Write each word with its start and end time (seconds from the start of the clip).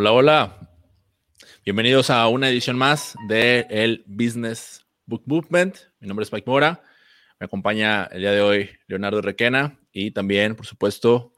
Hola, 0.00 0.12
hola. 0.12 0.70
Bienvenidos 1.64 2.08
a 2.08 2.28
una 2.28 2.48
edición 2.48 2.78
más 2.78 3.16
de 3.26 3.66
el 3.68 4.04
Business 4.06 4.86
Book 5.06 5.24
Movement. 5.26 5.76
Mi 5.98 6.06
nombre 6.06 6.22
es 6.22 6.32
Mike 6.32 6.48
Mora. 6.48 6.84
Me 7.40 7.46
acompaña 7.46 8.04
el 8.04 8.20
día 8.20 8.30
de 8.30 8.40
hoy 8.40 8.70
Leonardo 8.86 9.20
Requena 9.20 9.76
y 9.90 10.12
también, 10.12 10.54
por 10.54 10.66
supuesto, 10.66 11.32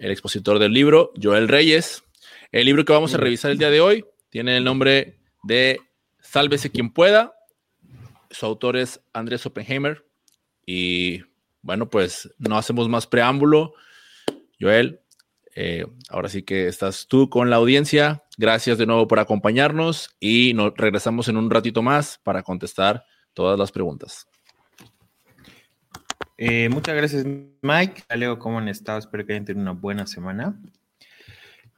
el 0.00 0.10
expositor 0.10 0.58
del 0.58 0.72
libro, 0.72 1.12
Joel 1.22 1.46
Reyes. 1.46 2.02
El 2.50 2.66
libro 2.66 2.84
que 2.84 2.92
vamos 2.92 3.14
a 3.14 3.18
revisar 3.18 3.52
el 3.52 3.58
día 3.58 3.70
de 3.70 3.80
hoy 3.80 4.04
tiene 4.28 4.56
el 4.56 4.64
nombre 4.64 5.20
de 5.44 5.78
Sálvese 6.18 6.72
quien 6.72 6.92
pueda. 6.92 7.36
Su 8.28 8.44
autor 8.44 8.76
es 8.76 9.00
Andrés 9.12 9.46
Oppenheimer. 9.46 10.04
Y 10.66 11.22
bueno, 11.62 11.88
pues 11.88 12.28
no 12.38 12.58
hacemos 12.58 12.88
más 12.88 13.06
preámbulo. 13.06 13.74
Joel, 14.60 15.00
eh, 15.54 15.86
ahora 16.08 16.28
sí 16.28 16.42
que 16.42 16.68
estás 16.68 17.06
tú 17.08 17.28
con 17.28 17.50
la 17.50 17.56
audiencia. 17.56 18.24
Gracias 18.38 18.78
de 18.78 18.86
nuevo 18.86 19.08
por 19.08 19.18
acompañarnos 19.18 20.16
y 20.20 20.54
nos 20.54 20.74
regresamos 20.76 21.28
en 21.28 21.36
un 21.36 21.50
ratito 21.50 21.82
más 21.82 22.18
para 22.22 22.42
contestar 22.42 23.04
todas 23.34 23.58
las 23.58 23.72
preguntas. 23.72 24.28
Eh, 26.38 26.68
muchas 26.70 26.94
gracias, 26.94 27.26
Mike. 27.62 28.04
Leo, 28.16 28.38
¿cómo 28.38 28.58
han 28.58 28.68
estado? 28.68 28.98
Espero 28.98 29.26
que 29.26 29.34
hayan 29.34 29.44
tenido 29.44 29.62
una 29.62 29.78
buena 29.78 30.06
semana. 30.06 30.58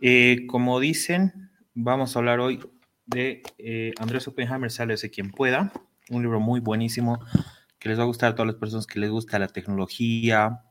Eh, 0.01 0.47
como 0.47 0.79
dicen, 0.79 1.51
vamos 1.75 2.15
a 2.15 2.19
hablar 2.19 2.41
hoy 2.41 2.61
de 3.07 3.43
Andrés 3.99 4.29
Oppenheimer, 4.29 4.71
Sale 4.71 4.97
de 4.97 5.11
quien 5.11 5.31
pueda. 5.31 5.73
Un 6.11 6.23
libro 6.23 6.41
muy 6.41 6.61
buenísimo 6.61 7.21
que 7.79 7.89
les 7.89 7.99
va 7.99 8.05
a 8.05 8.07
gustar 8.07 8.31
a 8.31 8.35
todas 8.37 8.47
las 8.47 8.61
personas 8.61 8.87
que 8.87 9.01
les 9.01 9.11
gusta 9.11 9.41
la 9.41 9.49
tecnología, 9.49 10.63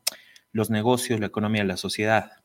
los 0.53 0.69
negocios, 0.69 1.19
la 1.19 1.25
economía, 1.25 1.63
la 1.65 1.75
sociedad. 1.75 2.40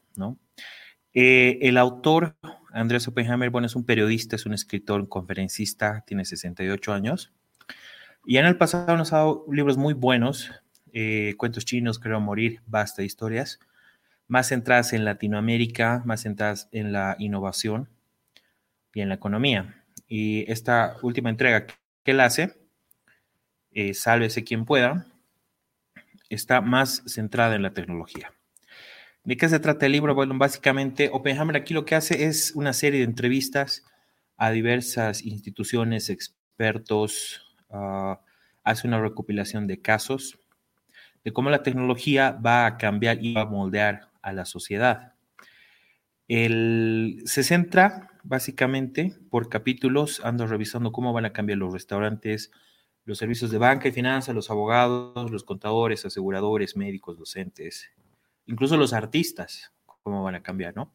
Eh, 1.12 1.58
el 1.62 1.78
autor, 1.78 2.36
Andrés 2.72 3.08
Oppenheimer, 3.08 3.50
bueno, 3.50 3.66
es 3.66 3.76
un 3.76 3.84
periodista, 3.84 4.36
es 4.36 4.46
un 4.46 4.54
escritor, 4.54 5.00
un 5.00 5.06
conferencista, 5.06 6.04
tiene 6.06 6.24
68 6.24 6.92
años. 6.92 7.32
Y 8.24 8.38
en 8.38 8.46
el 8.46 8.56
pasado 8.56 8.96
nos 8.96 9.12
ha 9.12 9.18
dado 9.18 9.46
libros 9.50 9.76
muy 9.76 9.94
buenos, 9.94 10.50
eh, 10.92 11.34
Cuentos 11.38 11.64
chinos, 11.64 11.98
Creo 11.98 12.20
Morir, 12.20 12.60
Basta 12.66 13.02
Historias, 13.02 13.60
más 14.28 14.48
centradas 14.48 14.92
en 14.92 15.04
Latinoamérica, 15.04 16.02
más 16.04 16.22
centradas 16.22 16.68
en 16.72 16.92
la 16.92 17.16
innovación 17.18 17.88
y 18.92 19.00
en 19.00 19.08
la 19.08 19.14
economía. 19.14 19.84
Y 20.08 20.50
esta 20.50 20.96
última 21.02 21.30
entrega 21.30 21.66
que 21.66 21.74
él 22.04 22.20
hace, 22.20 22.58
eh, 23.70 23.94
Sálvese 23.94 24.44
quien 24.44 24.64
pueda, 24.64 25.06
está 26.28 26.60
más 26.60 27.02
centrada 27.06 27.54
en 27.54 27.62
la 27.62 27.72
tecnología. 27.72 28.32
¿De 29.26 29.36
qué 29.36 29.48
se 29.48 29.58
trata 29.58 29.86
el 29.86 29.92
libro? 29.92 30.14
Básicamente 30.14 31.10
Oppenheimer 31.12 31.56
aquí 31.56 31.74
lo 31.74 31.84
que 31.84 31.96
hace 31.96 32.26
es 32.26 32.52
una 32.54 32.72
serie 32.72 33.00
de 33.00 33.06
entrevistas 33.06 33.82
a 34.36 34.52
diversas 34.52 35.24
instituciones, 35.24 36.10
expertos, 36.10 37.44
ah, 37.68 38.20
hace 38.62 38.86
una 38.86 39.00
recopilación 39.00 39.66
de 39.66 39.82
casos 39.82 40.38
de 41.24 41.32
cómo 41.32 41.50
la 41.50 41.64
tecnología 41.64 42.38
va 42.40 42.66
a 42.66 42.76
cambiar 42.78 43.18
y 43.20 43.34
va 43.34 43.40
a 43.40 43.46
moldear 43.46 44.12
a 44.22 44.32
la 44.32 44.44
sociedad. 44.44 45.14
se 46.28 47.42
centra 47.42 48.08
básicamente 48.22 49.12
por 49.28 49.48
capítulos, 49.48 50.20
ando 50.24 50.46
revisando 50.46 50.92
cómo 50.92 51.12
van 51.12 51.24
a 51.24 51.32
cambiar 51.32 51.58
los 51.58 51.72
restaurantes, 51.72 52.52
los 53.04 53.18
servicios 53.18 53.50
de 53.50 53.58
banca 53.58 53.88
y 53.88 53.92
finanzas, 53.92 54.36
los 54.36 54.50
abogados, 54.50 55.32
los 55.32 55.42
contadores, 55.42 56.06
aseguradores, 56.06 56.76
médicos, 56.76 57.18
docentes, 57.18 57.90
incluso 58.46 58.76
los 58.76 58.92
artistas, 58.92 59.72
cómo 60.02 60.22
van 60.22 60.36
a 60.36 60.42
cambiar, 60.42 60.74
¿no? 60.74 60.92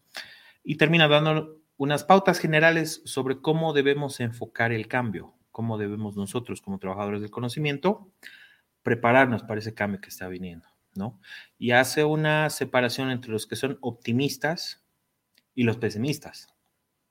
Y 0.64 0.78
termina 0.78 1.08
dando 1.08 1.58
unas 1.78 2.04
pautas 2.04 2.40
generales 2.40 3.02
sobre 3.06 3.42
cómo 3.42 3.74
debemos 3.74 4.20
enfocar 4.20 4.72
el 4.72 4.88
cambio, 4.88 5.34
cómo 5.52 5.78
debemos 5.78 6.16
nosotros 6.16 6.62
como 6.62 6.80
trabajadores 6.80 7.22
del 7.22 7.32
conocimiento 7.32 8.12
prepararnos 8.84 9.44
para 9.44 9.60
ese 9.60 9.74
cambio 9.74 10.02
que 10.02 10.10
está 10.10 10.28
viniendo, 10.28 10.68
¿no? 10.96 11.20
Y 11.58 11.72
hace 11.72 12.04
una 12.04 12.50
separación 12.50 13.12
entre 13.12 13.32
los 13.32 13.46
que 13.48 13.56
son 13.56 13.78
optimistas 13.82 14.84
y 15.54 15.64
los 15.64 15.78
pesimistas 15.78 16.48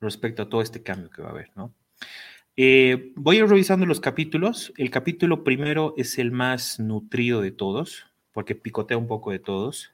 respecto 0.01 0.43
a 0.43 0.49
todo 0.49 0.63
este 0.63 0.83
cambio 0.83 1.11
que 1.11 1.23
va 1.23 1.29
a 1.29 1.33
haber, 1.33 1.51
¿no? 1.55 1.75
Eh, 2.57 3.13
voy 3.17 3.37
a 3.37 3.39
ir 3.41 3.47
revisando 3.47 3.87
los 3.87 4.01
capítulos. 4.01 4.73
El 4.77 4.91
capítulo 4.91 5.45
primero 5.45 5.95
es 5.97 6.19
el 6.19 6.33
más 6.33 6.81
nutrido 6.81 7.41
de 7.41 7.53
todos, 7.53 8.07
porque 8.33 8.55
picotea 8.55 8.99
un 8.99 9.07
poco 9.07 9.31
de 9.31 9.39
todos 9.39 9.93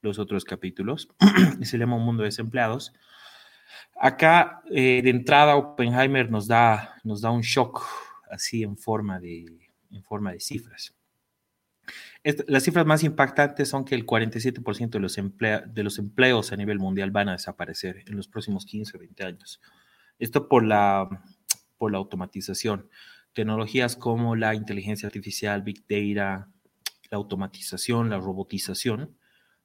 los 0.00 0.18
otros 0.18 0.44
capítulos, 0.44 1.08
se 1.62 1.78
llama 1.78 1.96
Un 1.96 2.04
Mundo 2.04 2.22
de 2.22 2.28
Desempleados. 2.28 2.92
Acá, 4.00 4.62
eh, 4.70 5.00
de 5.02 5.10
entrada, 5.10 5.56
Oppenheimer 5.56 6.30
nos 6.30 6.46
da, 6.46 6.96
nos 7.04 7.20
da 7.20 7.30
un 7.30 7.42
shock 7.42 7.84
así 8.30 8.62
en 8.62 8.76
forma 8.76 9.18
de, 9.18 9.68
en 9.90 10.04
forma 10.04 10.32
de 10.32 10.40
cifras. 10.40 10.94
las 12.46 12.62
cifras 12.62 12.86
más 12.86 13.02
impactantes 13.02 13.68
son 13.68 13.84
que 13.84 13.94
el 13.94 14.06
47% 14.06 14.90
de 14.90 15.00
los, 15.00 15.16
de 15.16 15.82
los 15.82 15.98
empleos 15.98 16.52
a 16.52 16.56
nivel 16.56 16.78
mundial 16.78 17.10
van 17.10 17.28
a 17.28 17.32
desaparecer 17.32 18.04
en 18.06 18.16
los 18.16 18.28
próximos 18.28 18.66
15 18.66 18.96
o 18.96 19.00
20 19.00 19.24
años. 19.24 19.60
Esto 20.18 20.48
por 20.48 20.64
la, 20.64 21.08
por 21.76 21.92
la 21.92 21.98
automatización. 21.98 22.88
Tecnologías 23.32 23.96
como 23.96 24.36
la 24.36 24.54
inteligencia 24.54 25.06
artificial, 25.06 25.62
Big 25.62 25.84
Data, 25.88 26.48
la 27.10 27.16
automatización, 27.16 28.10
la 28.10 28.18
robotización, 28.18 29.16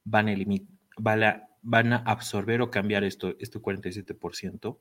van 0.03 0.29
a, 0.29 1.47
van 1.61 1.93
a, 1.93 1.97
absorber 1.97 2.61
o 2.61 2.71
cambiar 2.71 3.03
esto, 3.03 3.35
este 3.39 3.59
47% 3.59 4.77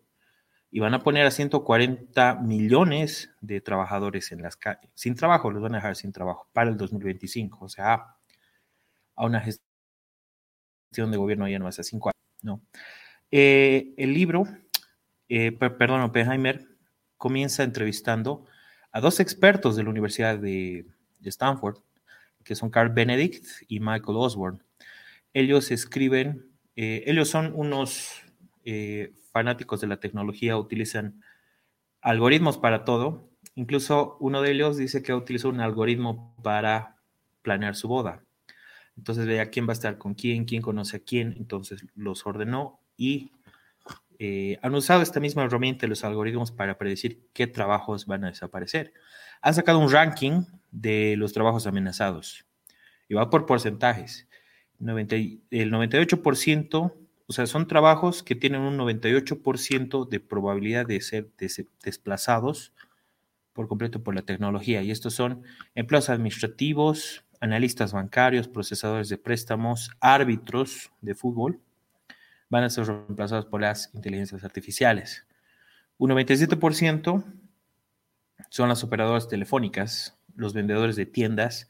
y 0.71 0.81
van 0.81 0.95
a 0.95 1.03
poner 1.03 1.27
a 1.27 1.31
140 1.31 2.37
millones 2.37 3.31
de 3.41 3.61
trabajadores 3.61 4.33
en 4.33 4.41
las 4.43 4.57
calles, 4.57 4.91
sin 4.95 5.15
trabajo, 5.15 5.51
los 5.51 5.63
van 5.63 5.75
a 5.75 5.79
dejar 5.79 5.97
sin 5.97 6.13
trabajo 6.13 6.49
para 6.53 6.71
el 6.71 6.79
2025, 6.79 7.65
o 7.65 7.69
sea, 7.69 8.17
a 9.15 9.27
una 9.27 9.41
gestión 9.41 11.11
de 11.11 11.19
gobierno 11.19 11.47
ya 11.47 11.59
no 11.59 11.67
hace 11.67 11.85
cinco 11.85 12.09
años, 12.09 12.43
¿no? 12.43 12.63
Eh, 13.31 13.95
el 13.99 14.15
libro, 14.15 14.45
eh, 15.29 15.53
perdón, 15.53 16.01
Oppenheimer, 16.01 16.67
comienza 17.19 17.63
entrevistando 17.63 18.47
a 18.93 19.01
dos 19.01 19.21
expertos 19.21 19.77
de 19.77 19.85
la 19.85 19.91
Universidad 19.91 20.39
de, 20.39 20.87
de 21.21 21.29
Stanford, 21.29 21.79
que 22.45 22.55
son 22.55 22.71
Carl 22.71 22.91
Benedict 22.91 23.47
y 23.69 23.81
Michael 23.81 24.17
Osborne. 24.17 24.61
Ellos 25.35 25.71
escriben, 25.71 26.51
eh, 26.77 27.05
ellos 27.07 27.29
son 27.29 27.53
unos 27.55 28.23
eh, 28.65 29.15
fanáticos 29.33 29.81
de 29.81 29.87
la 29.87 29.99
tecnología, 29.99 30.57
utilizan 30.57 31.23
algoritmos 32.01 32.59
para 32.59 32.85
todo. 32.85 33.31
Incluso 33.55 34.17
uno 34.21 34.43
de 34.43 34.53
ellos 34.53 34.77
dice 34.77 35.03
que 35.03 35.15
utilizó 35.15 35.49
un 35.49 35.61
algoritmo 35.61 36.35
para 36.43 36.97
planear 37.43 37.75
su 37.75 37.89
boda. 37.89 38.25
Entonces 38.97 39.27
veía 39.27 39.51
quién 39.51 39.67
va 39.67 39.71
a 39.71 39.75
estar 39.75 39.99
con 39.99 40.15
quién, 40.15 40.45
quién 40.45 40.63
conoce 40.63 40.99
a 40.99 41.01
quién, 41.01 41.35
entonces 41.39 41.87
los 41.95 42.27
ordenó 42.27 42.81
y 42.97 43.33
eh, 44.19 44.59
han 44.63 44.75
usado 44.75 45.03
esta 45.03 45.19
misma 45.19 45.45
herramienta, 45.45 45.87
los 45.87 46.05
algoritmos, 46.05 46.53
para 46.53 46.79
predecir 46.79 47.27
qué 47.33 47.47
trabajos 47.47 48.07
van 48.07 48.25
a 48.25 48.29
desaparecer. 48.29 48.93
Han 49.41 49.55
sacado 49.55 49.79
un 49.79 49.91
ranking 49.91 50.45
de 50.71 51.17
los 51.17 51.33
trabajos 51.33 51.67
amenazados 51.67 52.47
y 53.09 53.15
va 53.15 53.31
por 53.31 53.47
porcentajes 53.47 54.29
el 54.89 55.73
98%, 55.73 56.95
o 57.27 57.33
sea, 57.33 57.47
son 57.47 57.69
trabajos 57.69 58.23
que 58.23 58.35
tienen 58.35 58.63
un 58.63 58.77
98% 58.77 60.09
de 60.09 60.21
probabilidad 60.21 60.87
de 60.87 61.01
ser 61.01 61.31
desplazados 61.85 62.73
por 63.53 63.69
completo 63.69 64.03
por 64.03 64.15
la 64.15 64.23
tecnología. 64.23 64.83
Y 64.83 64.91
estos 64.91 65.15
son 65.15 65.43
empleos 65.75 66.09
administrativos, 66.09 67.25
analistas 67.41 67.93
bancarios, 67.93 68.49
procesadores 68.49 69.09
de 69.09 69.19
préstamos, 69.19 69.91
árbitros 70.01 70.91
de 71.01 71.15
fútbol, 71.15 71.61
van 72.49 72.65
a 72.65 72.71
ser 72.71 72.87
reemplazados 72.87 73.47
por 73.47 73.61
las 73.61 73.91
inteligencias 73.95 74.45
artificiales. 74.45 75.27
Un 75.99 76.11
97% 76.11 77.25
son 78.51 78.69
las 78.69 78.85
operadoras 78.85 79.29
telefónicas, 79.29 80.19
los 80.35 80.53
vendedores 80.53 80.97
de 80.97 81.07
tiendas, 81.07 81.69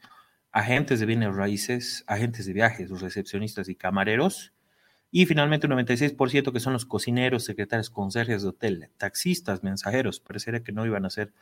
agentes 0.53 0.99
de 0.99 1.07
bienes 1.07 1.35
raíces, 1.35 2.03
agentes 2.07 2.45
de 2.45 2.53
viajes, 2.53 2.89
los 2.89 3.01
recepcionistas 3.01 3.67
y 3.69 3.75
camareros. 3.75 4.53
Y 5.11 5.25
finalmente 5.25 5.67
un 5.67 5.73
96% 5.73 6.53
que 6.53 6.59
son 6.59 6.73
los 6.73 6.85
cocineros, 6.85 7.43
secretarios, 7.43 7.89
conserjes 7.89 8.43
de 8.43 8.49
hotel, 8.49 8.89
taxistas, 8.97 9.63
mensajeros. 9.63 10.19
Parecería 10.19 10.63
que 10.63 10.71
no 10.71 10.85
iban 10.85 11.05
a 11.05 11.09
ser 11.09 11.33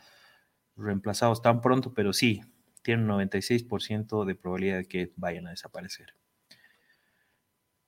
reemplazados 0.77 1.41
tan 1.41 1.61
pronto, 1.61 1.93
pero 1.93 2.13
sí, 2.13 2.41
tienen 2.83 3.09
un 3.09 3.19
96% 3.19 4.25
de 4.25 4.35
probabilidad 4.35 4.77
de 4.77 4.87
que 4.87 5.11
vayan 5.15 5.47
a 5.47 5.51
desaparecer. 5.51 6.15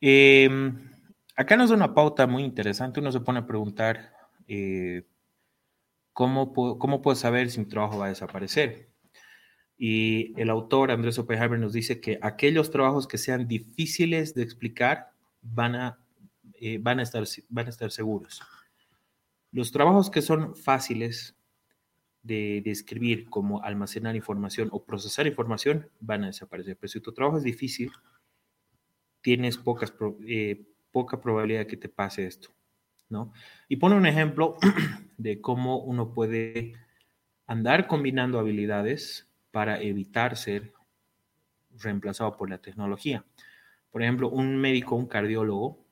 Em, 0.01 0.91
acá 1.35 1.55
nos 1.55 1.69
da 1.69 1.75
una 1.75 1.93
pauta 1.93 2.27
muy 2.27 2.43
interesante. 2.43 2.99
Uno 2.99 3.11
se 3.11 3.21
pone 3.21 3.39
a 3.39 3.47
preguntar, 3.47 4.13
eh, 4.47 5.07
¿cómo, 6.11 6.53
¿cómo 6.53 7.01
puedo 7.01 7.15
saber 7.15 7.49
si 7.49 7.59
mi 7.59 7.65
trabajo 7.65 7.97
va 7.97 8.07
a 8.07 8.09
desaparecer? 8.09 8.92
Y 9.85 10.33
el 10.39 10.49
autor, 10.49 10.91
Andrés 10.91 11.19
Oppenheimer, 11.19 11.59
nos 11.59 11.73
dice 11.73 11.99
que 11.99 12.17
aquellos 12.21 12.71
trabajos 12.71 13.05
que 13.05 13.17
sean 13.17 13.49
difíciles 13.49 14.33
de 14.33 14.41
explicar 14.41 15.11
van 15.41 15.75
a, 15.75 15.99
eh, 16.53 16.81
estar, 17.01 17.91
seguros. 17.91 18.41
Los 19.51 19.73
trabajos 19.73 20.09
que 20.09 20.21
son 20.21 20.55
fáciles 20.55 21.35
de, 22.21 22.59
escribir, 22.65 23.29
como 23.29 23.61
almacenar 23.61 24.15
información 24.15 24.69
o 24.71 24.85
procesar 24.85 25.27
información, 25.27 25.89
van 25.99 26.23
a 26.23 26.27
desaparecer. 26.27 26.77
Pero 26.77 26.87
si 26.87 27.01
tu 27.01 27.11
trabajo 27.11 27.35
es 27.35 27.43
difícil, 27.43 27.91
tienes 29.19 29.59
eh, 30.25 30.65
poca 30.93 31.19
probabilidad 31.19 31.59
de 31.59 31.67
que 31.67 31.75
te 31.75 31.89
pase 31.89 32.25
esto. 32.25 32.51
¿no? 33.09 33.33
Y 33.67 33.75
pone 33.75 33.95
un 33.95 34.05
ejemplo 34.05 34.55
de 35.17 35.41
cómo 35.41 35.79
uno 35.79 36.13
puede 36.13 36.71
andar 37.47 37.87
combinando 37.87 38.39
habilidades 38.39 39.27
para 39.53 39.79
evitar 39.79 40.35
ser 40.35 40.73
reemplazado 41.69 42.35
por 42.37 42.49
la 42.49 42.57
tecnología. 42.57 43.23
Por 43.91 44.01
ejemplo, 44.01 44.27
un 44.31 44.57
médico, 44.57 44.95
un 44.95 45.05
cardiólogo 45.05 45.85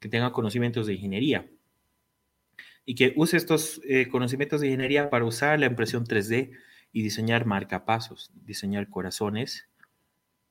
que 0.00 0.08
tenga 0.08 0.32
conocimientos 0.32 0.88
de 0.88 0.94
ingeniería 0.94 1.48
y 2.84 2.96
que 2.96 3.12
use 3.14 3.36
estos 3.36 3.80
eh, 3.84 4.08
conocimientos 4.08 4.60
de 4.60 4.66
ingeniería 4.66 5.10
para 5.10 5.24
usar 5.24 5.60
la 5.60 5.66
impresión 5.66 6.06
3D 6.06 6.50
y 6.92 7.02
diseñar 7.02 7.46
marcapasos, 7.46 8.32
diseñar 8.34 8.90
corazones 8.90 9.68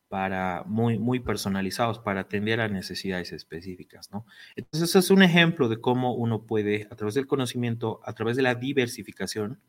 para 0.07 0.63
muy, 0.65 0.97
muy 0.99 1.19
personalizados 1.19 1.99
para 1.99 2.21
atender 2.21 2.61
a 2.61 2.69
necesidades 2.69 3.33
específicas, 3.33 4.09
¿no? 4.13 4.25
Entonces, 4.55 4.87
eso 4.91 4.99
es 4.99 5.09
un 5.09 5.21
ejemplo 5.21 5.67
de 5.67 5.81
cómo 5.81 6.13
uno 6.13 6.43
puede, 6.43 6.87
a 6.89 6.95
través 6.95 7.15
del 7.15 7.27
conocimiento, 7.27 7.99
a 8.05 8.13
través 8.13 8.37
de 8.37 8.43
la 8.43 8.55
diversificación, 8.55 9.59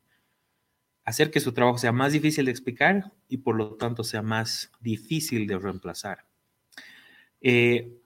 hacer 1.08 1.31
que 1.31 1.40
su 1.40 1.52
trabajo 1.52 1.78
sea 1.78 1.90
más 1.90 2.12
difícil 2.12 2.44
de 2.44 2.50
explicar 2.50 3.12
y 3.28 3.38
por 3.38 3.56
lo 3.56 3.76
tanto 3.76 4.05
sea 4.05 4.20
más 4.20 4.70
difícil 4.78 5.46
de 5.46 5.58
reemplazar. 5.58 6.26
Eh, 7.40 7.96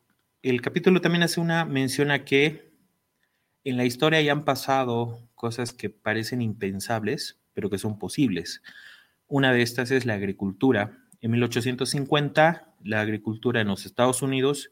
el 0.42 0.62
capítulo 0.62 1.00
también 1.00 1.24
hace 1.24 1.40
una 1.40 1.64
mención 1.64 2.12
a 2.12 2.24
que 2.24 2.70
en 3.64 3.76
la 3.76 3.84
historia 3.84 4.20
ya 4.20 4.30
han 4.30 4.44
pasado 4.44 5.18
cosas 5.34 5.72
que 5.72 5.90
parecen 5.90 6.42
impensables, 6.42 7.40
pero 7.54 7.70
que 7.70 7.78
son 7.78 7.98
posibles. 7.98 8.62
Una 9.26 9.52
de 9.52 9.62
estas 9.62 9.90
es 9.90 10.06
la 10.06 10.14
agricultura. 10.14 10.96
En 11.20 11.32
1850, 11.32 12.74
la 12.84 13.00
agricultura 13.00 13.60
en 13.60 13.66
los 13.66 13.84
Estados 13.84 14.22
Unidos 14.22 14.70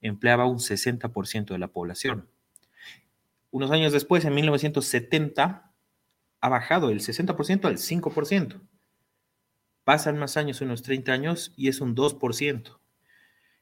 empleaba 0.00 0.46
un 0.46 0.58
60% 0.58 1.46
de 1.46 1.58
la 1.58 1.68
población. 1.68 2.28
Unos 3.52 3.70
años 3.70 3.92
después, 3.92 4.24
en 4.24 4.34
1970, 4.34 5.67
ha 6.40 6.48
bajado 6.48 6.88
del 6.88 7.00
60% 7.00 7.64
al 7.66 7.78
5%. 7.78 8.60
Pasan 9.84 10.18
más 10.18 10.36
años, 10.36 10.60
unos 10.60 10.82
30 10.82 11.12
años, 11.12 11.52
y 11.56 11.68
es 11.68 11.80
un 11.80 11.94
2%. 11.96 12.78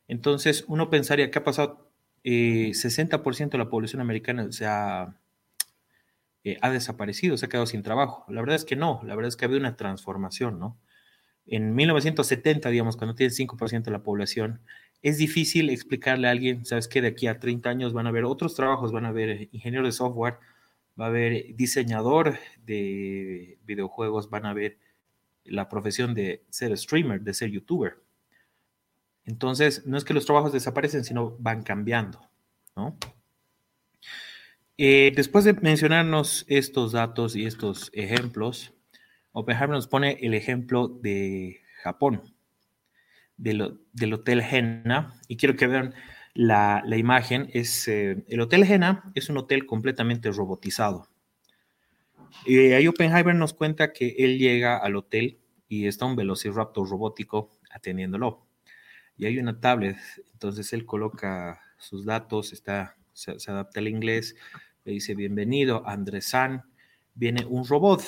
Entonces, 0.09 0.65
uno 0.69 0.91
pensaría 0.91 1.31
que 1.31 1.39
ha 1.39 1.45
pasado 1.45 1.91
60% 2.25 3.47
eh, 3.47 3.49
de 3.51 3.59
la 3.59 3.69
población 3.69 4.01
americana 4.01 4.51
se 4.51 4.67
ha, 4.67 5.17
eh, 6.45 6.59
ha 6.61 6.71
desaparecido, 6.71 7.37
se 7.37 7.47
ha 7.47 7.49
quedado 7.49 7.67
sin 7.67 7.83
trabajo. 7.83 8.25
La 8.29 8.41
verdad 8.41 8.57
es 8.57 8.65
que 8.65 8.77
no, 8.77 9.01
la 9.05 9.15
verdad 9.15 9.29
es 9.29 9.37
que 9.37 9.45
ha 9.45 9.49
habido 9.49 9.61
una 9.61 9.77
transformación, 9.77 10.59
¿no? 10.59 10.79
En 11.47 11.75
1970, 11.77 12.71
digamos, 12.71 12.97
cuando 12.97 13.15
tienes 13.15 13.39
5% 13.39 13.85
de 13.85 13.91
la 13.93 14.03
población, 14.03 14.61
es 15.03 15.19
difícil 15.19 15.71
explicarle 15.71 16.27
a 16.27 16.33
alguien, 16.33 16.65
¿sabes 16.65 16.89
qué? 16.89 17.01
De 17.01 17.09
aquí 17.09 17.29
a 17.29 17.39
30 17.39 17.71
años 17.71 17.93
van 17.93 18.07
a 18.07 18.09
haber 18.09 18.25
otros 18.25 18.57
trabajos, 18.57 18.91
van 18.91 19.05
a 19.05 19.11
haber 19.11 19.49
ingenieros 19.53 19.87
de 19.87 19.93
software, 19.93 20.39
va 20.99 21.07
a 21.07 21.09
haber 21.09 21.55
diseñador 21.57 22.39
de 22.65 23.59
videojuegos, 23.65 24.31
van 24.31 24.47
a 24.47 24.55
ver 24.55 24.79
la 25.45 25.69
profesión 25.69 26.15
de 26.15 26.45
ser 26.51 26.77
streamer, 26.77 27.21
de 27.21 27.35
ser 27.35 27.51
youtuber. 27.51 27.99
Entonces, 29.25 29.87
no 29.87 29.97
es 29.97 30.05
que 30.05 30.15
los 30.15 30.25
trabajos 30.25 30.53
desaparecen, 30.53 31.05
sino 31.05 31.37
van 31.39 31.63
cambiando, 31.63 32.21
¿no? 32.77 32.97
Eh, 34.79 35.13
después 35.17 35.45
de 35.45 35.55
mencionarnos 35.55 36.45
estos 36.49 36.93
datos 36.93 37.35
y 37.35 37.47
estos 37.47 37.91
ejemplos, 37.95 38.75
Oppenheimer 39.33 39.71
nos 39.71 39.89
pone 39.89 40.19
el 40.21 40.35
ejemplo 40.35 40.89
de 40.89 41.61
Japón, 41.83 42.35
del, 43.37 43.81
del 43.93 44.15
Hotel 44.15 44.41
Henna, 44.41 45.19
y 45.29 45.37
quiero 45.37 45.57
que 45.57 45.67
vean 45.67 45.95
la, 46.37 46.83
imagen 46.97 47.49
es, 47.53 47.89
eh, 47.89 48.23
el 48.29 48.41
Hotel 48.41 48.67
Jena 48.67 49.11
es 49.15 49.31
un 49.31 49.39
hotel 49.39 49.65
completamente 49.65 50.31
robotizado. 50.31 51.09
Y 52.45 52.73
ahí 52.73 52.87
Oppenheimer 52.87 53.35
nos 53.35 53.55
cuenta 53.55 53.93
que 53.93 54.15
él 54.19 54.39
llega 54.39 54.77
al 54.77 54.97
hotel 54.97 55.41
y 55.69 55.87
está 55.87 56.05
un 56.05 56.15
velociraptor 56.15 56.89
robótico 56.89 57.51
atendiéndolo. 57.71 58.47
Y 59.17 59.25
hay 59.25 59.39
una 59.39 59.59
tablet, 59.59 59.97
entonces 60.33 60.73
él 60.75 60.85
coloca 60.85 61.61
sus 61.79 62.05
datos, 62.05 62.53
está, 62.53 62.97
se, 63.15 63.33
adapta 63.51 63.81
al 63.81 63.89
inglés, 63.89 64.37
le 64.85 64.93
dice 64.93 65.15
bienvenido, 65.15 65.89
Andrés 65.89 66.29
San, 66.29 66.65
viene 67.15 67.47
un 67.47 67.67
robot, 67.67 68.03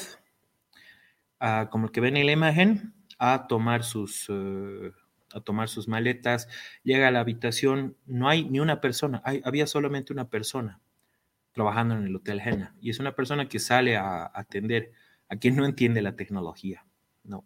ah, 1.40 1.68
como 1.70 1.86
el 1.86 1.92
que 1.92 2.02
ven 2.02 2.18
en 2.18 2.26
la 2.26 2.32
imagen, 2.32 2.94
a 3.18 3.46
tomar 3.48 3.84
sus, 3.84 4.26
eh, 4.28 4.92
a 5.32 5.40
tomar 5.40 5.68
sus 5.68 5.88
maletas, 5.88 6.48
llega 6.82 7.08
a 7.08 7.10
la 7.10 7.20
habitación, 7.20 7.96
no 8.06 8.28
hay 8.28 8.48
ni 8.48 8.60
una 8.60 8.80
persona, 8.80 9.22
había 9.44 9.66
solamente 9.66 10.12
una 10.12 10.28
persona 10.28 10.80
trabajando 11.52 11.96
en 11.96 12.04
el 12.04 12.16
Hotel 12.16 12.40
Jena 12.40 12.74
y 12.80 12.90
es 12.90 12.98
una 12.98 13.14
persona 13.14 13.48
que 13.48 13.58
sale 13.58 13.96
a, 13.96 14.30
atender 14.32 14.92
a 15.28 15.36
quien 15.36 15.56
no 15.56 15.64
entiende 15.64 16.02
la 16.02 16.16
tecnología, 16.16 16.84
¿no? 17.24 17.44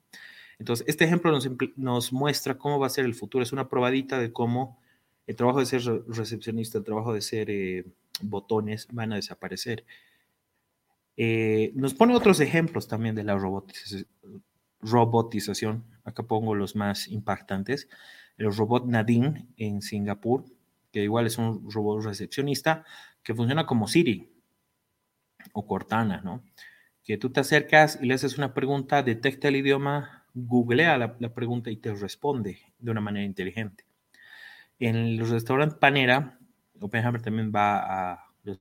Entonces, 0.58 0.86
este 0.86 1.04
ejemplo 1.04 1.36
nos, 1.76 2.12
muestra 2.12 2.56
cómo 2.56 2.78
va 2.78 2.86
a 2.86 2.90
ser 2.90 3.04
el 3.04 3.14
futuro, 3.14 3.42
es 3.42 3.52
una 3.52 3.68
probadita 3.68 4.20
de 4.20 4.32
cómo 4.32 4.78
el 5.26 5.34
trabajo 5.34 5.58
de 5.58 5.66
ser 5.66 5.82
recepcionista, 6.06 6.78
el 6.78 6.84
trabajo 6.84 7.12
de 7.12 7.20
ser 7.20 7.50
eh, 7.50 7.84
botones 8.20 8.86
van 8.92 9.12
a 9.12 9.16
desaparecer. 9.16 9.84
Eh, 11.16 11.72
nos 11.74 11.94
pone 11.94 12.14
otros 12.14 12.38
ejemplos 12.40 12.86
también 12.86 13.14
de 13.14 13.24
la 13.24 13.36
robotización, 13.36 14.06
robotización. 14.82 15.84
Acá 16.04 16.24
pongo 16.24 16.54
los 16.54 16.76
más 16.76 17.08
impactantes. 17.08 17.88
El 18.36 18.54
robot 18.54 18.86
Nadine 18.86 19.46
en 19.56 19.80
Singapur, 19.80 20.44
que 20.90 21.02
igual 21.02 21.26
es 21.26 21.38
un 21.38 21.70
robot 21.70 22.04
recepcionista 22.04 22.84
que 23.22 23.34
funciona 23.34 23.66
como 23.66 23.88
Siri 23.88 24.28
o 25.52 25.66
Cortana, 25.66 26.20
¿no? 26.22 26.44
Que 27.04 27.16
tú 27.16 27.30
te 27.30 27.40
acercas 27.40 27.98
y 28.00 28.06
le 28.06 28.14
haces 28.14 28.38
una 28.38 28.54
pregunta, 28.54 29.02
detecta 29.02 29.48
el 29.48 29.56
idioma, 29.56 30.26
googlea 30.34 30.98
la, 30.98 31.34
pregunta 31.34 31.70
y 31.70 31.76
te 31.76 31.94
responde 31.94 32.60
de 32.78 32.90
una 32.90 33.00
manera 33.00 33.24
inteligente. 33.24 33.84
En 34.78 34.96
el 34.96 35.28
restaurante 35.28 35.76
Panera, 35.76 36.38
Oppenheimer 36.80 37.22
también 37.22 37.52
va 37.54 38.12
a 38.12 38.34
los 38.44 38.58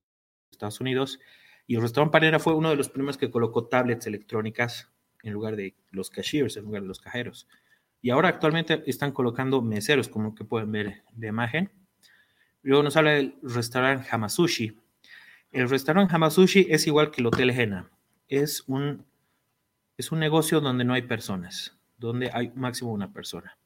Estados 0.51 0.79
Unidos 0.79 1.19
y 1.65 1.75
el 1.75 1.81
restaurante 1.81 2.11
Panera 2.11 2.39
fue 2.39 2.55
uno 2.55 2.69
de 2.69 2.75
los 2.75 2.89
primeros 2.89 3.17
que 3.17 3.31
colocó 3.31 3.67
tablets 3.67 4.07
electrónicas 4.07 4.91
en 5.23 5.33
lugar 5.33 5.55
de 5.55 5.75
los 5.91 6.09
cashiers, 6.09 6.57
en 6.57 6.65
lugar 6.65 6.81
de 6.81 6.87
los 6.87 6.99
cajeros. 6.99 7.47
Y 8.01 8.09
ahora 8.09 8.29
actualmente 8.29 8.83
están 8.87 9.11
colocando 9.11 9.61
meseros, 9.61 10.09
como 10.09 10.33
que 10.33 10.43
pueden 10.43 10.71
ver 10.71 11.03
de 11.13 11.27
imagen. 11.27 11.71
Luego 12.63 12.83
nos 12.83 12.97
habla 12.97 13.11
del 13.11 13.35
restaurante 13.43 14.07
Hamasushi. 14.09 14.77
El 15.51 15.69
restaurante 15.69 16.15
Hamasushi 16.15 16.67
es 16.69 16.87
igual 16.87 17.11
que 17.11 17.21
el 17.21 17.27
Hotel 17.27 17.51
Jena. 17.51 17.89
Es 18.27 18.63
un, 18.67 19.05
es 19.97 20.11
un 20.11 20.19
negocio 20.19 20.61
donde 20.61 20.83
no 20.83 20.93
hay 20.93 21.03
personas, 21.03 21.77
donde 21.97 22.31
hay 22.33 22.51
máximo 22.55 22.91
una 22.91 23.11
persona. 23.11 23.57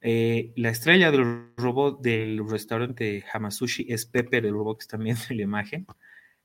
Eh, 0.00 0.52
la 0.56 0.70
estrella 0.70 1.12
del 1.12 1.54
robot 1.56 2.02
del 2.02 2.40
restaurante 2.48 3.24
Hamasushi 3.32 3.86
es 3.88 4.04
Pepe, 4.04 4.38
el 4.38 4.50
robot 4.50 4.78
que 4.78 4.82
están 4.82 5.04
viendo 5.04 5.22
en 5.30 5.36
la 5.36 5.42
imagen, 5.44 5.86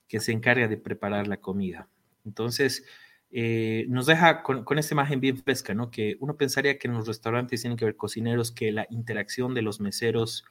que 0.08 0.20
se 0.20 0.32
encarga 0.32 0.68
de 0.68 0.78
preparar 0.78 1.28
la 1.28 1.38
comida. 1.38 1.90
Entonces, 2.24 2.86
eh, 3.30 3.86
nos 3.90 4.06
deja 4.06 4.42
con, 4.44 4.66
esta 4.78 4.94
imagen 4.94 5.20
bien 5.20 5.38
fresca, 5.38 5.74
¿no? 5.74 5.92
Que 5.92 6.18
uno 6.20 6.38
pensaría 6.38 6.78
que 6.78 6.88
en 6.88 6.94
los 6.94 7.08
restaurantes 7.08 7.62
tienen 7.62 7.78
que 7.78 7.86
haber 7.86 7.98
cocineros, 7.98 8.52
que 8.52 8.72
la 8.72 8.88
interacción 8.90 9.54
de 9.54 9.62
los 9.62 9.80
meseros 9.80 10.46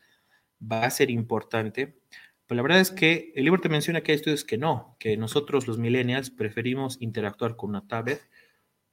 va 0.61 0.85
a 0.85 0.91
ser 0.91 1.11
importante. 1.11 1.99
Pero 2.47 2.57
la 2.57 2.63
verdad 2.63 2.81
es 2.81 2.91
que 2.91 3.33
el 3.35 3.45
libro 3.45 3.61
te 3.61 3.69
menciona 3.69 4.03
que 4.03 4.13
hay 4.13 4.17
estudios 4.17 4.45
que 4.45 4.59
no, 4.59 4.97
que 5.01 5.17
nosotros 5.17 5.67
los 5.67 5.79
millennials 5.79 6.31
preferimos 6.31 7.01
interactuar 7.01 7.57
con 7.57 7.71
una 7.71 7.87
tablet 7.89 8.21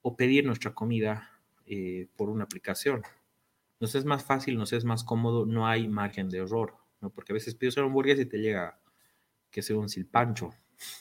o 0.01 0.15
pedir 0.15 0.45
nuestra 0.45 0.73
comida 0.73 1.29
eh, 1.65 2.07
por 2.15 2.29
una 2.29 2.45
aplicación. 2.45 3.03
Nos 3.79 3.95
es 3.95 4.05
más 4.05 4.23
fácil, 4.23 4.57
nos 4.57 4.73
es 4.73 4.85
más 4.85 5.03
cómodo, 5.03 5.45
no 5.45 5.67
hay 5.67 5.87
margen 5.87 6.29
de 6.29 6.39
error. 6.39 6.77
Porque 7.13 7.33
a 7.33 7.35
veces 7.35 7.55
pides 7.55 7.75
una 7.77 7.87
hamburguesa 7.87 8.21
y 8.21 8.25
te 8.25 8.37
llega 8.39 8.79
que 9.51 9.61
sea 9.61 9.77
un 9.77 9.89
silpancho 9.89 10.51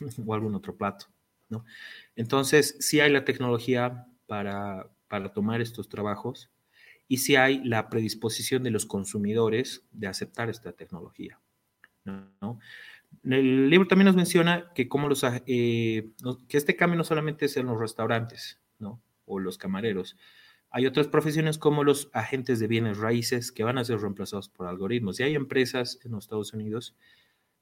o 0.27 0.35
algún 0.35 0.55
otro 0.55 0.77
plato. 0.77 1.07
Entonces, 2.16 2.76
sí 2.80 3.00
hay 3.00 3.11
la 3.12 3.25
tecnología 3.25 4.06
para, 4.26 4.88
tomar 5.35 5.61
estos 5.61 5.88
trabajos 5.88 6.50
y 7.06 7.18
sí 7.18 7.37
hay 7.37 7.62
la 7.64 7.90
predisposición 7.90 8.62
de 8.62 8.71
los 8.71 8.87
consumidores 8.87 9.85
de 9.92 10.06
aceptar 10.06 10.49
esta 10.49 10.73
tecnología. 10.73 11.38
El 13.25 13.68
libro 13.68 13.87
también 13.87 14.06
nos 14.06 14.16
menciona 14.16 14.73
que, 14.75 14.88
como 14.88 15.09
los, 15.09 15.23
eh, 15.47 16.11
que 16.49 16.56
este 16.56 16.76
cambio 16.76 16.97
no 16.97 17.04
solamente 17.04 17.44
es 17.44 17.56
en 17.56 17.66
los 17.66 17.78
restaurantes 17.78 18.59
o 19.26 19.38
los 19.38 19.59
camareros, 19.59 20.16
hay 20.75 20.87
otras 20.87 21.06
profesiones 21.06 21.59
como 21.59 21.85
los 21.85 22.09
agentes 22.14 22.59
de 22.59 22.66
bienes 22.66 22.97
raíces 22.97 23.52
que 23.52 23.62
van 23.62 23.76
a 23.76 23.85
ser 23.85 24.00
reemplazados 24.00 24.49
por 24.49 24.66
algoritmos. 24.66 25.21
Y 25.21 25.23
hay 25.23 25.35
empresas 25.35 25.99
en 26.02 26.12
los 26.12 26.25
Estados 26.25 26.54
Unidos 26.54 26.97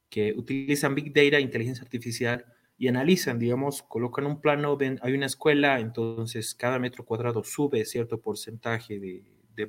que 0.09 0.33
utilizan 0.35 0.95
Big 0.95 1.13
Data, 1.13 1.39
inteligencia 1.41 1.83
artificial, 1.83 2.45
y 2.81 2.87
analizan, 2.87 3.37
digamos, 3.37 3.83
colocan 3.83 4.25
un 4.25 4.41
plano, 4.41 4.75
ven, 4.75 4.97
hay 5.03 5.13
una 5.13 5.27
escuela, 5.27 5.79
entonces 5.79 6.55
cada 6.55 6.79
metro 6.79 7.05
cuadrado 7.05 7.43
sube 7.43 7.85
cierto 7.85 8.19
porcentaje 8.19 8.99
de, 8.99 9.23
de 9.55 9.65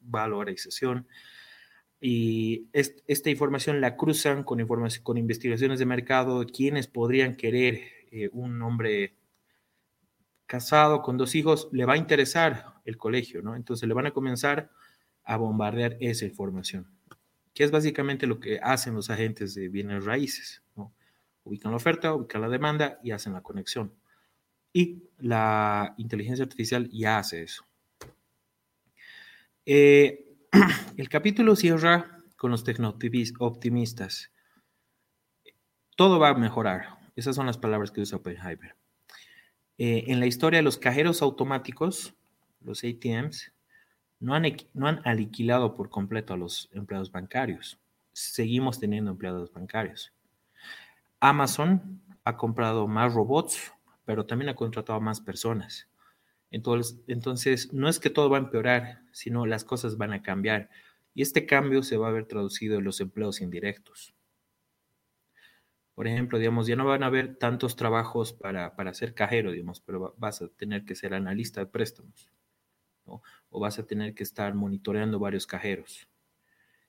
valorización 0.00 1.08
y 2.00 2.68
esta 2.72 3.28
información 3.28 3.80
la 3.80 3.96
cruzan 3.96 4.44
con, 4.44 4.60
información, 4.60 5.02
con 5.02 5.16
investigaciones 5.16 5.80
de 5.80 5.86
mercado, 5.86 6.46
quienes 6.46 6.86
podrían 6.86 7.34
querer 7.34 7.80
eh, 8.12 8.30
un 8.32 8.62
hombre 8.62 9.16
casado 10.46 11.02
con 11.02 11.16
dos 11.18 11.34
hijos, 11.34 11.68
le 11.72 11.84
va 11.86 11.94
a 11.94 11.96
interesar 11.96 12.74
el 12.84 12.96
colegio, 12.96 13.42
¿no? 13.42 13.56
Entonces 13.56 13.88
le 13.88 13.94
van 13.94 14.06
a 14.06 14.12
comenzar 14.12 14.70
a 15.24 15.36
bombardear 15.36 15.96
esa 15.98 16.24
información, 16.24 16.86
que 17.52 17.64
es 17.64 17.72
básicamente 17.72 18.28
lo 18.28 18.38
que 18.38 18.60
hacen 18.62 18.94
los 18.94 19.10
agentes 19.10 19.56
de 19.56 19.68
bienes 19.68 20.04
raíces, 20.04 20.62
¿no? 20.76 20.94
Ubican 21.44 21.70
la 21.70 21.76
oferta, 21.76 22.14
ubican 22.14 22.40
la 22.40 22.48
demanda 22.48 22.98
y 23.02 23.12
hacen 23.12 23.34
la 23.34 23.42
conexión. 23.42 23.92
Y 24.72 25.04
la 25.18 25.94
inteligencia 25.98 26.42
artificial 26.42 26.90
ya 26.90 27.18
hace 27.18 27.42
eso. 27.42 27.64
Eh, 29.66 30.36
el 30.96 31.08
capítulo 31.08 31.54
cierra 31.56 32.22
con 32.36 32.50
los 32.50 32.64
optimistas. 33.38 34.30
Todo 35.96 36.18
va 36.18 36.30
a 36.30 36.34
mejorar. 36.34 36.98
Esas 37.14 37.36
son 37.36 37.46
las 37.46 37.58
palabras 37.58 37.90
que 37.90 38.00
usa 38.00 38.18
Oppenheimer. 38.18 38.74
Eh, 39.78 40.04
en 40.08 40.20
la 40.20 40.26
historia 40.26 40.62
los 40.62 40.78
cajeros 40.78 41.22
automáticos, 41.22 42.14
los 42.60 42.82
ATMs, 42.84 43.52
no 44.24 44.34
han, 44.34 44.44
no 44.72 44.86
por 45.74 45.90
completo 45.90 46.32
a 46.32 46.36
los 46.36 46.70
empleados 46.72 47.12
bancarios. 47.12 47.78
Seguimos 48.12 48.80
teniendo 48.80 49.10
empleados 49.10 49.52
bancarios. 49.52 50.13
Amazon 51.24 52.02
ha 52.24 52.36
comprado 52.36 52.86
más 52.86 53.14
robots, 53.14 53.72
pero 54.04 54.26
también 54.26 54.50
ha 54.50 54.54
contratado 54.54 55.00
más 55.00 55.22
personas. 55.22 55.88
Entonces, 56.50 57.00
entonces, 57.08 57.72
no 57.72 57.88
es 57.88 57.98
que 57.98 58.10
todo 58.10 58.28
va 58.28 58.36
a 58.36 58.40
empeorar, 58.40 59.00
sino 59.10 59.46
las 59.46 59.64
cosas 59.64 59.96
van 59.96 60.12
a 60.12 60.20
cambiar. 60.20 60.68
Y 61.14 61.22
este 61.22 61.46
cambio 61.46 61.82
se 61.82 61.96
va 61.96 62.08
a 62.08 62.12
ver 62.12 62.26
traducido 62.26 62.76
en 62.76 62.84
los 62.84 63.00
empleos 63.00 63.40
indirectos. 63.40 64.14
Por 65.94 66.06
ejemplo, 66.08 66.38
digamos, 66.38 66.66
ya 66.66 66.76
no 66.76 66.84
van 66.84 67.02
a 67.02 67.06
haber 67.06 67.36
tantos 67.36 67.74
trabajos 67.74 68.34
para, 68.34 68.76
para 68.76 68.92
ser 68.92 69.14
cajero, 69.14 69.52
digamos, 69.52 69.80
pero 69.80 70.14
vas 70.18 70.42
a 70.42 70.48
tener 70.48 70.84
que 70.84 70.94
ser 70.94 71.14
analista 71.14 71.60
de 71.60 71.66
préstamos, 71.68 72.30
O 73.06 73.60
vas 73.60 73.78
a 73.78 73.86
tener 73.86 74.14
que 74.14 74.24
estar 74.24 74.52
monitoreando 74.52 75.18
varios 75.18 75.46
cajeros. 75.46 76.06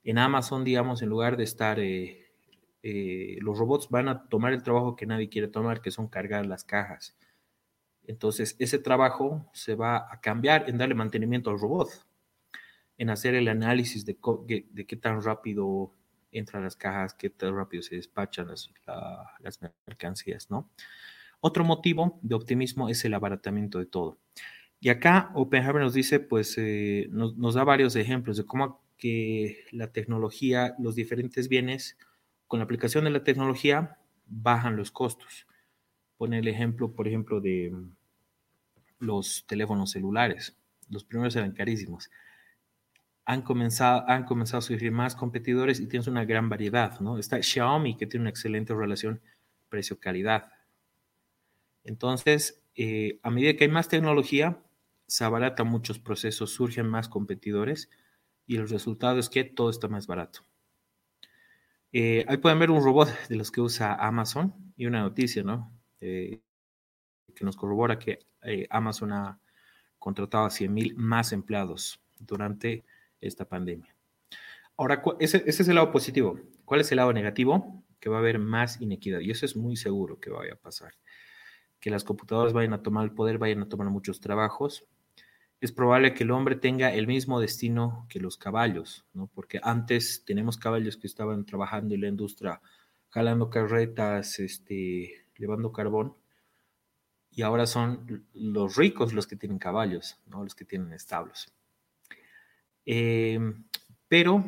En 0.03 0.17
Amazon, 0.17 0.65
digamos, 0.65 1.01
en 1.01 1.07
lugar 1.07 1.37
de 1.37 1.45
estar 1.45 1.79
eh, 1.79 2.24
eh, 2.87 3.39
los 3.41 3.57
robots 3.57 3.89
van 3.89 4.07
a 4.07 4.29
tomar 4.29 4.53
el 4.53 4.61
trabajo 4.61 4.95
que 4.95 5.07
nadie 5.07 5.27
quiere 5.27 5.47
tomar, 5.47 5.81
que 5.81 5.89
son 5.89 6.07
cargar 6.07 6.45
las 6.45 6.63
cajas. 6.63 7.17
Entonces, 8.03 8.55
ese 8.59 8.77
trabajo 8.77 9.49
se 9.53 9.73
va 9.73 10.05
a 10.13 10.21
cambiar 10.21 10.69
en 10.69 10.77
darle 10.77 10.93
mantenimiento 10.93 11.49
al 11.49 11.59
robot, 11.59 11.89
en 12.99 13.09
hacer 13.09 13.33
el 13.33 13.47
análisis 13.47 14.05
de, 14.05 14.15
de 14.69 14.85
qué 14.85 14.95
tan 14.97 15.23
rápido 15.23 15.95
entran 16.31 16.63
las 16.63 16.75
cajas, 16.75 17.15
qué 17.15 17.31
tan 17.31 17.55
rápido 17.55 17.81
se 17.81 17.95
despachan 17.95 18.49
las, 18.49 18.69
mercancías, 19.87 20.51
¿no? 20.51 20.69
Otro 21.39 21.63
motivo 21.63 22.19
de 22.21 22.35
optimismo 22.35 22.87
es 22.87 23.03
el 23.03 23.15
abaratamiento 23.15 23.79
de 23.79 23.87
todo. 23.87 24.19
Y 24.79 24.89
acá 24.89 25.31
Oppenheimer 25.33 25.81
nos 25.81 25.95
dice, 25.95 26.19
pues, 26.19 26.55
eh, 26.59 27.07
nos, 27.09 27.35
nos, 27.35 27.55
da 27.55 27.63
varios 27.63 27.95
ejemplos 27.95 28.37
de 28.37 28.45
cómo 28.45 28.83
que 28.95 29.65
la 29.71 29.91
tecnología, 29.91 30.75
los 30.77 30.93
diferentes 30.93 31.49
bienes, 31.49 31.97
con 32.47 32.59
la 32.59 32.65
aplicación 32.65 33.05
de 33.05 33.11
la 33.11 33.23
tecnología 33.23 33.99
bajan 34.25 34.75
los 34.75 34.91
costos. 34.91 35.47
Pone 36.17 36.39
el 36.39 36.47
ejemplo, 36.47 36.93
por 36.93 37.07
ejemplo, 37.07 37.41
de 37.41 37.71
mm, 37.71 37.95
los 38.99 39.45
teléfonos 39.47 39.91
celulares. 39.91 40.57
Los 40.89 41.03
primeros 41.03 41.35
eran 41.35 41.51
carísimos. 41.51 42.09
Han 43.25 43.41
comenzado, 43.41 44.07
han 44.07 44.25
comenzado 44.25 44.59
a 44.59 44.61
surgir 44.61 44.91
más 44.91 45.15
competidores 45.15 45.79
y 45.79 45.87
tienes 45.87 46.07
una 46.07 46.25
gran 46.25 46.47
variedad, 46.47 46.99
¿no? 46.99 47.17
Está 47.17 47.41
Xiaomi, 47.41 47.97
que 47.97 48.05
tiene 48.05 48.23
una 48.23 48.29
excelente 48.29 48.73
relación 48.73 49.21
precio-calidad. 49.69 50.51
Entonces, 51.83 52.63
eh, 52.75 53.19
a 53.23 53.31
medida 53.31 53.55
que 53.55 53.63
hay 53.63 53.71
más 53.71 53.87
tecnología, 53.87 54.61
se 55.07 55.23
abaratan 55.23 55.67
muchos 55.67 55.99
procesos, 55.99 56.51
surgen 56.51 56.87
más 56.87 57.09
competidores 57.09 57.89
y 58.47 58.57
el 58.57 58.69
resultado 58.69 59.19
es 59.19 59.29
que 59.29 59.43
todo 59.43 59.69
está 59.69 59.87
más 59.87 60.07
barato. 60.07 60.41
Eh, 61.97 62.25
ahí 62.27 62.35
pueden 62.35 62.59
ver 62.59 62.71
un 62.71 62.83
robot 62.83 63.07
de 63.29 63.37
los 63.37 63.51
que 63.51 63.61
usa 63.61 63.93
Amazon 63.93 64.53
y 64.75 64.85
una 64.85 64.99
noticia, 64.99 65.43
¿no? 65.43 65.71
Eh, 66.01 66.41
que 67.33 67.45
nos 67.45 67.55
corrobora 67.55 67.97
que 67.97 68.19
eh, 68.41 68.67
Amazon 68.69 69.13
ha 69.13 69.39
contratado 69.97 70.43
a 70.43 70.49
100 70.49 70.73
mil 70.73 70.95
más 70.97 71.31
empleados 71.31 72.03
durante 72.19 72.83
esta 73.21 73.45
pandemia. 73.45 73.95
Ahora, 74.75 75.01
ese, 75.21 75.37
ese, 75.45 75.63
es 75.63 75.69
el 75.69 75.75
lado 75.75 75.93
positivo. 75.93 76.37
¿Cuál 76.65 76.81
es 76.81 76.91
el 76.91 76.97
lado 76.97 77.13
negativo? 77.13 77.85
Que 78.01 78.09
va 78.09 78.17
a 78.17 78.19
haber 78.19 78.39
más 78.39 78.81
inequidad. 78.81 79.21
Y 79.21 79.31
eso 79.31 79.45
es 79.45 79.55
muy 79.55 79.77
seguro 79.77 80.19
que 80.19 80.31
vaya 80.31 80.55
a 80.55 80.57
pasar. 80.57 80.95
Que 81.79 81.91
las 81.91 82.03
computadoras 82.03 82.51
vayan 82.51 82.73
a 82.73 82.83
tomar 82.83 83.05
el 83.05 83.13
poder, 83.13 83.37
vayan 83.37 83.61
a 83.61 83.69
tomar 83.69 83.89
muchos 83.89 84.19
trabajos 84.19 84.85
es 85.61 85.71
probable 85.71 86.13
que 86.13 86.23
el 86.23 86.31
hombre 86.31 86.55
tenga 86.55 86.93
el 86.93 87.07
mismo 87.07 87.39
destino 87.39 88.05
que 88.09 88.19
los 88.19 88.37
caballos, 88.37 89.05
¿no? 89.13 89.27
Porque 89.33 89.59
antes 89.63 90.23
tenemos 90.25 90.57
caballos 90.57 90.97
que 90.97 91.07
estaban 91.07 91.45
trabajando 91.45 91.95
en 91.95 92.01
la 92.01 92.07
industria, 92.07 92.61
jalando 93.09 93.49
carretas, 93.49 94.39
este, 94.39 95.25
llevando 95.37 95.71
carbón, 95.71 96.15
y 97.31 97.41
ahora 97.41 97.65
son 97.67 98.27
los 98.33 98.75
ricos 98.75 99.13
los 99.13 99.27
que 99.27 99.35
tienen 99.35 99.59
caballos, 99.59 100.17
¿no? 100.25 100.43
Los 100.43 100.55
que 100.55 100.65
tienen 100.65 100.93
establos. 100.93 101.51
Em, 102.85 103.65
pero 104.07 104.45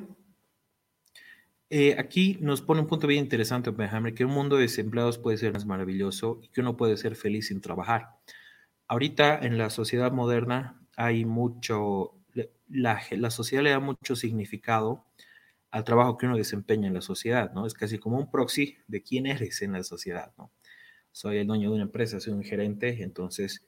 eh, 1.70 1.96
aquí 1.98 2.38
nos 2.40 2.62
pone 2.62 2.82
un 2.82 2.88
punto 2.88 3.08
bien 3.08 3.24
interesante, 3.24 3.70
Oppenheimer, 3.70 4.14
que 4.14 4.24
un 4.24 4.32
mundo 4.32 4.56
de 4.56 4.64
desempleados 4.64 5.18
puede 5.18 5.38
ser 5.38 5.54
más 5.54 5.66
maravilloso 5.66 6.40
y 6.42 6.48
que 6.50 6.62
uno 6.62 6.78
puede 6.78 6.96
ser 6.96 7.16
feliz 7.16 7.48
sin 7.48 7.60
trabajar. 7.60 8.20
Ahorita 8.88 9.38
en 9.40 9.58
la 9.58 9.70
sociedad 9.70 10.14
moderna 10.14 10.82
hay 10.98 11.25
mucho, 11.25 12.16
la, 12.68 13.00
la, 13.12 13.30
sociedad 13.30 13.63
le 13.63 13.70
da 13.70 13.80
mucho 13.80 14.16
significado 14.16 15.06
al 15.72 15.84
trabajo 15.84 16.18
que 16.18 16.25
uno 16.25 16.36
desempeña 16.36 16.88
en 16.88 16.96
la 16.96 17.01
sociedad, 17.01 17.54
¿no? 17.54 17.66
Es 17.68 17.75
casi 17.75 18.00
como 18.00 18.18
un 18.18 18.32
proxy 18.32 18.77
de 18.88 19.04
quién 19.04 19.27
eres 19.27 19.62
en 19.62 19.74
la 19.74 19.84
sociedad, 19.84 20.34
¿no? 20.38 20.51
Soy 21.12 21.38
el 21.38 21.48
dueño 21.48 21.70
de 21.70 21.75
una 21.75 21.84
empresa, 21.86 22.20
soy 22.20 22.34
un 22.34 22.44
gerente, 22.44 23.04
entonces 23.04 23.63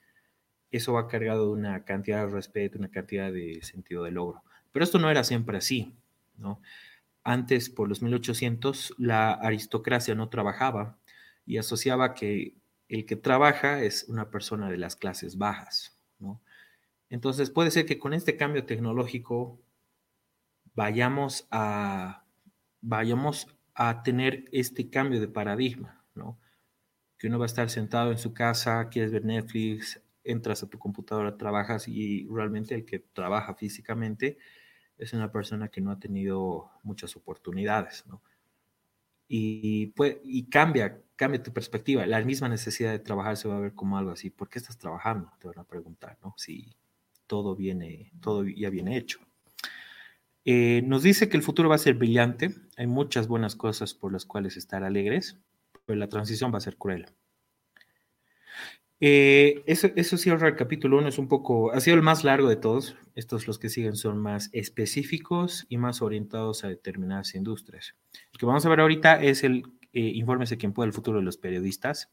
eso 0.71 0.93
va 0.93 1.07
cargado 1.07 1.45
de 1.45 1.51
una 1.51 1.85
cantidad 1.85 2.25
de 2.25 2.33
respeto, 2.33 2.79
una 2.79 2.89
cantidad 2.89 3.31
de 3.31 3.61
sentido 3.61 4.03
de 4.03 4.11
logro. 4.11 4.43
Pero 4.71 4.83
esto 4.83 4.97
no 4.97 5.09
era 5.11 5.23
siempre 5.23 5.57
así, 5.57 5.95
¿no? 6.37 6.61
Antes, 7.23 7.69
por 7.69 7.87
los 7.89 8.01
1800, 8.01 8.95
la 8.97 9.33
aristocracia 9.33 10.15
no 10.15 10.29
trabajaba 10.29 10.97
y 11.45 11.57
asociaba 11.57 12.15
que 12.15 12.55
el 12.87 13.05
que 13.05 13.15
trabaja 13.15 13.83
es 13.83 14.05
una 14.09 14.31
persona 14.31 14.69
de 14.71 14.77
las 14.77 14.95
clases 14.95 15.37
bajas. 15.37 15.98
Entonces 17.09 17.49
puede 17.49 17.71
ser 17.71 17.85
que 17.85 17.99
con 17.99 18.13
este 18.13 18.37
cambio 18.37 18.65
tecnológico 18.65 19.59
vayamos 20.75 21.47
a, 21.51 22.25
vayamos 22.81 23.47
a 23.73 24.03
tener 24.03 24.45
este 24.51 24.89
cambio 24.89 25.19
de 25.19 25.27
paradigma, 25.27 26.03
¿no? 26.15 26.39
Que 27.17 27.27
uno 27.27 27.39
va 27.39 27.45
a 27.45 27.47
estar 27.47 27.69
sentado 27.69 28.11
en 28.11 28.17
su 28.17 28.33
casa, 28.33 28.89
quieres 28.89 29.11
ver 29.11 29.25
Netflix, 29.25 30.01
entras 30.23 30.63
a 30.63 30.69
tu 30.69 30.77
computadora, 30.79 31.37
trabajas 31.37 31.87
y 31.87 32.27
realmente 32.29 32.75
el 32.75 32.85
que 32.85 32.99
trabaja 32.99 33.55
físicamente 33.55 34.37
es 34.97 35.13
una 35.13 35.31
persona 35.31 35.69
que 35.69 35.81
no 35.81 35.91
ha 35.91 35.99
tenido 35.99 36.71
muchas 36.83 37.15
oportunidades, 37.15 38.05
¿no? 38.07 38.21
Y, 39.27 39.87
pues, 39.87 40.17
y 40.23 40.49
cambia, 40.49 41.01
cambia 41.15 41.43
tu 41.43 41.53
perspectiva. 41.53 42.05
La 42.07 42.21
misma 42.23 42.49
necesidad 42.49 42.91
de 42.91 42.99
trabajar 42.99 43.37
se 43.37 43.47
va 43.47 43.57
a 43.57 43.59
ver 43.59 43.75
como 43.75 43.97
algo 43.97 44.11
así. 44.11 44.31
¿Por 44.31 44.49
qué 44.49 44.57
estás 44.59 44.77
trabajando? 44.77 45.31
Te 45.39 45.47
van 45.47 45.59
a 45.59 45.63
preguntar, 45.65 46.17
¿no? 46.23 46.33
Si 46.35 46.75
todo 47.29 47.55
viene, 47.55 48.11
todo 48.19 48.43
ya 48.43 48.69
viene 48.71 48.97
hecho. 48.97 49.19
Eh, 50.43 50.81
nos 50.83 51.03
dice 51.03 51.29
que 51.29 51.37
el 51.37 51.43
futuro 51.43 51.69
va 51.69 51.75
a 51.75 51.77
ser 51.77 51.93
brillante, 51.93 52.55
hay 52.75 52.87
muchas 52.87 53.27
buenas 53.27 53.55
cosas 53.55 53.93
por 53.93 54.11
las 54.11 54.25
cuales 54.25 54.57
estar 54.57 54.83
alegres, 54.83 55.37
pero 55.85 55.99
la 55.99 56.09
transición 56.09 56.51
va 56.51 56.57
a 56.57 56.61
ser 56.61 56.75
cruel. 56.75 57.05
Eh, 58.99 59.63
eso, 59.67 59.89
eso 59.95 60.17
cierra 60.17 60.47
el 60.47 60.55
capítulo 60.55 60.97
1, 60.97 61.07
es 61.07 61.19
un 61.19 61.27
poco, 61.27 61.71
ha 61.71 61.79
sido 61.79 61.95
el 61.95 62.01
más 62.01 62.23
largo 62.23 62.49
de 62.49 62.55
todos, 62.55 62.97
estos 63.15 63.47
los 63.47 63.59
que 63.59 63.69
siguen 63.69 63.95
son 63.95 64.17
más 64.17 64.49
específicos 64.51 65.67
y 65.69 65.77
más 65.77 66.01
orientados 66.01 66.63
a 66.63 66.67
determinadas 66.67 67.35
industrias. 67.35 67.95
El 68.33 68.39
que 68.39 68.45
vamos 68.47 68.65
a 68.65 68.69
ver 68.69 68.79
ahorita 68.79 69.21
es 69.21 69.43
el 69.43 69.63
eh, 69.93 70.01
informe 70.15 70.45
de 70.45 70.57
quien 70.57 70.73
puede 70.73 70.87
el 70.87 70.93
futuro 70.93 71.19
de 71.19 71.25
los 71.25 71.37
periodistas. 71.37 72.09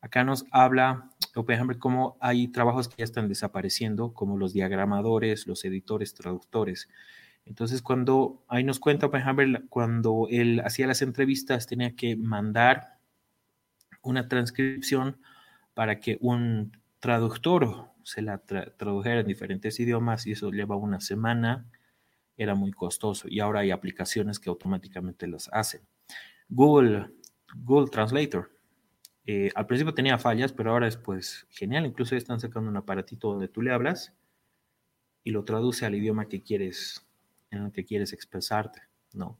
Acá 0.00 0.24
nos 0.24 0.46
habla 0.50 1.10
Oppenheimer 1.34 1.78
cómo 1.78 2.16
hay 2.20 2.48
trabajos 2.48 2.88
que 2.88 2.96
ya 2.98 3.04
están 3.04 3.28
desapareciendo, 3.28 4.12
como 4.12 4.36
los 4.36 4.52
diagramadores, 4.52 5.46
los 5.46 5.64
editores, 5.64 6.14
traductores. 6.14 6.88
Entonces, 7.46 7.82
cuando 7.82 8.44
ahí 8.48 8.64
nos 8.64 8.80
cuenta 8.80 9.06
Oppenheimer, 9.06 9.64
cuando 9.68 10.26
él 10.30 10.60
hacía 10.64 10.86
las 10.86 11.02
entrevistas, 11.02 11.66
tenía 11.66 11.94
que 11.94 12.16
mandar 12.16 12.98
una 14.02 14.28
transcripción 14.28 15.18
para 15.74 16.00
que 16.00 16.18
un 16.20 16.76
traductor 17.00 17.90
se 18.02 18.22
la 18.22 18.38
tradujera 18.38 19.20
en 19.20 19.26
diferentes 19.26 19.78
idiomas 19.80 20.26
y 20.26 20.32
eso 20.32 20.50
lleva 20.50 20.76
una 20.76 21.00
semana, 21.00 21.66
era 22.36 22.54
muy 22.54 22.72
costoso 22.72 23.28
y 23.28 23.40
ahora 23.40 23.60
hay 23.60 23.70
aplicaciones 23.70 24.38
que 24.38 24.48
automáticamente 24.48 25.26
las 25.26 25.48
hacen. 25.52 25.82
Google, 26.48 27.10
Google 27.54 27.90
Translator. 27.90 28.50
Eh, 29.26 29.50
al 29.54 29.66
principio 29.66 29.94
tenía 29.94 30.18
fallas, 30.18 30.52
pero 30.52 30.72
ahora 30.72 30.88
es 30.88 30.96
pues 30.96 31.46
genial. 31.50 31.86
Incluso 31.86 32.16
están 32.16 32.40
sacando 32.40 32.70
un 32.70 32.76
aparatito 32.76 33.30
donde 33.32 33.48
tú 33.48 33.62
le 33.62 33.72
hablas 33.72 34.14
y 35.24 35.30
lo 35.30 35.44
traduce 35.44 35.86
al 35.86 35.94
idioma 35.94 36.28
que 36.28 36.42
quieres, 36.42 37.06
en 37.50 37.64
el 37.64 37.72
que 37.72 37.84
quieres 37.84 38.12
expresarte, 38.12 38.82
¿no? 39.12 39.38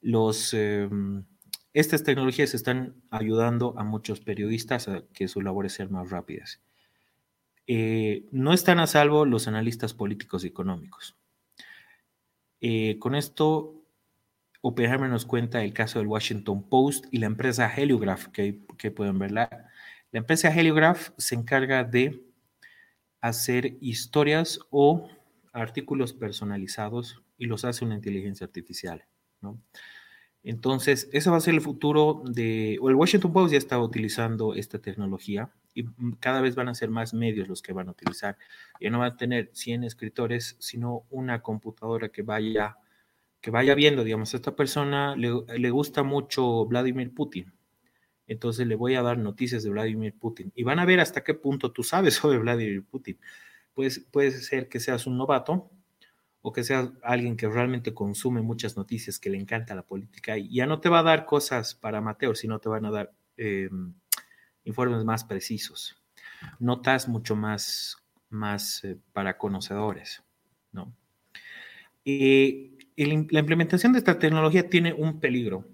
Los, 0.00 0.54
em, 0.54 1.24
estas 1.72 2.04
tecnologías 2.04 2.54
están 2.54 3.02
ayudando 3.10 3.74
a 3.78 3.84
muchos 3.84 4.20
periodistas 4.20 4.88
a 4.88 5.02
que 5.12 5.28
sus 5.28 5.42
labores 5.42 5.72
sean 5.72 5.90
más 5.90 6.10
rápidas. 6.10 6.60
Eh, 7.66 8.26
no 8.30 8.52
están 8.52 8.78
a 8.78 8.86
salvo 8.86 9.24
los 9.24 9.48
analistas 9.48 9.94
políticos 9.94 10.44
y 10.44 10.48
económicos. 10.48 11.16
Eh, 12.60 12.98
con 12.98 13.14
esto, 13.14 13.83
Oppenheimer 14.66 15.10
nos 15.10 15.26
cuenta 15.26 15.62
el 15.62 15.74
caso 15.74 15.98
del 15.98 16.08
Washington 16.08 16.62
Post 16.62 17.04
y 17.10 17.18
la 17.18 17.26
empresa 17.26 17.70
Heliograph, 17.70 18.28
que, 18.28 18.54
pueden 18.90 19.18
verla. 19.18 19.68
La 20.10 20.20
empresa 20.20 20.48
Heliograph 20.48 21.10
se 21.18 21.34
encarga 21.34 21.84
de 21.84 22.24
hacer 23.20 23.76
historias 23.82 24.58
o 24.70 25.10
artículos 25.52 26.14
personalizados 26.14 27.22
y 27.36 27.44
los 27.44 27.66
hace 27.66 27.84
una 27.84 27.94
inteligencia 27.94 28.46
artificial. 28.46 29.04
¿no? 29.42 29.60
Entonces, 30.42 31.10
eso 31.12 31.32
va 31.32 31.36
a 31.36 31.40
ser 31.40 31.52
el 31.52 31.60
futuro 31.60 32.22
de, 32.24 32.78
o 32.80 32.88
el 32.88 32.94
Washington 32.94 33.34
Post 33.34 33.52
ya 33.52 33.58
está 33.58 33.78
utilizando 33.78 34.54
esta 34.54 34.78
tecnología 34.78 35.50
y 35.74 35.84
cada 36.20 36.40
vez 36.40 36.54
van 36.54 36.68
a 36.68 36.74
ser 36.74 36.88
más 36.88 37.12
medios 37.12 37.48
los 37.48 37.60
que 37.60 37.74
van 37.74 37.88
a 37.88 37.90
utilizar. 37.90 38.38
Ya 38.80 38.88
no 38.88 39.00
va 39.00 39.06
a 39.08 39.16
tener 39.18 39.50
100 39.52 39.84
escritores, 39.84 40.56
sino 40.58 41.04
una 41.10 41.42
computadora 41.42 42.08
que 42.08 42.22
vaya, 42.22 42.78
que 43.44 43.50
vaya 43.50 43.74
viendo, 43.74 44.04
digamos, 44.04 44.32
a 44.32 44.38
esta 44.38 44.56
persona 44.56 45.14
le, 45.16 45.30
le 45.58 45.70
gusta 45.70 46.02
mucho 46.02 46.64
Vladimir 46.64 47.12
Putin. 47.12 47.52
Entonces 48.26 48.66
le 48.66 48.74
voy 48.74 48.94
a 48.94 49.02
dar 49.02 49.18
noticias 49.18 49.62
de 49.62 49.68
Vladimir 49.68 50.14
Putin. 50.18 50.50
Y 50.54 50.62
van 50.62 50.78
a 50.78 50.86
ver 50.86 50.98
hasta 50.98 51.22
qué 51.22 51.34
punto 51.34 51.70
tú 51.70 51.82
sabes 51.82 52.14
sobre 52.14 52.38
Vladimir 52.38 52.82
Putin. 52.86 53.18
Pues, 53.74 53.98
puede 54.10 54.30
ser 54.30 54.70
que 54.70 54.80
seas 54.80 55.06
un 55.06 55.18
novato 55.18 55.70
o 56.40 56.52
que 56.54 56.64
sea 56.64 56.90
alguien 57.02 57.36
que 57.36 57.46
realmente 57.46 57.92
consume 57.92 58.40
muchas 58.40 58.78
noticias, 58.78 59.18
que 59.18 59.28
le 59.28 59.36
encanta 59.36 59.74
la 59.74 59.82
política, 59.82 60.38
y 60.38 60.48
ya 60.48 60.64
no 60.64 60.80
te 60.80 60.88
va 60.88 61.00
a 61.00 61.02
dar 61.02 61.26
cosas 61.26 61.74
para 61.74 62.00
Mateo, 62.00 62.34
sino 62.34 62.60
te 62.60 62.70
van 62.70 62.86
a 62.86 62.90
dar 62.90 63.12
em, 63.36 63.92
informes 64.64 65.04
más 65.04 65.24
precisos, 65.24 66.02
notas 66.60 67.08
mucho 67.08 67.36
más, 67.36 67.98
más 68.30 68.84
eh, 68.84 68.96
para 69.12 69.36
conocedores, 69.36 70.22
¿no? 70.72 70.94
Y, 72.04 72.73
la 72.96 73.38
implementación 73.40 73.92
de 73.92 73.98
esta 73.98 74.18
tecnología 74.18 74.68
tiene 74.68 74.92
un 74.92 75.20
peligro, 75.20 75.66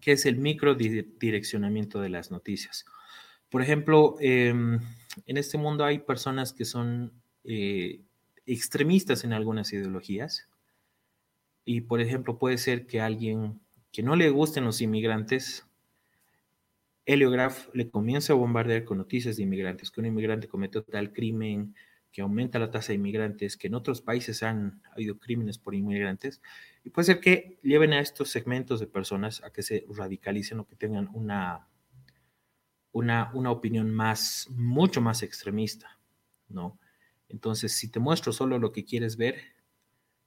que 0.00 0.12
es 0.12 0.26
el 0.26 0.36
microdireccionamiento 0.36 2.00
de 2.00 2.08
las 2.08 2.30
noticias. 2.30 2.84
Por 3.48 3.62
ejemplo, 3.62 4.16
em, 4.20 4.80
en 5.26 5.36
este 5.36 5.58
mundo 5.58 5.84
hay 5.84 6.00
personas 6.00 6.52
que 6.52 6.64
son 6.64 7.12
eh, 7.44 8.00
extremistas 8.46 9.24
en 9.24 9.32
algunas 9.32 9.72
ideologías. 9.72 10.48
Y, 11.64 11.82
por 11.82 12.00
ejemplo, 12.00 12.38
puede 12.38 12.58
ser 12.58 12.86
que 12.86 13.00
alguien 13.00 13.60
que 13.92 14.02
no 14.02 14.16
le 14.16 14.28
gusten 14.30 14.64
los 14.64 14.80
inmigrantes, 14.80 15.66
Heliograph 17.06 17.68
le 17.74 17.90
comience 17.90 18.32
a 18.32 18.34
bombardear 18.34 18.84
con 18.84 18.98
noticias 18.98 19.36
de 19.36 19.44
inmigrantes, 19.44 19.90
que 19.90 20.00
un 20.00 20.06
inmigrante 20.06 20.48
cometió 20.48 20.82
tal 20.82 21.12
crimen, 21.12 21.74
que 22.14 22.22
aumenta 22.22 22.60
la 22.60 22.70
tasa 22.70 22.92
de 22.92 22.94
inmigrantes, 22.94 23.56
que 23.56 23.66
en 23.66 23.74
otros 23.74 24.00
países 24.00 24.44
han 24.44 24.80
habido 24.92 25.18
crímenes 25.18 25.58
por 25.58 25.74
inmigrantes, 25.74 26.40
y 26.84 26.90
puede 26.90 27.06
ser 27.06 27.20
que 27.20 27.58
lleven 27.64 27.92
a 27.92 27.98
estos 27.98 28.30
segmentos 28.30 28.78
de 28.78 28.86
personas 28.86 29.42
a 29.42 29.50
que 29.50 29.64
se 29.64 29.84
radicalicen 29.90 30.60
o 30.60 30.66
que 30.68 30.76
tengan 30.76 31.10
una, 31.12 31.66
una, 32.92 33.32
una 33.34 33.50
opinión 33.50 33.90
más, 33.90 34.46
mucho 34.50 35.00
más 35.00 35.24
extremista, 35.24 35.98
¿no? 36.48 36.78
Entonces, 37.28 37.72
si 37.72 37.90
te 37.90 37.98
muestro 37.98 38.32
solo 38.32 38.60
lo 38.60 38.70
que 38.70 38.84
quieres 38.84 39.16
ver, 39.16 39.34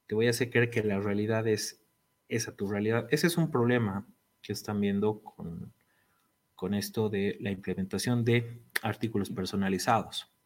te 0.08 0.16
voy 0.16 0.28
a 0.28 0.32
hacer 0.32 0.50
creer 0.50 0.70
que 0.70 0.84
la 0.84 1.00
realidad 1.00 1.48
es 1.48 1.86
esa 2.28 2.54
tu 2.54 2.68
realidad. 2.68 3.08
Ese 3.12 3.28
es 3.28 3.38
un 3.38 3.50
problema 3.50 4.06
que 4.42 4.52
están 4.52 4.82
viendo 4.82 5.22
con, 5.22 5.74
con 6.54 6.74
esto 6.74 7.08
de 7.08 7.38
la 7.40 7.50
implementación 7.50 8.26
de 8.26 8.62
artículos 8.82 9.30
personalizados. 9.30 10.37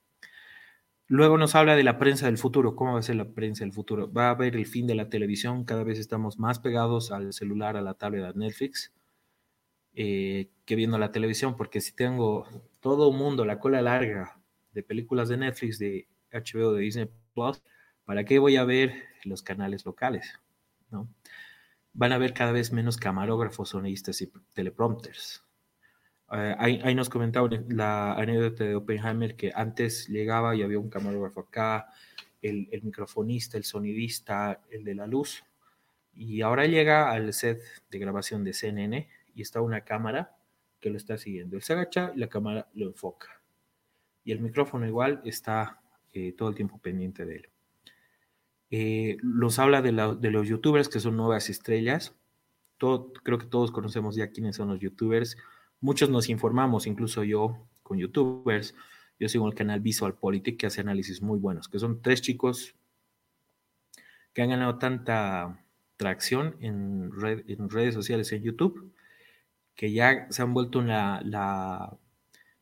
Luego 1.12 1.38
nos 1.38 1.56
habla 1.56 1.76
de 1.76 1.84
la 1.84 1.98
prensa 1.98 2.28
del 2.28 2.38
futuro. 2.38 2.78
¿Cómo 2.78 2.94
va 2.94 3.00
a 3.00 3.04
ser 3.04 3.18
la 3.18 3.34
prensa 3.34 3.66
del 3.66 3.74
futuro? 3.74 4.10
Va 4.10 4.28
a 4.28 4.30
haber 4.30 4.56
el 4.56 4.66
fin 4.66 4.88
de 4.88 4.96
la 4.96 5.10
televisión. 5.10 5.66
Cada 5.66 5.84
vez 5.84 6.00
estamos 6.00 6.40
más 6.40 6.60
pegados 6.60 7.12
al 7.12 7.34
celular, 7.34 7.76
a 7.76 7.82
la 7.82 7.96
tablet, 7.96 8.24
a 8.24 8.32
Netflix, 8.32 8.94
eh, 9.94 10.48
que 10.64 10.76
viendo 10.78 10.98
la 10.98 11.12
televisión. 11.12 11.58
Porque 11.58 11.82
si 11.82 11.94
tengo 11.94 12.48
todo 12.80 13.12
el 13.12 13.18
mundo, 13.18 13.44
la 13.44 13.60
cola 13.60 13.82
larga 13.82 14.40
de 14.72 14.84
películas 14.84 15.28
de 15.28 15.36
Netflix, 15.36 15.80
de 15.80 16.08
HBO 16.32 16.72
de 16.72 16.84
Disney 16.84 17.10
Plus, 17.34 17.62
¿para 18.06 18.24
qué 18.24 18.40
voy 18.40 18.56
a 18.56 18.64
ver 18.64 18.94
los 19.26 19.44
canales 19.44 19.86
locales? 19.86 20.40
¿no? 20.92 21.10
Van 21.92 22.14
a 22.14 22.20
ver 22.20 22.34
cada 22.34 22.54
vez 22.54 22.72
menos 22.72 22.96
camarógrafos, 22.96 23.68
sonistas 23.68 24.22
y 24.22 24.32
teleprompters. 24.54 25.44
Eh, 26.34 26.56
ahí, 26.58 26.96
nos 26.96 27.10
comentaba 27.10 27.50
la 27.68 28.14
anécdota 28.14 28.64
de 28.64 28.76
Oppenheimer 28.76 29.36
que 29.36 29.52
antes 29.54 30.08
llegaba 30.08 30.56
y 30.56 30.64
había 30.64 30.80
un 30.80 30.90
camarógrafo 30.90 31.42
acá, 31.42 31.88
el, 32.42 32.70
el, 32.72 32.84
microfonista, 32.84 33.58
el 33.58 33.64
sonidista, 33.64 34.62
el 34.70 34.84
de 34.84 34.96
la 34.96 35.08
luz. 35.08 35.44
Y 36.14 36.42
ahora 36.42 36.66
llega 36.66 37.12
al 37.12 37.34
set 37.34 37.62
de 37.90 38.00
grabación 38.00 38.44
de 38.44 38.54
CNN 38.54 39.08
y 39.36 39.42
está 39.42 39.62
una 39.62 39.82
cámara 39.82 40.36
que 40.82 40.90
lo 40.90 40.98
está 40.98 41.18
siguiendo. 41.18 41.56
Él 41.56 41.64
se 41.64 41.74
agacha 41.74 42.12
y 42.16 42.20
la 42.20 42.28
cámara 42.28 42.68
lo 42.74 42.88
enfoca. 42.88 43.42
Y 44.24 44.32
el 44.32 44.40
micrófono 44.40 44.86
igual 44.86 45.22
está 45.24 45.82
eh, 46.14 46.34
todo 46.34 46.50
el 46.50 46.56
tiempo 46.56 46.78
pendiente 46.80 47.26
de 47.26 47.36
él. 47.36 47.50
Eh, 48.72 49.18
los 49.22 49.60
habla 49.60 49.82
de, 49.82 49.92
los 49.92 50.48
youtubers 50.48 50.90
que 50.90 51.00
son 51.00 51.16
nuevas 51.18 51.50
estrellas. 51.50 52.16
Todo, 52.78 53.14
creo 53.14 53.38
que 53.38 53.46
todos 53.46 53.72
conocemos 53.72 54.16
ya 54.16 54.32
quiénes 54.32 54.56
son 54.56 54.70
los 54.70 54.80
youtubers. 54.80 55.38
Muchos 55.82 56.10
nos 56.10 56.30
informamos, 56.30 56.88
incluso 56.88 57.24
yo, 57.24 57.68
con 57.84 57.98
youtubers. 57.98 58.76
Yo 59.20 59.28
sigo 59.28 59.48
el 59.48 59.56
canal 59.56 59.82
Visual 59.82 60.16
Politic 60.16 60.58
que 60.58 60.68
hace 60.68 60.82
análisis 60.82 61.22
muy 61.22 61.38
buenos, 61.38 61.68
que 61.68 61.80
son 61.80 62.02
tres 62.02 62.22
chicos 62.22 62.76
que 64.34 64.42
han 64.42 64.50
ganado 64.50 64.78
tanta 64.78 65.60
tracción 65.98 66.56
en, 66.62 67.12
redes 67.70 67.94
sociales 67.94 68.32
en 68.32 68.44
YouTube 68.44 68.94
que 69.76 69.92
ya 69.92 70.28
se 70.30 70.42
han 70.42 70.54
vuelto 70.54 70.82
la 70.82 71.98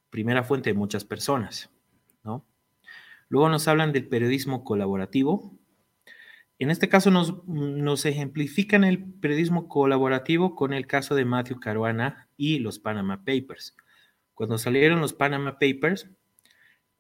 primera 0.10 0.44
fuente 0.44 0.72
de 0.72 0.74
muchas 0.74 1.04
personas, 1.04 1.70
¿no? 2.24 2.46
Luego 3.30 3.50
nos 3.50 3.68
hablan 3.68 3.94
del 3.94 4.08
periodismo 4.08 4.64
colaborativo. 4.64 5.54
En 6.58 6.72
este 6.72 6.90
caso 6.90 7.12
nos, 7.12 8.06
ejemplifican 8.06 8.84
el 8.84 9.04
periodismo 9.04 9.68
colaborativo 9.70 10.56
con 10.56 10.74
el 10.74 10.88
caso 10.88 11.16
de 11.16 11.26
Matthew 11.26 11.60
Caruana 11.60 12.28
y 12.40 12.58
los 12.58 12.80
Panama 12.80 13.24
Papers. 13.24 13.76
Cuando 14.34 14.58
salieron 14.58 15.00
los 15.02 15.14
Panama 15.14 15.60
Papers, 15.60 16.10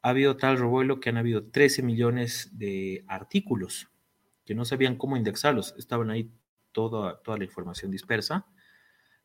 ha 0.04 0.10
habido 0.10 0.38
tal 0.38 0.60
revuelo 0.60 1.00
que 1.00 1.10
han 1.10 1.18
habido 1.18 1.46
13 1.46 1.82
millones 1.82 2.52
de 2.54 3.04
artículos 3.08 3.90
que 4.46 4.54
no 4.54 4.66
sabían 4.66 4.98
cómo 4.98 5.18
indexarlos. 5.18 5.74
Estaban 5.80 6.12
ahí 6.12 6.32
toda, 6.72 7.22
toda 7.22 7.38
la 7.38 7.46
información 7.46 7.90
dispersa. 7.90 8.46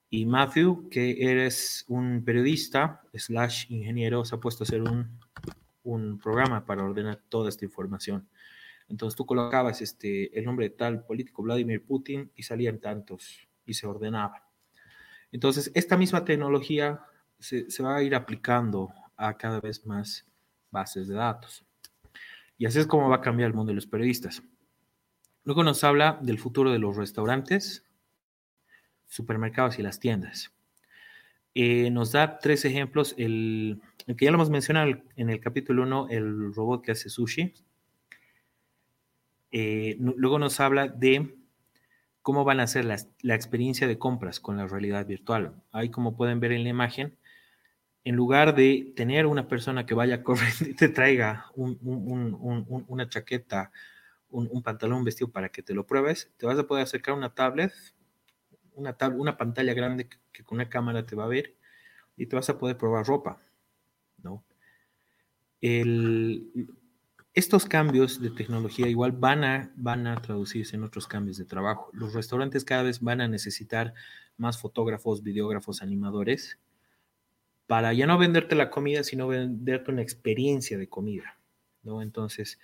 Y 0.08 0.24
Matthew, 0.24 0.88
que 0.88 1.30
eres 1.30 1.84
un 1.88 2.24
periodista 2.24 3.02
slash 3.12 3.66
ingeniero, 3.70 4.24
se 4.24 4.36
ha 4.36 4.38
puesto 4.38 4.62
a 4.62 4.66
hacer 4.66 4.80
un 4.82 5.18
un 5.84 6.18
programa 6.18 6.64
para 6.64 6.82
ordenar 6.82 7.22
toda 7.28 7.48
esta 7.48 7.64
información. 7.64 8.28
Entonces 8.88 9.16
tú 9.16 9.24
colocabas 9.24 9.80
este, 9.80 10.36
el 10.36 10.44
nombre 10.44 10.68
de 10.68 10.74
tal 10.74 11.04
político, 11.04 11.42
Vladimir 11.42 11.84
Putin, 11.84 12.30
y 12.34 12.42
salían 12.42 12.80
tantos 12.80 13.48
y 13.64 13.74
se 13.74 13.86
ordenaba. 13.86 14.43
Entonces, 15.34 15.72
esta 15.74 15.96
misma 15.96 16.24
tecnología 16.24 17.00
se, 17.40 17.66
va 17.82 17.96
a 17.96 18.02
ir 18.04 18.14
aplicando 18.14 18.94
a 19.16 19.36
cada 19.36 19.60
vez 19.60 19.84
más 19.84 20.24
bases 20.70 21.08
de 21.08 21.16
datos. 21.16 21.66
Y 22.56 22.66
así 22.66 22.78
es 22.78 22.86
como 22.86 23.08
va 23.08 23.16
a 23.16 23.20
cambiar 23.20 23.48
el 23.48 23.54
mundo 23.56 23.70
de 23.70 23.74
los 23.74 23.88
periodistas. 23.88 24.44
Luego 25.42 25.64
nos 25.64 25.82
habla 25.82 26.20
del 26.22 26.38
futuro 26.38 26.70
de 26.70 26.78
los 26.78 26.96
restaurantes, 26.96 27.84
supermercados 29.08 29.80
y 29.80 29.82
las 29.82 29.98
tiendas. 29.98 30.52
Eh, 31.56 31.90
nos 31.90 32.12
da 32.12 32.38
tres 32.38 32.64
ejemplos. 32.64 33.16
El, 33.18 33.82
que 34.06 34.26
ya 34.26 34.30
lo 34.30 34.36
hemos 34.36 34.50
mencionado 34.50 35.02
en 35.16 35.30
el 35.30 35.40
capítulo 35.40 35.82
1, 35.82 36.10
el 36.10 36.54
robot 36.54 36.84
que 36.84 36.92
hace 36.92 37.08
sushi. 37.10 37.52
Eh, 39.50 39.96
luego 39.98 40.38
nos 40.38 40.60
habla 40.60 40.86
de 40.86 41.34
cómo 42.24 42.42
van 42.42 42.58
a 42.58 42.66
ser 42.66 42.86
la 42.86 43.34
experiencia 43.34 43.86
de 43.86 43.98
compras 43.98 44.40
con 44.40 44.56
la 44.56 44.66
realidad 44.66 45.06
virtual. 45.06 45.62
Ahí 45.72 45.90
como 45.90 46.16
pueden 46.16 46.40
ver 46.40 46.52
en 46.52 46.64
la 46.64 46.70
imagen, 46.70 47.18
en 48.02 48.16
lugar 48.16 48.54
de 48.54 48.94
tener 48.96 49.26
una 49.26 49.46
persona 49.46 49.84
que 49.84 49.92
vaya 49.92 50.22
corriendo 50.24 50.64
y 50.70 50.72
te 50.72 50.88
traiga 50.88 51.50
una 51.54 53.08
chaqueta, 53.10 53.72
un, 54.30 54.62
pantalón, 54.62 55.00
un 55.00 55.04
vestido 55.04 55.30
para 55.30 55.50
que 55.50 55.62
te 55.62 55.74
lo 55.74 55.86
pruebes, 55.86 56.32
te 56.38 56.46
vas 56.46 56.58
a 56.58 56.66
poder 56.66 56.84
acercar 56.84 57.14
una 57.14 57.34
tablet, 57.34 57.74
una, 58.72 58.96
una 59.14 59.36
pantalla 59.36 59.74
grande 59.74 60.08
que, 60.32 60.44
con 60.44 60.56
una 60.56 60.70
cámara 60.70 61.04
te 61.04 61.14
va 61.14 61.24
a 61.24 61.28
ver 61.28 61.54
y 62.16 62.24
te 62.24 62.36
vas 62.36 62.48
a 62.48 62.56
poder 62.56 62.78
probar 62.78 63.04
ropa, 63.04 63.38
¿no? 64.22 64.42
Estos 67.34 67.66
cambios 67.66 68.20
de 68.20 68.30
tecnología 68.30 68.86
igual 68.86 69.10
van 69.10 69.42
a, 69.42 69.72
van 69.76 70.06
a 70.06 70.22
traducirse 70.22 70.76
en 70.76 70.84
otros 70.84 71.08
cambios 71.08 71.36
de 71.36 71.44
trabajo. 71.44 71.90
Los 71.92 72.14
restaurantes 72.14 72.64
cada 72.64 72.84
vez 72.84 73.00
van 73.00 73.20
a 73.20 73.28
necesitar 73.28 73.92
más 74.36 74.60
fotógrafos, 74.60 75.22
videógrafos, 75.22 75.82
animadores, 75.82 76.60
para 77.66 77.92
ya 77.92 78.06
no 78.06 78.18
venderte 78.18 78.54
la 78.54 78.70
comida, 78.70 79.02
sino 79.02 79.26
venderte 79.26 79.90
una 79.90 80.02
experiencia 80.02 80.78
de 80.78 80.88
comida, 80.88 81.40
¿no? 81.82 82.02
Entonces, 82.02 82.60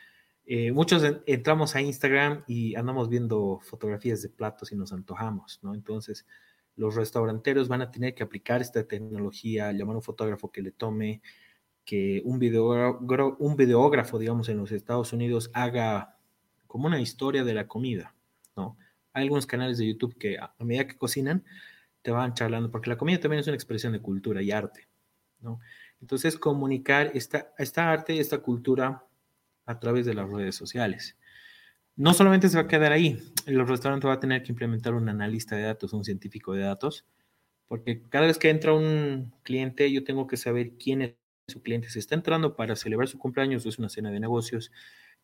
eh, 0.47 0.71
muchos 0.73 1.03
entramos 1.27 1.75
a 1.75 1.81
Instagram 1.81 2.45
y 2.47 2.77
andamos 2.77 3.09
viendo 3.09 3.61
fotografías 3.63 4.23
de 4.23 4.29
platos 4.29 4.71
y 4.71 4.77
nos 4.77 4.93
antojamos, 4.93 5.59
¿no? 5.63 5.75
Entonces, 5.75 6.27
los 6.77 6.95
restauranteros 6.95 7.67
van 7.69 7.83
a 7.83 7.91
tener 7.91 8.15
que 8.15 8.23
aplicar 8.23 8.61
esta 8.61 8.85
tecnología, 8.85 9.73
llamar 9.73 9.95
a 9.95 9.99
un 9.99 10.03
fotógrafo 10.03 10.53
que 10.53 10.63
le 10.63 10.71
tome, 10.71 11.23
que 11.85 12.23
un, 12.25 12.35
un 13.39 13.57
videógrafo, 13.57 14.19
digamos, 14.19 14.49
en 14.49 14.59
los 14.59 14.73
Estados 14.73 15.13
Unidos 15.13 15.51
haga 15.55 16.17
como 16.67 16.87
una 16.87 17.01
historia 17.01 17.45
de 17.45 17.55
la 17.55 17.67
comida, 17.67 18.15
¿no? 18.57 18.77
Hay 19.13 19.25
algunos 19.25 19.47
canales 19.47 19.79
de 19.79 19.89
YouTube 19.89 20.17
que 20.17 20.39
a 20.39 20.55
medida 20.61 20.87
que 20.87 20.97
cocinan, 20.97 21.45
te 22.03 22.11
van 22.11 22.35
charlando, 22.35 22.71
porque 22.71 22.91
la 22.91 22.97
comida 22.97 23.19
también 23.19 23.41
es 23.41 23.47
una 23.47 23.57
expresión 23.57 23.93
de 23.93 24.01
cultura 24.01 24.43
y 24.43 24.53
arte. 24.53 24.89
¿no? 25.41 25.61
Entonces, 26.01 26.39
comunicar 26.39 27.11
esta, 27.15 27.53
esta 27.59 27.91
arte, 27.91 28.19
esta 28.21 28.39
cultura 28.39 29.05
a 29.67 29.79
través 29.79 30.07
de 30.07 30.15
las 30.15 30.29
redes 30.29 30.55
sociales. 30.55 31.17
No 31.97 32.15
solamente 32.15 32.49
se 32.49 32.57
va 32.57 32.63
a 32.63 32.69
quedar 32.69 32.93
ahí, 32.93 33.19
el 33.47 33.67
restaurante 33.67 34.07
va 34.07 34.15
a 34.15 34.21
tener 34.21 34.43
que 34.43 34.53
implementar 34.53 34.95
un 34.95 35.09
analista 35.09 35.57
de 35.57 35.63
datos, 35.63 35.93
un 35.93 36.05
científico 36.05 36.55
de 36.55 36.63
datos, 36.63 37.05
porque 37.69 38.03
cada 38.09 38.27
vez 38.27 38.39
que 38.39 38.49
entra 38.49 38.73
un 38.73 39.35
cliente, 39.43 39.93
yo 39.93 40.03
tengo 40.03 40.27
que 40.27 40.37
saber 40.37 40.73
quién 40.79 41.03
es 41.03 41.15
su 41.51 41.63
cliente. 41.63 41.91
Si 41.91 41.99
está 41.99 42.15
entrando 42.15 42.57
para 42.57 42.77
celebrar 42.77 43.09
su 43.09 43.19
cumpleaños, 43.19 43.67
es 43.67 43.79
una 43.79 43.89
cena 43.89 44.11
de 44.11 44.21
negocios, 44.21 44.73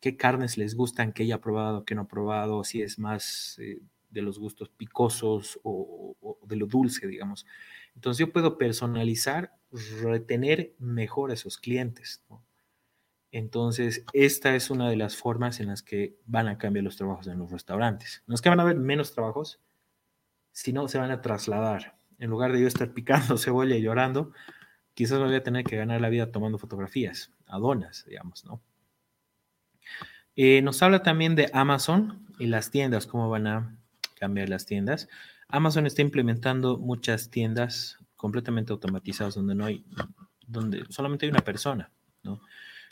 qué 0.01 0.17
carnes 0.17 0.59
les 0.59 0.75
gustan, 0.75 1.13
qué 1.13 1.23
haya 1.23 1.41
probado, 1.41 1.85
qué 1.85 1.95
no 1.95 2.03
ha 2.03 2.09
probado, 2.09 2.65
si 2.65 2.83
es 2.83 2.99
más 2.99 3.59
eh, 3.61 3.81
de 4.11 4.23
los 4.23 4.39
gustos 4.39 4.69
picosos 4.69 5.59
o, 5.63 6.17
o, 6.21 6.39
de 6.47 6.57
lo 6.57 6.67
dulce, 6.67 7.07
digamos. 7.07 7.47
Entonces 7.95 8.27
yo 8.27 8.33
puedo 8.33 8.59
personalizar 8.59 9.53
retener 10.03 10.75
mejor 10.79 11.31
a 11.31 11.35
esos 11.35 11.59
clientes. 11.59 12.23
Entonces, 13.33 14.05
esta 14.13 14.55
es 14.55 14.71
una 14.71 14.89
de 14.89 14.97
las 14.97 15.17
formas 15.17 15.61
en 15.61 15.67
las 15.67 15.83
que 15.83 16.17
van 16.25 16.49
a 16.49 16.59
cambiar 16.59 16.85
los 16.85 16.97
trabajos 16.97 17.27
en 17.27 17.39
los 17.39 17.51
restaurantes. 17.51 18.23
No 18.27 18.35
es 18.35 18.41
que 18.41 18.49
van 18.49 18.61
a 18.61 18.63
haber 18.63 18.77
menos 18.77 19.13
trabajos, 19.13 19.61
sino 20.53 20.89
se 20.89 20.99
van 20.99 21.11
a 21.11 21.21
trasladar. 21.21 21.99
En 22.19 22.31
lugar 22.31 22.53
de 22.53 22.63
yo 22.63 22.67
estar 22.67 22.95
picando 22.95 23.37
cebolla 23.39 23.77
y 23.77 23.83
llorando, 23.83 24.33
quizás 24.97 25.19
voy 25.19 25.35
a 25.35 25.43
tener 25.43 25.63
que 25.63 25.77
ganar 25.77 26.01
la 26.01 26.09
vida 26.09 26.33
tomando 26.33 26.57
fotografías, 26.57 27.31
adonas, 27.47 28.07
digamos, 28.09 28.47
¿no? 28.47 28.63
Eh, 30.37 30.63
nos 30.63 30.83
habla 30.83 31.03
también 31.03 31.35
de 31.35 31.51
Amazon 31.53 32.27
y 32.39 32.47
las 32.47 32.71
tiendas, 32.71 33.07
cómo 33.07 33.29
van 33.29 33.47
a 33.47 33.79
cambiar 34.19 34.49
las 34.49 34.65
tiendas. 34.65 35.09
Amazon 35.49 35.87
está 35.87 36.01
implementando 36.01 36.79
muchas 36.79 37.31
tiendas 37.31 37.99
completamente 38.17 38.73
automatizados 38.73 39.35
donde 39.35 39.55
no 39.55 39.67
hay, 39.67 39.85
donde 40.47 40.85
solamente 40.89 41.27
hay 41.27 41.31
una 41.31 41.45
persona, 41.45 41.91
¿no? 42.23 42.41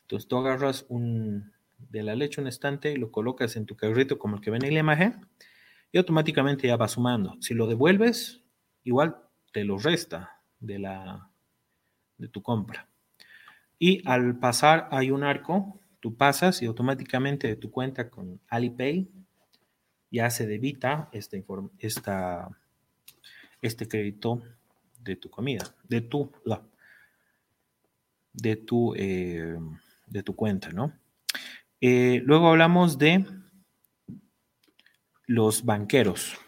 Entonces 0.02 0.28
tú 0.28 0.36
agarras 0.36 0.84
un, 0.90 1.52
de 1.78 2.02
la 2.02 2.14
leche 2.14 2.38
un 2.38 2.48
estante 2.48 2.92
y 2.92 2.96
lo 2.96 3.10
colocas 3.10 3.56
en 3.56 3.64
tu 3.64 3.76
carrito 3.76 4.18
como 4.18 4.36
el 4.36 4.42
que 4.42 4.50
ven 4.50 4.64
en 4.64 4.74
la 4.74 4.80
imagen 4.80 5.26
y 5.90 5.96
automáticamente 5.96 6.68
ya 6.68 6.76
va 6.76 6.88
sumando. 6.88 7.38
Si 7.40 7.54
lo 7.54 7.66
devuelves, 7.66 8.42
igual 8.82 9.16
te 9.52 9.64
lo 9.64 9.78
resta 9.78 10.42
de 10.60 10.78
la 10.78 11.30
de 12.24 12.30
tu 12.30 12.42
compra. 12.42 12.88
Y 13.78 14.06
al 14.08 14.38
pasar 14.38 14.88
hay 14.90 15.10
un 15.10 15.24
arco, 15.24 15.78
tú 16.00 16.16
pasas 16.16 16.62
y 16.62 16.66
automáticamente 16.66 17.48
de 17.48 17.56
tu 17.56 17.70
cuenta 17.70 18.08
con 18.08 18.40
Alipay 18.48 19.08
ya 20.10 20.30
se 20.30 20.46
debita 20.46 21.08
esta, 21.12 21.36
esta, 21.78 22.48
este 23.60 23.88
crédito 23.88 24.42
de 25.00 25.16
tu 25.16 25.28
comida, 25.28 25.74
de 25.88 26.00
tu, 26.00 26.30
de 28.32 28.56
tu, 28.56 28.94
eh, 28.96 29.58
de 30.06 30.22
tu 30.22 30.34
cuenta, 30.34 30.70
¿no? 30.70 30.92
Eh, 31.80 32.22
luego 32.24 32.48
hablamos 32.48 32.96
de 32.96 33.26
los 35.26 35.64
banqueros. 35.64 36.38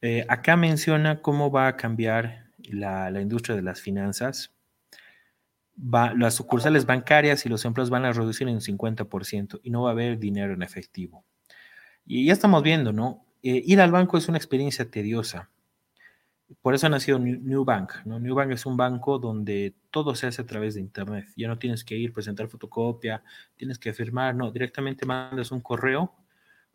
Eh, 0.00 0.24
acá 0.28 0.56
menciona 0.56 1.20
cómo 1.20 1.50
va 1.50 1.66
a 1.66 1.76
cambiar 1.76 2.42
la, 2.70 3.20
industria 3.20 3.56
de 3.56 3.62
las 3.62 3.80
finanzas. 3.80 4.51
Las 5.82 6.34
sucursales 6.34 6.86
bancarias 6.86 7.44
y 7.44 7.48
los 7.48 7.64
empleos 7.64 7.90
van 7.90 8.04
a 8.04 8.12
reducir 8.12 8.48
en 8.48 8.54
un 8.54 8.60
50% 8.60 9.60
y 9.62 9.70
no 9.70 9.82
va 9.82 9.90
a 9.90 9.92
haber 9.92 10.18
dinero 10.18 10.54
en 10.54 10.62
efectivo. 10.62 11.24
Y 12.06 12.26
ya 12.26 12.32
estamos 12.32 12.62
viendo, 12.62 12.92
¿no? 12.92 13.26
ir 13.42 13.80
al 13.80 13.90
banco 13.90 14.16
es 14.16 14.28
una 14.28 14.38
experiencia 14.38 14.88
tediosa. 14.90 15.50
Por 16.60 16.74
eso 16.74 16.86
ha 16.86 16.90
nacido 16.90 17.18
New 17.18 17.64
Bank. 17.64 18.04
¿no? 18.04 18.20
New 18.20 18.34
Bank 18.34 18.52
es 18.52 18.66
un 18.66 18.76
banco 18.76 19.18
donde 19.18 19.74
todo 19.90 20.14
se 20.14 20.26
hace 20.26 20.42
a 20.42 20.46
través 20.46 20.74
de 20.74 20.80
Internet. 20.80 21.26
Ya 21.36 21.48
no 21.48 21.58
tienes 21.58 21.82
que 21.82 21.96
ir, 21.96 22.12
presentar 22.12 22.48
fotocopia, 22.48 23.22
tienes 23.56 23.78
que 23.78 23.92
firmar, 23.92 24.34
no, 24.34 24.50
directamente 24.50 25.06
mandas 25.06 25.50
un 25.50 25.60
correo, 25.60 26.14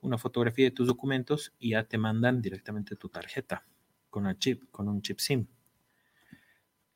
una 0.02 0.18
fotografía 0.18 0.66
de 0.66 0.72
tus 0.72 0.88
documentos 0.88 1.54
y 1.60 1.72
ya 1.72 1.84
te 1.84 1.98
mandan 1.98 2.42
directamente 2.42 2.96
tu 2.96 3.10
tarjeta 3.10 3.64
con, 4.10 4.38
chip, 4.40 4.70
con 4.72 4.90
un 4.90 5.02
chip 5.02 5.20
SIM. 5.20 5.48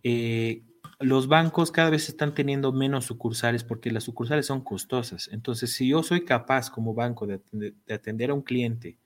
Eh, 0.04 0.64
los 1.02 1.28
bancos 1.28 1.72
cada 1.72 1.90
vez 1.90 2.10
están 2.10 2.34
teniendo 2.34 2.72
menos 2.72 3.06
sucursales 3.06 3.64
porque 3.64 3.92
las 3.92 4.04
sucursales 4.04 4.46
son 4.46 4.62
costosas. 4.62 5.30
Entonces, 5.32 5.74
si 5.74 5.90
yo 5.90 6.04
soy 6.04 6.26
capaz 6.26 6.70
como 6.70 6.94
banco 6.94 7.28
de 7.28 7.42
atender 7.90 8.32
a 8.32 8.34
un 8.34 8.42
cliente 8.42 8.98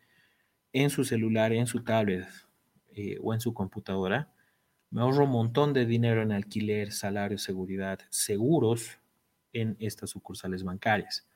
en 0.73 0.89
su 0.89 1.05
celular, 1.05 1.53
en 1.53 1.67
su 1.67 1.83
tablet, 1.83 2.27
eh, 2.97 3.17
o 3.21 3.33
en 3.33 3.41
su 3.41 3.53
computadora, 3.53 4.31
me 4.89 5.01
ahorro 5.01 5.25
un 5.25 5.31
montón 5.31 5.73
de 5.73 5.85
dinero 5.85 6.21
en 6.21 6.31
alquiler, 6.31 6.93
salario, 6.93 7.37
seguridad, 7.37 7.99
seguros 8.09 8.99
en 9.51 9.75
estas 9.79 10.11
sucursales 10.11 10.63
bancarias. 10.63 11.27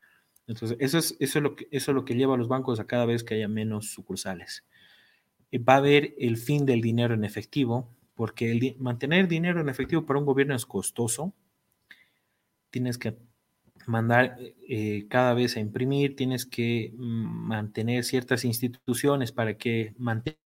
Entonces, 0.48 0.78
eso 0.80 0.98
es, 0.98 1.18
eso 1.20 1.42
lo, 1.42 1.58
que, 1.58 1.68
eso 1.72 1.92
es 1.92 1.96
lo 1.96 2.06
que 2.06 2.16
lleva 2.16 2.36
a 2.36 2.38
los 2.38 2.48
bancos 2.48 2.80
a 2.80 2.88
cada 2.88 3.06
vez 3.06 3.26
que 3.26 3.36
haya 3.36 3.50
menos 3.50 3.92
sucursales. 3.92 4.64
Eh, 5.52 5.60
va 5.60 5.74
a 5.74 5.78
haber 5.78 6.16
el 6.18 6.38
fin 6.38 6.66
del 6.66 6.80
dinero 6.80 7.14
en 7.14 7.26
efectivo, 7.26 7.90
porque 8.20 8.76
mantener 8.80 9.30
dinero 9.30 9.62
en 9.62 9.70
efectivo 9.70 10.06
para 10.06 10.20
un 10.20 10.26
gobierno 10.26 10.54
es 10.54 10.66
costoso. 10.66 11.34
Tienes 12.70 12.98
que 12.98 13.18
mandar 13.86 14.38
eh, 14.68 15.08
cada 15.08 15.34
vez 15.34 15.56
a 15.56 15.62
imprimir, 15.62 16.18
tienes 16.18 16.46
que 16.46 16.92
mm, 16.98 17.48
mantener 17.48 18.04
ciertas 18.04 18.44
instituciones 18.44 19.32
para 19.32 19.58
que 19.58 19.94
mantengan 19.98 20.38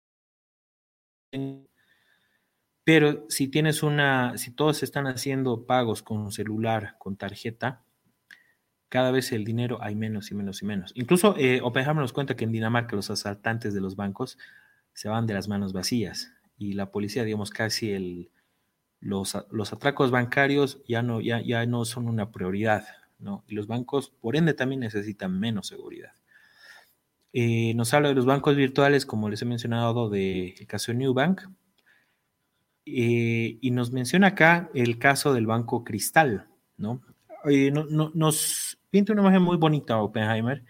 pero 2.83 3.25
si 3.27 3.47
tienes 3.47 3.81
una, 3.81 4.37
si 4.37 4.51
todos 4.51 4.83
están 4.83 5.07
haciendo 5.07 5.65
pagos 5.65 6.03
con 6.03 6.31
celular, 6.31 6.95
con 6.99 7.17
tarjeta, 7.17 7.81
cada 8.87 9.09
vez 9.09 9.31
el 9.31 9.45
dinero 9.45 9.79
hay 9.81 9.95
menos 9.95 10.29
y 10.29 10.35
menos 10.35 10.61
y 10.61 10.65
menos. 10.67 10.91
Incluso 10.93 11.35
eh, 11.39 11.59
Oppenheimer 11.63 12.03
nos 12.03 12.13
cuenta 12.13 12.35
que 12.35 12.43
en 12.43 12.51
Dinamarca 12.51 12.95
los 12.95 13.09
asaltantes 13.09 13.73
de 13.73 13.81
los 13.81 13.95
bancos 13.95 14.37
se 14.93 15.09
van 15.09 15.25
de 15.25 15.33
las 15.33 15.47
manos 15.47 15.73
vacías 15.73 16.31
y 16.57 16.73
la 16.73 16.91
policía, 16.91 17.23
digamos, 17.23 17.49
casi 17.49 17.91
el, 17.91 18.31
los, 18.99 19.37
los 19.51 19.73
atracos 19.73 20.11
bancarios 20.11 20.81
ya 20.87 21.01
no, 21.01 21.21
ya, 21.21 21.41
ya 21.41 21.65
no 21.65 21.85
son 21.85 22.07
una 22.07 22.31
prioridad, 22.31 22.85
¿no? 23.19 23.43
Y 23.47 23.55
los 23.55 23.67
bancos, 23.67 24.09
por 24.09 24.35
ende, 24.35 24.53
también 24.53 24.79
necesitan 24.79 25.39
menos 25.39 25.67
seguridad. 25.67 26.13
Eh, 27.33 27.73
nos 27.73 27.93
habla 27.93 28.09
de 28.09 28.15
los 28.15 28.25
bancos 28.27 28.55
virtuales, 28.55 29.05
como 29.05 29.27
les 29.27 29.41
he 29.41 29.45
mencionado, 29.45 30.09
del 30.09 30.53
caso 30.67 30.91
de 30.91 30.99
New 30.99 31.13
Bank. 31.13 31.41
Eh, 32.85 33.57
y 33.61 33.71
nos 33.71 33.91
menciona 33.91 34.27
acá 34.27 34.69
el 34.73 34.99
caso 34.99 35.33
del 35.33 35.47
Banco 35.47 35.83
Cristal, 35.83 36.47
¿no? 36.77 37.01
Eh, 37.45 37.71
nos 37.71 38.77
pinta 38.89 39.13
una 39.13 39.23
imagen 39.23 39.41
muy 39.41 39.57
bonita, 39.57 39.97
Oppenheimer, 39.97 40.63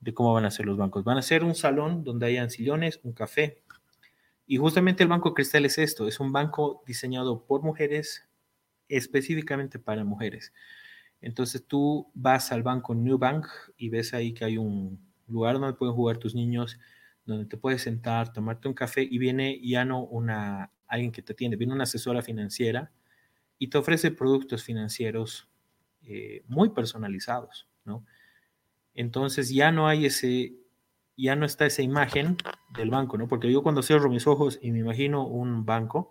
de 0.00 0.14
cómo 0.14 0.34
van 0.34 0.44
a 0.44 0.50
ser 0.50 0.66
los 0.66 0.76
bancos. 0.76 1.02
Van 1.02 1.18
a 1.18 1.22
ser 1.22 1.42
un 1.44 1.54
salón 1.54 2.04
donde 2.04 2.26
hayan 2.26 2.50
sillones, 2.50 3.00
un 3.02 3.12
café. 3.12 3.62
Y 4.50 4.56
justamente 4.56 5.04
el 5.04 5.08
Banco 5.08 5.32
Cristal 5.32 5.64
es 5.64 5.78
esto, 5.78 6.08
es 6.08 6.18
un 6.18 6.32
banco 6.32 6.82
diseñado 6.84 7.46
por 7.46 7.62
mujeres, 7.62 8.28
específicamente 8.88 9.78
para 9.78 10.02
mujeres. 10.02 10.52
Entonces 11.20 11.64
tú 11.68 12.10
vas 12.14 12.50
al 12.50 12.64
banco 12.64 12.92
New 12.96 13.16
Bank 13.16 13.46
y 13.76 13.90
ves 13.90 14.12
ahí 14.12 14.34
que 14.34 14.44
hay 14.44 14.58
un 14.58 15.08
lugar 15.28 15.60
donde 15.60 15.74
pueden 15.74 15.94
jugar 15.94 16.18
tus 16.18 16.34
niños, 16.34 16.80
donde 17.24 17.46
te 17.46 17.56
puedes 17.58 17.82
sentar, 17.82 18.32
tomarte 18.32 18.66
un 18.66 18.74
café 18.74 19.06
y 19.08 19.18
viene 19.18 19.60
ya 19.62 19.84
no 19.84 20.02
una, 20.02 20.72
alguien 20.88 21.12
que 21.12 21.22
te 21.22 21.32
atiende, 21.32 21.56
viene 21.56 21.72
una 21.72 21.84
asesora 21.84 22.20
financiera 22.20 22.90
y 23.56 23.70
te 23.70 23.78
ofrece 23.78 24.10
productos 24.10 24.64
financieros 24.64 25.48
eh, 26.02 26.42
muy 26.48 26.70
personalizados, 26.70 27.68
¿no? 27.84 28.04
Entonces 28.94 29.50
ya 29.50 29.70
no 29.70 29.86
hay 29.86 30.06
ese, 30.06 30.56
ya 31.20 31.36
no 31.36 31.46
está 31.46 31.66
esa 31.66 31.82
imagen 31.82 32.36
del 32.74 32.90
banco, 32.90 33.18
¿no? 33.18 33.28
Porque 33.28 33.50
yo 33.50 33.62
cuando 33.62 33.82
cierro 33.82 34.08
mis 34.10 34.26
ojos 34.26 34.58
y 34.62 34.70
me 34.72 34.78
imagino 34.78 35.26
un 35.26 35.64
banco, 35.64 36.10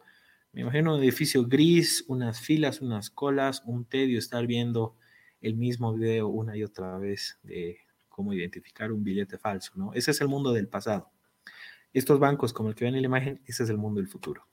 me 0.52 0.62
imagino 0.62 0.96
un 0.96 1.02
edificio 1.02 1.46
gris, 1.46 2.06
unas 2.08 2.40
filas, 2.40 2.82
unas 2.82 3.10
colas, 3.10 3.64
un 3.66 3.86
tedio, 3.86 4.18
estar 4.20 4.46
viendo 4.48 4.96
el 5.42 5.56
mismo 5.56 5.94
video 5.94 6.28
una 6.28 6.58
y 6.58 6.64
otra 6.64 6.98
vez 6.98 7.40
de 7.44 7.80
cómo 8.10 8.34
identificar 8.34 8.92
un 8.92 9.04
billete 9.04 9.38
falso, 9.38 9.72
¿no? 9.76 9.94
Ese 9.94 10.12
es 10.12 10.22
el 10.22 10.28
mundo 10.28 10.52
del 10.52 10.68
pasado. 10.68 11.12
Estos 11.94 12.20
bancos, 12.20 12.54
como 12.54 12.70
el 12.70 12.76
que 12.76 12.86
ven 12.86 12.96
en 12.96 13.02
la 13.02 13.08
imagen, 13.08 13.42
ese 13.46 13.64
es 13.64 13.70
el 13.70 13.78
mundo 13.78 14.00
del 14.00 14.10
futuro. 14.10 14.46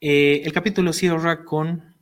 Eh, 0.00 0.42
el 0.44 0.52
capítulo 0.52 0.92
cierra 0.92 1.44
con 1.44 1.96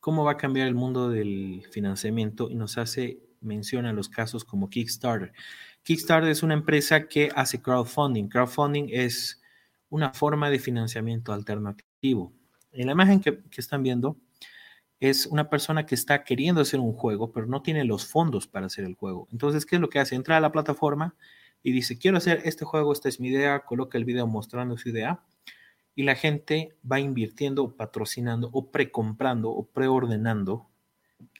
cómo 0.00 0.24
va 0.24 0.32
a 0.32 0.36
cambiar 0.36 0.66
el 0.66 0.74
mundo 0.74 1.10
del 1.10 1.66
financiamiento 1.70 2.50
y 2.50 2.54
nos 2.54 2.78
hace 2.78 3.25
mención 3.46 3.86
a 3.86 3.92
los 3.92 4.08
casos 4.08 4.44
como 4.44 4.68
Kickstarter. 4.68 5.32
Kickstarter 5.82 6.30
es 6.30 6.42
una 6.42 6.54
empresa 6.54 7.06
que 7.08 7.30
hace 7.34 7.62
crowdfunding. 7.62 8.28
Crowdfunding 8.28 8.88
es 8.90 9.40
una 9.88 10.12
forma 10.12 10.50
de 10.50 10.58
financiamiento 10.58 11.32
alternativo. 11.32 12.32
En 12.72 12.86
la 12.86 12.92
imagen 12.92 13.20
que, 13.20 13.40
están 13.56 13.82
viendo 13.82 14.16
es 14.98 15.26
una 15.26 15.48
persona 15.48 15.86
que 15.86 15.94
está 15.94 16.24
queriendo 16.24 16.60
hacer 16.60 16.80
un 16.80 16.92
juego, 16.92 17.30
pero 17.30 17.46
no 17.46 17.62
tiene 17.62 17.84
los 17.84 18.06
fondos 18.06 18.46
para 18.46 18.66
hacer 18.66 18.84
el 18.84 18.94
juego. 18.94 19.28
Entonces, 19.30 19.64
¿qué 19.66 19.76
es 19.76 19.80
lo 19.80 19.88
que 19.88 19.98
hace? 19.98 20.14
Entra 20.14 20.36
a 20.36 20.40
la 20.40 20.52
plataforma 20.52 21.14
y 21.62 21.72
dice, 21.72 21.98
quiero 21.98 22.16
hacer 22.16 22.40
este 22.44 22.64
juego, 22.64 22.92
esta 22.92 23.08
es 23.08 23.20
mi 23.20 23.28
idea, 23.28 23.60
coloca 23.60 23.98
el 23.98 24.04
video 24.04 24.26
mostrando 24.26 24.76
su 24.76 24.88
idea 24.88 25.22
y 25.94 26.02
la 26.02 26.14
gente 26.14 26.76
va 26.90 27.00
invirtiendo, 27.00 27.76
patrocinando 27.76 28.50
o 28.52 28.70
precomprando 28.70 29.50
o 29.50 29.66
preordenando 29.66 30.68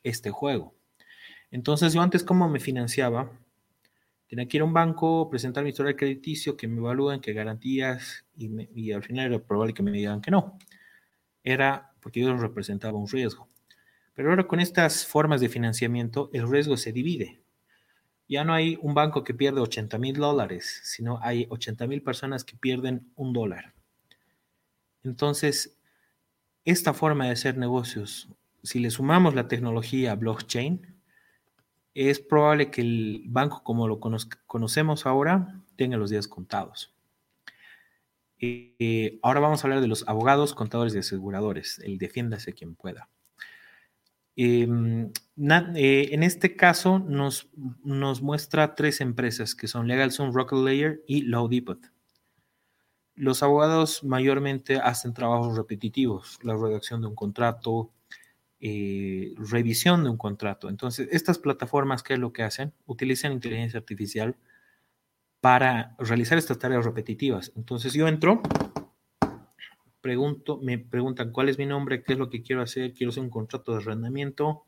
este 0.03 0.31
juego. 0.31 0.76
Entonces, 1.51 1.93
yo 1.93 2.03
antes, 2.03 2.25
¿cómo 2.25 2.49
me 2.49 2.61
financiaba? 2.61 3.31
Tenía 4.29 4.49
que 4.49 4.57
ir 4.57 4.63
a 4.63 4.65
un 4.65 4.73
banco, 4.73 5.31
presentar 5.31 5.63
mi 5.63 5.71
historial 5.71 5.97
crediticio, 5.97 6.57
que 6.57 6.67
me 6.67 6.79
evalúen, 6.79 7.21
que 7.21 7.33
garantías, 7.33 8.25
y, 8.37 8.93
al 8.93 9.03
final 9.03 9.27
era 9.27 9.43
probable 9.43 9.73
que 9.73 9.83
me 9.83 9.93
digan 9.93 10.21
que 10.21 10.31
no. 10.31 10.59
Era 11.45 11.93
porque 12.01 12.21
yo 12.21 12.37
representaba 12.37 12.99
un 12.99 13.09
riesgo. 13.09 13.49
Pero 14.15 14.31
ahora 14.31 14.47
con 14.47 14.61
estas 14.61 15.07
formas 15.07 15.41
de 15.41 15.49
financiamiento, 15.49 16.31
el 16.33 16.49
riesgo 16.51 16.77
se 16.77 16.93
divide. 16.93 17.41
Ya 18.29 18.43
no 18.43 18.53
hay 18.53 18.77
un 18.83 18.95
banco 18.95 19.23
que 19.23 19.35
pierde 19.35 19.61
80 19.61 19.99
mil 19.99 20.17
dólares, 20.17 20.81
sino 20.83 21.21
hay 21.23 21.47
80 21.49 21.87
mil 21.87 22.03
personas 22.03 22.43
que 22.43 22.57
pierden 22.57 23.13
un 23.15 23.33
dólar. 23.33 23.75
Entonces, 25.05 25.79
esta 26.65 26.93
forma 26.93 27.27
de 27.27 27.33
hacer 27.33 27.57
negocios, 27.57 28.29
si 28.65 28.81
le 28.81 28.91
sumamos 28.91 29.37
la 29.37 29.47
tecnología 29.47 30.17
blockchain, 30.17 30.96
es 31.97 32.21
probable 32.21 32.71
que 32.71 32.83
el 32.83 33.25
banco 33.27 33.63
como 33.65 33.89
lo 33.89 33.99
conocemos 33.99 35.07
ahora 35.07 35.63
tenga 35.77 35.97
los 35.97 36.11
días 36.11 36.29
contados. 36.29 36.95
Eh, 38.39 39.19
ahora 39.23 39.41
vamos 39.41 39.65
a 39.65 39.67
hablar 39.67 39.81
de 39.81 39.89
los 39.89 40.07
abogados, 40.07 40.53
contadores 40.55 40.95
y 40.95 40.99
aseguradores, 40.99 41.79
el 41.79 41.97
defiéndase 41.97 42.53
quien 42.53 42.75
pueda. 42.75 43.09
Em, 44.37 45.11
eh, 45.75 46.09
en 46.13 46.23
este 46.23 46.55
caso 46.55 46.99
nos, 46.99 47.49
muestra 47.83 48.75
tres 48.75 49.01
empresas 49.01 49.55
que 49.55 49.67
son 49.67 49.89
LegalZoom, 49.89 50.35
Rocket 50.35 50.59
Layer 50.59 51.03
y 51.07 51.23
Low 51.23 51.49
Depot. 51.49 51.81
Los 53.15 53.43
abogados 53.43 54.05
mayormente 54.05 54.77
hacen 54.77 55.15
trabajos 55.15 55.57
repetitivos, 55.57 56.39
la 56.43 56.55
redacción 56.55 57.01
de 57.01 57.07
un 57.07 57.15
contrato, 57.15 57.91
eh, 58.69 59.33
revisión 59.37 60.03
de 60.03 60.11
un 60.11 60.17
contrato. 60.17 60.69
Entonces, 60.69 61.09
estas 61.13 61.39
plataformas, 61.39 62.03
¿qué 62.03 62.15
es 62.15 62.19
lo 62.19 62.33
que 62.33 62.43
hacen? 62.43 62.73
Utilizan 62.87 63.31
inteligencia 63.31 63.79
artificial 63.79 64.35
para 65.41 65.95
realizar 66.01 66.37
estas 66.37 66.59
tareas 66.59 66.85
repetitivas. 66.85 67.53
Entonces, 67.55 67.93
yo 67.93 68.09
entro, 68.09 68.43
pregunto, 70.01 70.59
me 70.61 70.79
preguntan 70.79 71.31
cuál 71.31 71.49
es 71.49 71.59
mi 71.59 71.67
nombre, 71.67 72.03
qué 72.03 72.15
es 72.15 72.19
lo 72.19 72.29
que 72.29 72.43
quiero 72.43 72.61
hacer, 72.61 72.93
quiero 72.93 73.11
hacer 73.11 73.23
un 73.23 73.31
contrato 73.31 73.71
de 73.71 73.79
arrendamiento, 73.79 74.65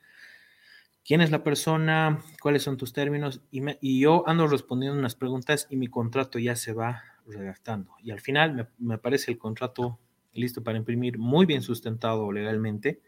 quién 1.05 1.21
es 1.21 1.33
la 1.33 1.43
persona, 1.43 2.21
cuáles 2.41 2.63
son 2.63 2.77
tus 2.77 2.93
términos, 2.93 3.41
y, 3.51 3.63
y 3.81 3.99
yo 3.99 4.23
ando 4.29 4.47
respondiendo 4.47 4.97
unas 4.97 5.17
preguntas 5.17 5.67
y 5.71 5.77
mi 5.77 5.89
contrato 5.89 6.39
ya 6.39 6.55
se 6.55 6.73
va 6.73 7.03
redactando. 7.27 7.97
Y 8.01 8.13
al 8.13 8.21
final 8.21 8.55
me, 8.55 8.69
me 8.79 8.95
aparece 8.95 9.33
el 9.33 9.39
contrato 9.39 9.99
listo 10.35 10.63
para 10.63 10.79
imprimir, 10.79 11.19
muy 11.19 11.47
bien 11.47 11.63
sustentado 11.63 12.31
legalmente 12.31 13.01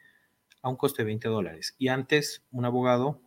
a 0.62 0.68
un 0.68 0.76
coste 0.76 1.02
de 1.02 1.06
20 1.06 1.28
dólares. 1.28 1.74
Y 1.78 1.88
antes, 1.88 2.44
un 2.50 2.64
abogado 2.64 3.20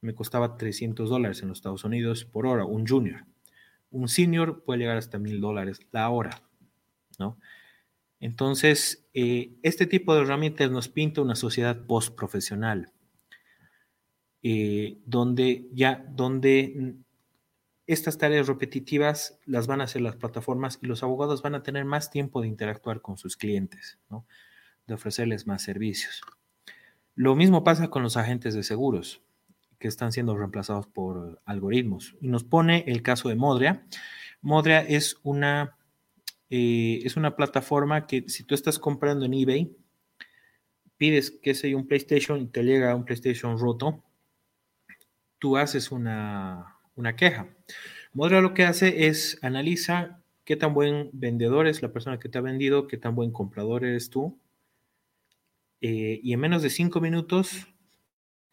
me 0.00 0.14
costaba 0.14 0.56
300 0.56 1.08
dólares 1.08 1.42
en 1.42 1.48
los 1.48 1.58
Estados 1.58 1.84
Unidos 1.84 2.24
por 2.24 2.46
hora, 2.46 2.64
un 2.64 2.86
junior. 2.86 3.26
Un 3.90 4.08
senior 4.08 4.64
puede 4.64 4.80
llegar 4.80 4.96
hasta 4.96 5.18
1000 5.18 5.40
dólares 5.40 5.80
la 5.90 6.08
hora, 6.10 6.42
¿no? 7.18 7.38
Entonces, 8.20 9.08
eh, 9.14 9.54
este 9.62 9.86
tipo 9.86 10.14
de 10.14 10.22
herramientas 10.22 10.70
nos 10.70 10.88
pinta 10.88 11.22
una 11.22 11.34
sociedad 11.34 11.86
post-profesional, 11.86 12.92
eh, 14.42 14.98
donde 15.06 15.68
ya, 15.72 16.04
donde 16.10 16.96
estas 17.86 18.18
tareas 18.18 18.46
repetitivas 18.46 19.40
las 19.46 19.66
van 19.66 19.80
a 19.80 19.84
hacer 19.84 20.02
las 20.02 20.16
plataformas 20.16 20.78
y 20.82 20.86
los 20.86 21.02
abogados 21.02 21.42
van 21.42 21.54
a 21.54 21.62
tener 21.62 21.84
más 21.84 22.10
tiempo 22.10 22.40
de 22.40 22.48
interactuar 22.48 23.00
con 23.00 23.16
sus 23.16 23.36
clientes, 23.36 23.98
¿no? 24.10 24.26
De 24.90 24.94
ofrecerles 24.94 25.46
más 25.46 25.62
servicios. 25.62 26.20
Lo 27.14 27.36
mismo 27.36 27.62
pasa 27.64 27.88
con 27.88 28.02
los 28.02 28.16
agentes 28.16 28.54
de 28.54 28.64
seguros, 28.64 29.22
que 29.78 29.88
están 29.88 30.12
siendo 30.12 30.36
reemplazados 30.36 30.88
por 30.88 31.40
algoritmos. 31.46 32.16
Y 32.20 32.28
nos 32.28 32.44
pone 32.44 32.84
el 32.88 33.02
caso 33.02 33.28
de 33.28 33.36
Modria. 33.36 33.86
Modria 34.42 34.80
es 34.80 35.16
una, 35.22 35.76
eh, 36.50 37.00
es 37.04 37.16
una 37.16 37.36
plataforma 37.36 38.06
que 38.06 38.28
si 38.28 38.42
tú 38.42 38.54
estás 38.54 38.78
comprando 38.78 39.24
en 39.26 39.34
eBay, 39.34 39.76
pides 40.96 41.30
que 41.30 41.54
sea 41.54 41.76
un 41.76 41.86
PlayStation 41.86 42.40
y 42.40 42.46
te 42.48 42.64
llega 42.64 42.94
un 42.96 43.04
PlayStation 43.04 43.58
roto, 43.58 44.02
tú 45.38 45.56
haces 45.56 45.92
una, 45.92 46.76
una 46.96 47.14
queja. 47.14 47.48
Modria 48.12 48.40
lo 48.40 48.54
que 48.54 48.64
hace 48.64 49.06
es 49.06 49.38
analiza 49.40 50.20
qué 50.44 50.56
tan 50.56 50.74
buen 50.74 51.10
vendedor 51.12 51.68
es 51.68 51.80
la 51.80 51.92
persona 51.92 52.18
que 52.18 52.28
te 52.28 52.38
ha 52.38 52.40
vendido, 52.40 52.88
qué 52.88 52.96
tan 52.96 53.14
buen 53.14 53.30
comprador 53.30 53.84
eres 53.84 54.10
tú, 54.10 54.36
eh, 55.80 56.20
y 56.22 56.32
en 56.32 56.40
menos 56.40 56.62
de 56.62 56.70
cinco 56.70 57.00
minutos 57.00 57.66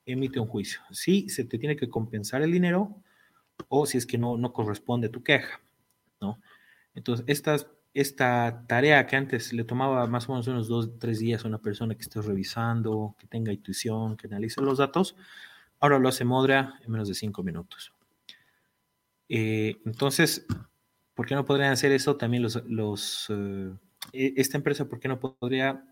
emite 0.05 0.39
un 0.39 0.47
juicio. 0.47 0.81
Si 0.91 1.29
se 1.29 1.43
te 1.43 1.57
tiene 1.57 1.75
que 1.75 1.89
compensar 1.89 2.41
el 2.41 2.51
dinero 2.51 3.01
o 3.67 3.85
si 3.85 3.97
es 3.97 4.05
que 4.05 4.17
no, 4.17 4.37
no 4.37 4.53
corresponde 4.53 5.09
tu 5.09 5.23
queja, 5.23 5.59
¿no? 6.21 6.39
Entonces, 6.95 7.25
esta, 7.27 7.57
esta 7.93 8.65
tarea 8.67 9.05
que 9.05 9.15
antes 9.15 9.53
le 9.53 9.63
tomaba 9.63 10.07
más 10.07 10.27
o 10.27 10.31
menos 10.31 10.47
unos 10.47 10.67
dos, 10.67 10.97
tres 10.99 11.19
días 11.19 11.43
a 11.43 11.47
una 11.47 11.59
persona 11.59 11.95
que 11.95 12.01
esté 12.01 12.21
revisando, 12.21 13.15
que 13.19 13.27
tenga 13.27 13.51
intuición, 13.51 14.17
que 14.17 14.27
analice 14.27 14.61
los 14.61 14.77
datos, 14.77 15.15
ahora 15.79 15.99
lo 15.99 16.09
hace 16.09 16.25
Modra 16.25 16.79
en 16.83 16.91
menos 16.91 17.07
de 17.07 17.13
cinco 17.13 17.43
minutos. 17.43 17.93
Eh, 19.29 19.77
entonces, 19.85 20.45
¿por 21.13 21.25
qué 21.25 21.35
no 21.35 21.45
podrían 21.45 21.71
hacer 21.71 21.91
eso 21.91 22.15
también 22.15 22.43
los, 22.43 22.63
los 22.65 23.27
eh, 23.29 23.73
e, 24.13 24.33
esta 24.37 24.57
empresa, 24.57 24.87
por 24.87 24.99
qué 24.99 25.07
no 25.07 25.19
podría 25.19 25.83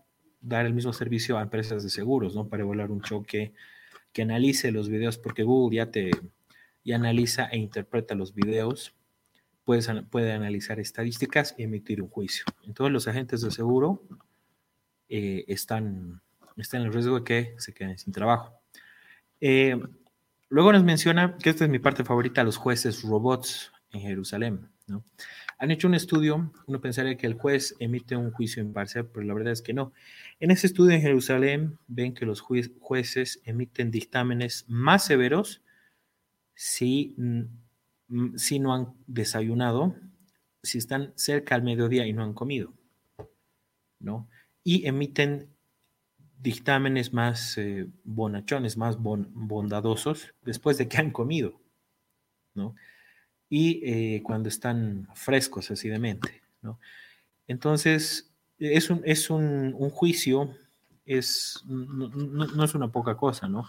dar 0.46 0.66
el 0.66 0.74
mismo 0.74 0.92
servicio 0.92 1.38
a 1.38 1.42
empresas 1.42 1.82
de 1.82 1.90
seguros, 1.90 2.34
¿no? 2.34 2.48
Para 2.48 2.62
evaluar 2.62 2.90
un 2.90 3.02
choque 3.02 3.52
que 4.12 4.22
analice 4.22 4.70
los 4.70 4.88
videos, 4.88 5.18
porque 5.18 5.42
Google 5.42 5.76
ya 5.76 5.90
te 5.90 6.10
ya 6.84 6.94
analiza 6.94 7.46
e 7.46 7.58
interpreta 7.58 8.14
los 8.14 8.32
videos, 8.32 8.94
puedes, 9.64 9.90
puede 10.08 10.32
analizar 10.32 10.78
estadísticas 10.78 11.54
y 11.58 11.64
emitir 11.64 12.00
un 12.00 12.08
juicio. 12.08 12.44
Entonces 12.64 12.92
los 12.92 13.08
agentes 13.08 13.40
de 13.40 13.50
seguro 13.50 14.04
eh, 15.08 15.44
están, 15.48 16.22
están 16.56 16.82
en 16.82 16.86
el 16.86 16.92
riesgo 16.92 17.18
de 17.18 17.24
que 17.24 17.54
se 17.58 17.74
queden 17.74 17.98
sin 17.98 18.12
trabajo. 18.12 18.54
Eh, 19.40 19.76
luego 20.48 20.72
nos 20.72 20.84
menciona, 20.84 21.36
que 21.36 21.50
esta 21.50 21.64
es 21.64 21.70
mi 21.70 21.80
parte 21.80 22.04
favorita, 22.04 22.44
los 22.44 22.56
jueces 22.56 23.02
robots 23.02 23.72
en 23.90 24.02
Jerusalén, 24.02 24.68
¿no? 24.86 25.04
Han 25.58 25.70
hecho 25.70 25.88
un 25.88 25.94
estudio, 25.94 26.52
uno 26.66 26.80
pensaría 26.80 27.16
que 27.16 27.26
el 27.26 27.34
juez 27.34 27.74
emite 27.78 28.14
un 28.14 28.30
juicio 28.30 28.62
imparcial, 28.62 29.06
pero 29.06 29.24
la 29.24 29.32
verdad 29.32 29.52
es 29.52 29.62
que 29.62 29.72
no. 29.72 29.92
En 30.38 30.50
ese 30.50 30.66
estudio 30.66 30.94
en 30.94 31.00
Jerusalén 31.00 31.78
ven 31.86 32.12
que 32.12 32.26
los 32.26 32.40
jueces 32.40 33.40
emiten 33.44 33.90
dictámenes 33.90 34.66
más 34.68 35.06
severos 35.06 35.62
si, 36.54 37.14
mm, 37.16 38.36
si 38.36 38.58
no 38.58 38.74
han 38.74 38.94
desayunado, 39.06 39.94
si 40.62 40.78
están 40.78 41.12
cerca 41.16 41.54
al 41.54 41.62
mediodía 41.62 42.06
y 42.06 42.12
no 42.12 42.22
han 42.22 42.34
comido, 42.34 42.74
¿no? 43.98 44.28
Y 44.62 44.86
emiten 44.86 45.48
dictámenes 46.38 47.12
más 47.12 47.56
eh, 47.56 47.88
bonachones, 48.04 48.76
más 48.76 48.98
bondadosos 48.98 50.34
después 50.42 50.76
de 50.76 50.88
que 50.88 50.98
han 50.98 51.10
comido, 51.12 51.60
¿no? 52.54 52.74
Y 53.48 53.80
eh, 53.84 54.22
cuando 54.22 54.48
están 54.48 55.08
frescos 55.14 55.70
así 55.70 55.88
de 55.88 55.98
mente, 55.98 56.42
¿no? 56.62 56.78
Entonces, 57.46 58.32
es 58.58 58.90
un, 58.90 59.02
es 59.04 59.30
un, 59.30 59.72
juicio, 59.90 60.50
es, 61.04 61.62
no, 61.66 62.64
es 62.64 62.74
una 62.74 62.90
poca 62.90 63.16
cosa, 63.16 63.48
¿no? 63.48 63.68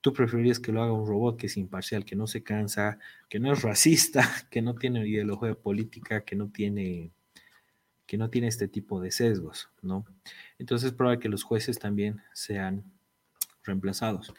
Tú 0.00 0.12
preferirías 0.12 0.60
que 0.60 0.72
lo 0.72 0.82
haga 0.82 0.92
un 0.92 1.06
robot 1.06 1.38
que 1.38 1.46
es 1.46 1.56
imparcial, 1.56 2.04
que 2.04 2.14
no 2.16 2.26
se 2.26 2.42
cansa, 2.42 2.98
que 3.28 3.40
no 3.40 3.52
es 3.52 3.62
racista, 3.62 4.28
que 4.50 4.62
no 4.62 4.74
tiene 4.74 5.06
ideología 5.06 5.54
política, 5.54 6.24
que 6.24 6.36
no 6.36 6.50
tiene, 6.50 7.12
que 8.06 8.18
no 8.18 8.28
tiene 8.28 8.48
este 8.48 8.68
tipo 8.68 9.00
de 9.00 9.10
sesgos, 9.10 9.70
¿no? 9.82 10.04
Entonces 10.58 10.88
es 10.88 10.96
probable 10.96 11.20
que 11.20 11.28
los 11.28 11.42
jueces 11.42 11.78
también 11.78 12.22
sean 12.34 12.84
reemplazados. 13.64 14.34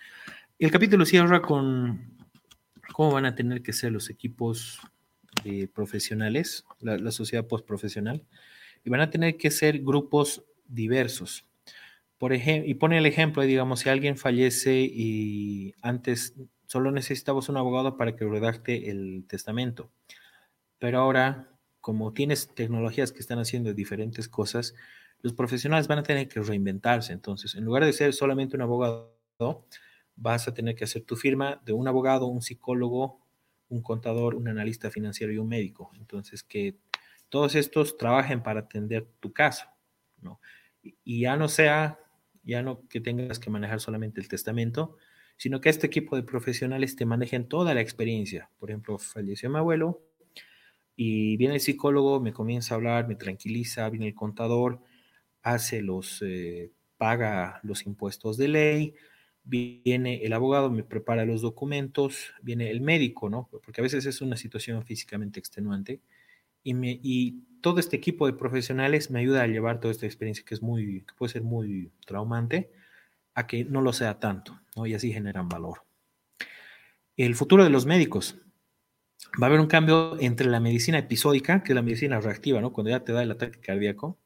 El 0.60 0.72
capítulo 0.72 1.06
cierra 1.06 1.42
con 1.42 2.17
cómo 2.94 3.12
van 3.12 3.26
a 3.26 3.36
tener 3.36 3.62
que 3.62 3.74
ser 3.74 3.92
los 3.92 4.10
equipos 4.10 4.80
profesionales, 5.74 6.66
la, 6.80 6.98
la 6.98 7.12
sociedad 7.12 7.48
postprofesional, 7.48 8.26
y 8.84 8.90
van 8.90 9.02
a 9.02 9.10
tener 9.10 9.38
que 9.38 9.52
ser 9.52 9.80
grupos 9.80 10.44
diversos. 10.68 11.46
Por 12.18 12.34
y 12.34 12.74
pone 12.74 12.98
el 12.98 13.06
ejemplo, 13.06 13.44
digamos, 13.44 13.82
si 13.82 13.90
alguien 13.90 14.18
fallece 14.18 14.80
y 14.80 15.76
antes 15.82 16.34
solo 16.66 16.92
necesitabas 16.92 17.48
un 17.48 17.58
abogado 17.58 17.96
para 17.96 18.16
que 18.16 18.26
redacte 18.26 18.90
el 18.90 19.26
testamento, 19.28 19.92
pero 20.80 21.00
ahora, 21.00 21.50
como 21.80 22.14
tienes 22.14 22.54
tecnologías 22.56 23.12
que 23.12 23.20
están 23.20 23.40
haciendo 23.40 23.74
diferentes 23.74 24.28
cosas, 24.28 24.74
los 25.22 25.34
profesionales 25.34 25.88
van 25.88 26.00
a 26.00 26.04
tener 26.04 26.28
que 26.28 26.42
reinventarse. 26.42 27.14
Entonces, 27.14 27.56
en 27.56 27.66
lugar 27.66 27.86
de 27.86 27.94
ser 27.94 28.14
solamente 28.14 28.56
un 28.56 28.64
abogado, 28.64 29.16
vas 30.18 30.48
a 30.48 30.54
tener 30.54 30.76
que 30.76 30.84
hacer 30.84 31.04
tu 31.04 31.16
firma 31.16 31.62
de 31.64 31.72
un 31.72 31.88
abogado, 31.88 32.26
un 32.26 32.42
psicólogo, 32.42 33.22
un 33.70 33.82
contador, 33.82 34.36
un 34.36 34.48
analista 34.48 34.90
financiero 34.90 35.32
y 35.32 35.38
un 35.38 35.48
médico. 35.48 35.92
Entonces, 35.96 36.44
que 36.44 36.76
todos 37.30 37.56
estos 37.56 37.98
trabajen 37.98 38.42
para 38.42 38.62
atender 38.62 39.08
tu 39.20 39.32
caso, 39.32 39.68
¿no? 40.22 40.42
Y 40.82 41.22
ya 41.22 41.36
no 41.36 41.48
sea, 41.48 42.00
ya 42.44 42.62
no 42.64 42.88
que 42.88 43.00
tengas 43.02 43.40
que 43.40 43.50
manejar 43.50 43.80
solamente 43.80 44.22
el 44.22 44.28
testamento, 44.28 44.98
sino 45.38 45.62
que 45.62 45.70
este 45.70 45.88
equipo 45.88 46.16
de 46.16 46.24
profesionales 46.24 46.96
te 46.96 47.06
manejen 47.06 47.48
toda 47.48 47.74
la 47.74 47.82
experiencia. 47.82 48.50
Por 48.58 48.72
ejemplo, 48.72 48.98
falleció 48.98 49.50
mi 49.50 49.58
abuelo 49.58 50.02
y 50.96 51.38
viene 51.38 51.56
el 51.56 51.62
psicólogo, 51.62 52.20
me 52.20 52.34
comienza 52.34 52.74
a 52.74 52.78
hablar, 52.78 53.08
me 53.08 53.16
tranquiliza, 53.16 53.90
viene 53.90 54.08
el 54.08 54.16
contador, 54.16 54.82
hace 55.44 55.82
los, 55.82 56.24
eh, 56.26 56.72
paga 56.98 57.60
los 57.64 57.86
impuestos 57.86 58.38
de 58.38 58.48
ley, 58.48 58.96
viene 59.48 60.26
el 60.26 60.34
abogado, 60.34 60.70
me 60.70 60.84
prepara 60.84 61.26
los 61.26 61.42
documentos, 61.42 62.34
viene 62.42 62.70
el 62.70 62.82
médico, 62.82 63.30
¿no? 63.30 63.50
Porque 63.64 63.82
a 63.82 63.84
veces 63.84 64.06
es 64.06 64.22
una 64.22 64.36
situación 64.36 64.84
físicamente 64.84 65.40
extenuante. 65.40 66.02
Y, 66.64 66.74
me, 66.74 67.00
y 67.02 67.44
todo 67.62 67.80
este 67.80 67.96
equipo 67.96 68.28
de 68.28 68.34
profesionales 68.34 69.10
me 69.10 69.20
ayuda 69.20 69.44
a 69.44 69.48
llevar 69.48 69.80
toda 69.80 69.94
esta 69.94 70.06
experiencia 70.06 70.44
que 70.46 70.54
es 70.54 70.62
muy, 70.62 71.04
que 71.04 71.14
puede 71.18 71.32
ser 71.32 71.44
muy 71.44 71.92
traumante, 72.06 72.72
a 73.36 73.48
que 73.48 73.64
no 73.64 73.82
lo 73.82 73.94
sea 73.94 74.20
tanto, 74.20 74.60
¿no? 74.76 74.86
Y 74.86 74.94
así 74.94 75.14
generan 75.14 75.48
valor. 75.48 75.84
El 77.16 77.36
futuro 77.36 77.64
de 77.64 77.70
los 77.70 77.86
médicos. 77.86 78.38
Va 79.42 79.48
a 79.48 79.50
haber 79.50 79.60
un 79.60 79.68
cambio 79.68 80.20
entre 80.20 80.48
la 80.48 80.60
medicina 80.60 81.00
episódica, 81.00 81.64
que 81.64 81.72
es 81.72 81.76
la 81.76 81.82
medicina 81.82 82.20
reactiva, 82.20 82.62
¿no? 82.62 82.74
Cuando 82.74 82.92
ya 82.92 83.04
te 83.04 83.14
da 83.14 83.24
el 83.24 83.32
ataque 83.32 83.60
cardíaco, 83.60 84.18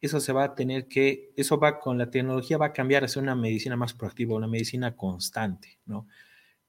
eso 0.00 0.20
se 0.20 0.32
va 0.32 0.44
a 0.44 0.54
tener 0.54 0.88
que, 0.88 1.32
eso 1.36 1.58
va 1.58 1.78
con 1.78 1.98
la 1.98 2.10
tecnología, 2.10 2.58
va 2.58 2.66
a 2.66 2.72
cambiar 2.72 3.04
a 3.04 3.08
ser 3.08 3.22
una 3.22 3.34
medicina 3.34 3.76
más 3.76 3.92
proactiva, 3.92 4.34
una 4.34 4.48
medicina 4.48 4.96
constante, 4.96 5.78
¿no? 5.84 6.06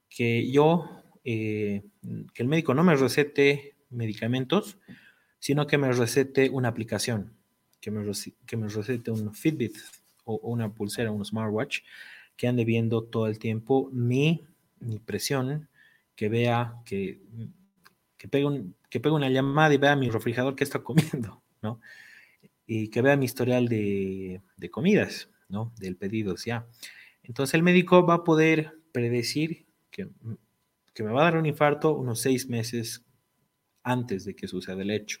Que 0.08 0.50
yo, 0.50 1.02
eh, 1.24 1.82
que 2.34 2.42
el 2.42 2.48
médico 2.48 2.74
no 2.74 2.84
me 2.84 2.94
recete 2.94 3.76
medicamentos, 3.90 4.78
sino 5.38 5.66
que 5.66 5.78
me 5.78 5.90
recete 5.92 6.50
una 6.50 6.68
aplicación, 6.68 7.34
que 7.80 7.90
me, 7.90 8.04
que 8.46 8.56
me 8.56 8.68
recete 8.68 9.10
un 9.10 9.34
Fitbit 9.34 9.76
o, 10.24 10.34
una 10.42 10.72
pulsera, 10.72 11.10
un 11.10 11.24
smartwatch, 11.24 11.80
que 12.36 12.48
ande 12.48 12.64
viendo 12.64 13.04
todo 13.04 13.26
el 13.26 13.38
tiempo 13.38 13.88
mi, 13.92 14.44
mi 14.80 14.98
presión, 14.98 15.68
que 16.14 16.28
vea, 16.28 16.76
que, 16.84 17.20
que 18.18 18.28
pegue 18.28 18.44
un, 18.44 18.76
que 18.90 19.00
pegue 19.00 19.14
una 19.14 19.30
llamada 19.30 19.72
y 19.72 19.78
vea 19.78 19.96
mi 19.96 20.10
refrigerador 20.10 20.54
que 20.54 20.64
está 20.64 20.78
comiendo, 20.82 21.42
¿no? 21.62 21.80
Y 22.66 22.88
que 22.88 23.02
vea 23.02 23.16
mi 23.16 23.24
historial 23.24 23.68
de, 23.68 24.40
comidas, 24.70 25.28
¿no? 25.48 25.72
Del 25.78 25.96
pedidos 25.96 26.44
ya. 26.44 26.66
Entonces 27.22 27.54
el 27.54 27.62
médico 27.62 28.04
va 28.06 28.14
a 28.14 28.24
poder 28.24 28.72
predecir 28.92 29.66
que, 29.90 30.08
me 30.98 31.12
va 31.12 31.22
a 31.22 31.24
dar 31.24 31.36
un 31.36 31.46
infarto 31.46 31.94
unos 31.94 32.20
seis 32.20 32.48
meses 32.48 33.04
antes 33.82 34.24
de 34.24 34.34
que 34.34 34.48
suceda 34.48 34.82
el 34.82 34.90
hecho. 34.90 35.18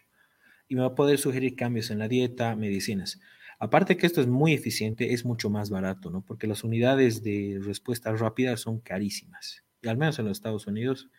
Y 0.68 0.74
me 0.74 0.82
va 0.82 0.88
a 0.88 0.94
poder 0.94 1.18
sugerir 1.18 1.56
cambios 1.56 1.90
en 1.90 1.98
la 1.98 2.08
dieta, 2.08 2.54
medicinas. 2.56 3.20
Aparte 3.58 3.96
que 3.96 4.06
esto 4.06 4.20
es 4.20 4.26
muy 4.26 4.54
eficiente, 4.54 5.12
es 5.12 5.24
mucho 5.24 5.50
más 5.50 5.70
barato, 5.70 6.10
¿no? 6.10 6.22
Porque 6.22 6.46
las 6.46 6.64
unidades 6.64 7.22
de 7.22 7.60
respuesta 7.62 8.12
rápida 8.12 8.56
son 8.56 8.80
carísimas. 8.80 9.62
Y 9.82 9.88
al 9.88 9.96
menos 9.96 10.18
en 10.18 10.26
los 10.26 10.38
Estados 10.38 10.66
Unidos 10.66 11.10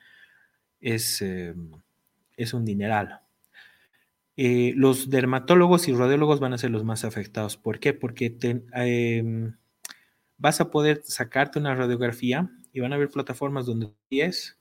es, 0.79 1.21
eh, 1.21 1.53
es 2.35 2.53
un 2.53 2.65
dineral. 2.65 3.22
Eh, 4.35 4.73
los 4.75 5.09
dermatólogos 5.09 5.87
y 5.87 5.93
radiólogos 5.93 6.39
van 6.39 6.53
a 6.53 6.57
ser 6.57 6.71
los 6.71 6.83
más 6.83 7.05
afectados. 7.05 7.57
¿Por 7.57 7.79
qué? 7.79 7.93
Porque 7.93 8.35
em, 8.73 9.55
vas 10.37 10.59
a 10.59 10.71
poder 10.71 11.01
sacarte 11.05 11.59
una 11.59 11.75
radiografía 11.75 12.49
y 12.71 12.79
van 12.79 12.93
a 12.93 12.95
haber 12.95 13.09
plataformas 13.09 13.65
donde 13.65 13.93
es 14.09 14.57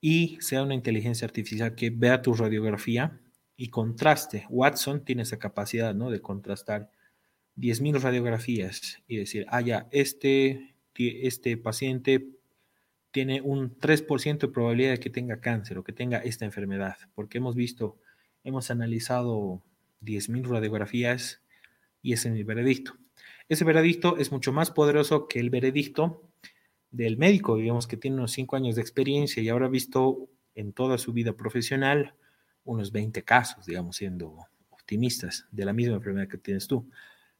y 0.00 0.38
sea 0.40 0.62
una 0.62 0.74
inteligencia 0.74 1.26
artificial 1.26 1.74
que 1.74 1.90
vea 1.90 2.22
tu 2.22 2.34
radiografía 2.34 3.20
y 3.56 3.68
contraste. 3.68 4.46
Watson 4.48 5.04
tiene 5.04 5.22
esa 5.22 5.38
capacidad, 5.38 5.94
¿no? 5.94 6.10
De 6.10 6.20
contrastar 6.20 6.90
10.000 7.56 8.00
radiografías 8.00 9.02
y 9.06 9.16
decir, 9.16 9.46
ah, 9.48 9.60
ya, 9.60 9.88
este, 9.90 10.74
este 10.94 11.56
paciente 11.56 12.39
tiene 13.10 13.40
un 13.40 13.76
3% 13.78 14.38
de 14.38 14.48
probabilidad 14.48 14.92
de 14.92 15.00
que 15.00 15.10
tenga 15.10 15.40
cáncer 15.40 15.78
o 15.78 15.84
que 15.84 15.92
tenga 15.92 16.18
esta 16.18 16.44
enfermedad, 16.44 16.96
porque 17.14 17.38
hemos 17.38 17.54
visto, 17.54 17.98
hemos 18.44 18.70
analizado 18.70 19.62
10.000 20.02 20.48
radiografías 20.48 21.42
y 22.02 22.12
ese 22.12 22.28
es 22.28 22.34
mi 22.34 22.42
veredicto. 22.42 22.94
Ese 23.48 23.64
veredicto 23.64 24.16
es 24.16 24.30
mucho 24.30 24.52
más 24.52 24.70
poderoso 24.70 25.26
que 25.26 25.40
el 25.40 25.50
veredicto 25.50 26.22
del 26.90 27.16
médico, 27.16 27.56
digamos 27.56 27.86
que 27.86 27.96
tiene 27.96 28.16
unos 28.16 28.32
5 28.32 28.56
años 28.56 28.76
de 28.76 28.82
experiencia 28.82 29.42
y 29.42 29.48
ahora 29.48 29.66
ha 29.66 29.70
visto 29.70 30.28
en 30.54 30.72
toda 30.72 30.98
su 30.98 31.12
vida 31.12 31.32
profesional 31.32 32.14
unos 32.64 32.92
20 32.92 33.22
casos, 33.24 33.66
digamos, 33.66 33.96
siendo 33.96 34.36
optimistas 34.70 35.46
de 35.50 35.64
la 35.64 35.72
misma 35.72 35.96
enfermedad 35.96 36.28
que 36.28 36.38
tienes 36.38 36.66
tú. 36.66 36.88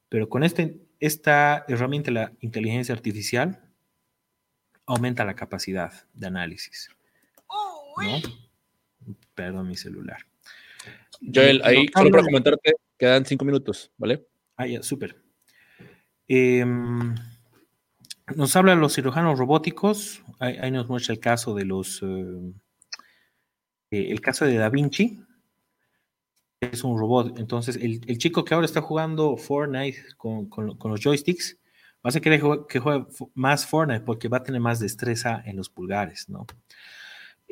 Pero 0.09 0.29
con 0.29 0.43
este, 0.43 0.81
esta 0.99 1.65
herramienta, 1.69 2.11
la 2.11 2.33
inteligencia 2.41 2.95
artificial, 2.95 3.70
aumenta 4.91 5.25
la 5.25 5.35
capacidad 5.35 5.93
de 6.13 6.27
análisis. 6.27 6.91
Perdón 9.35 9.69
mi 9.69 9.77
celular. 9.77 10.19
Joel, 11.21 11.61
ahí 11.65 11.87
solo 11.95 12.11
para 12.11 12.23
comentarte, 12.25 12.75
quedan 12.99 13.25
cinco 13.25 13.45
minutos, 13.45 13.93
¿vale? 13.97 14.27
Ah, 14.57 14.67
ya, 14.67 14.83
súper. 14.83 15.17
Em, 16.27 17.15
nos 18.35 18.57
habla 18.57 18.75
de 18.75 18.81
los 18.81 18.95
cirujanos 18.95 19.39
robóticos. 19.39 20.23
Ahí, 20.39 20.71
nos 20.71 20.89
muestra 20.89 21.15
el 21.15 21.21
caso 21.21 21.55
de 21.55 21.65
los. 21.65 22.03
Eh, 22.03 22.53
eh, 23.91 24.07
el 24.11 24.21
caso 24.21 24.45
de 24.45 24.57
Da 24.57 24.71
Vinci. 24.71 25.23
Es 26.61 26.85
un 26.85 26.99
robot. 26.99 27.39
Entonces, 27.39 27.77
el, 27.77 28.19
chico 28.19 28.45
que 28.45 28.55
ahora 28.55 28.67
está 28.67 28.83
jugando 28.83 29.37
Fortnite 29.37 30.17
con, 30.17 30.47
con 30.49 30.91
los 30.91 31.01
joysticks 31.01 31.60
Va 32.05 32.11
a 32.11 32.21
querer 32.21 32.41
que 32.69 32.79
juegue 32.79 33.07
más 33.35 33.67
Fortnite 33.67 34.01
porque 34.01 34.29
va 34.29 34.39
a 34.39 34.43
tener 34.43 34.61
más 34.61 34.81
destreza 34.81 35.43
en 35.45 35.57
los 35.57 35.69
pulgares, 35.69 36.29
¿no? 36.29 36.47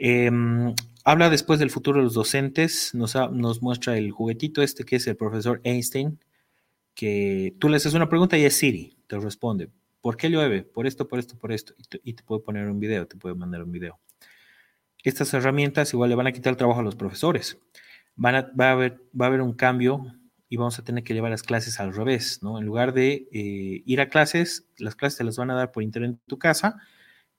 Em, 0.01 0.74
habla 1.05 1.28
después 1.28 1.59
del 1.59 1.70
futuro 1.70 1.99
de 1.99 2.05
los 2.05 2.14
docentes, 2.14 2.94
nos, 2.94 3.14
nos, 3.32 3.62
muestra 3.62 3.99
el 3.99 4.12
juguetito 4.12 4.62
este 4.62 4.84
que 4.84 4.96
es 4.96 5.07
el 5.09 5.16
profesor 5.16 5.61
Einstein, 5.64 6.20
que 6.94 7.55
tú 7.59 7.68
le 7.68 7.76
haces 7.76 7.94
una 7.94 8.09
pregunta 8.09 8.38
y 8.38 8.44
es 8.44 8.57
Siri, 8.57 8.96
te 9.09 9.18
responde, 9.18 9.70
¿por 10.01 10.16
qué 10.16 10.30
llueve? 10.30 10.62
Por 10.62 10.86
esto, 10.86 11.09
por 11.09 11.18
esto, 11.18 11.36
por 11.36 11.53
esto, 11.53 11.74
y 12.05 12.14
te, 12.14 12.22
puede 12.22 12.42
poner 12.42 12.68
un 12.70 12.78
video, 12.78 13.07
te 13.07 13.16
puede 13.16 13.34
mandar 13.34 13.64
un 13.64 13.72
video. 13.72 13.99
Estas 15.03 15.34
herramientas 15.34 15.92
igual 15.92 16.11
le 16.11 16.16
van 16.16 16.28
a 16.28 16.32
quitar 16.32 16.53
el 16.53 16.57
trabajo 16.57 16.80
a 16.80 16.84
los 16.84 16.94
profesores. 16.96 17.59
Van 18.14 18.34
va, 18.59 18.70
a 18.70 18.76
va 18.76 19.24
a 19.24 19.26
haber 19.26 19.42
un 19.42 19.53
cambio 19.53 20.07
y 20.49 20.57
vamos 20.57 20.78
a 20.78 20.84
tener 20.84 21.05
que 21.05 21.14
llevar 21.14 21.30
las 21.30 21.42
clases 21.42 21.78
al 21.78 21.94
revés, 21.94 22.42
¿no? 22.42 22.59
En 22.59 22.64
lugar 22.64 22.94
de 22.94 23.28
eh, 23.32 23.82
ir 23.84 24.01
a 24.01 24.09
clases, 24.09 24.66
las 24.78 24.96
clases 24.96 25.18
te 25.18 25.24
las 25.24 25.36
van 25.36 25.51
a 25.51 25.55
dar 25.55 25.72
por 25.72 25.82
internet 25.82 26.12
en 26.12 26.20
tu 26.26 26.38
casa 26.38 26.76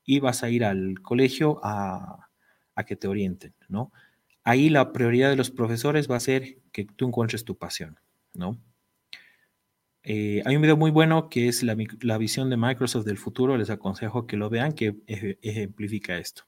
y 0.04 0.20
vas 0.20 0.42
a 0.42 0.50
ir 0.50 0.64
al 0.64 1.00
colegio 1.02 1.60
a, 1.62 2.28
que 2.86 2.96
te 2.96 3.08
orienten, 3.08 3.54
¿no? 3.68 3.92
Ahí 4.42 4.70
la 4.70 4.90
prioridad 4.92 5.28
de 5.28 5.36
los 5.36 5.50
profesores 5.50 6.10
va 6.10 6.16
a 6.16 6.20
ser 6.20 6.56
que 6.72 6.86
tú 6.86 7.06
encuentres 7.06 7.44
tu 7.44 7.58
pasión, 7.58 8.00
¿no? 8.32 8.58
Eh, 10.02 10.40
hay 10.46 10.56
un 10.56 10.62
video 10.62 10.78
muy 10.78 10.90
bueno 10.90 11.28
que 11.28 11.48
es 11.48 11.62
la, 11.62 11.76
la, 12.00 12.16
visión 12.16 12.48
de 12.48 12.56
Microsoft 12.56 13.04
del 13.04 13.18
futuro, 13.18 13.58
les 13.58 13.68
aconsejo 13.68 14.26
que 14.26 14.38
lo 14.38 14.48
vean, 14.48 14.72
que 14.72 14.96
ejemplifica 15.06 16.16
esto. 16.16 16.44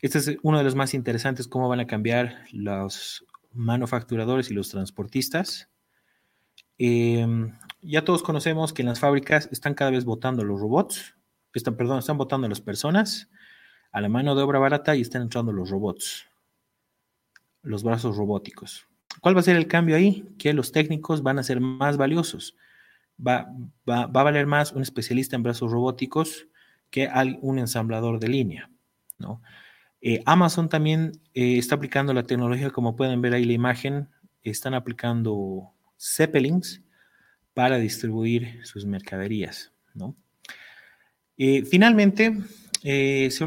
Este 0.00 0.18
es 0.18 0.36
uno 0.42 0.58
de 0.58 0.64
los 0.64 0.74
más 0.74 0.92
interesantes, 0.92 1.46
cómo 1.46 1.68
van 1.68 1.78
a 1.78 1.86
cambiar 1.86 2.46
los 2.50 3.24
manufacturadores 3.52 4.50
y 4.50 4.54
los 4.54 4.68
transportistas. 4.68 5.68
Em, 6.78 7.52
ya 7.82 8.04
todos 8.04 8.22
conocemos 8.22 8.72
que 8.72 8.82
en 8.82 8.88
las 8.88 9.00
fábricas 9.00 9.48
están 9.52 9.74
cada 9.74 9.90
vez 9.90 10.04
votando 10.04 10.44
los 10.44 10.60
robots, 10.60 11.14
están, 11.52 11.76
perdón, 11.76 11.98
están 11.98 12.18
votando 12.18 12.48
las 12.48 12.60
personas 12.60 13.30
a 13.92 14.00
la 14.00 14.08
mano 14.08 14.34
de 14.34 14.42
obra 14.42 14.58
barata 14.58 14.94
y 14.96 15.00
están 15.00 15.22
entrando 15.22 15.52
los 15.52 15.70
robots, 15.70 16.26
los 17.62 17.82
brazos 17.82 18.16
robóticos. 18.16 18.86
¿Cuál 19.20 19.36
va 19.36 19.40
a 19.40 19.44
ser 19.44 19.56
el 19.56 19.66
cambio 19.66 19.96
ahí? 19.96 20.28
Que 20.38 20.52
los 20.52 20.72
técnicos 20.72 21.22
van 21.22 21.38
a 21.38 21.42
ser 21.42 21.60
más 21.60 21.96
valiosos. 21.96 22.56
Va, 23.18 23.52
va, 23.88 24.06
va 24.06 24.20
a 24.20 24.24
valer 24.24 24.46
más 24.46 24.72
un 24.72 24.82
especialista 24.82 25.36
en 25.36 25.42
brazos 25.42 25.70
robóticos 25.72 26.46
que 26.90 27.10
un 27.42 27.58
ensamblador 27.58 28.20
de 28.20 28.28
línea. 28.28 28.70
¿no? 29.18 29.42
Eh, 30.02 30.22
Amazon 30.24 30.68
también 30.68 31.12
eh, 31.34 31.58
está 31.58 31.74
aplicando 31.74 32.14
la 32.14 32.22
tecnología, 32.22 32.70
como 32.70 32.96
pueden 32.96 33.20
ver 33.20 33.34
ahí 33.34 33.44
la 33.44 33.52
imagen, 33.52 34.08
están 34.42 34.74
aplicando 34.74 35.72
Zeppelins 35.98 36.82
para 37.52 37.76
distribuir 37.76 38.64
sus 38.64 38.86
mercaderías. 38.86 39.72
Eh, 41.36 41.64
finalmente, 41.64 42.36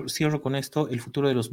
cierro 0.07 0.41
con 0.41 0.55
esto, 0.55 0.89
el 0.89 1.01
futuro 1.01 1.27
de 1.27 1.33
los 1.33 1.51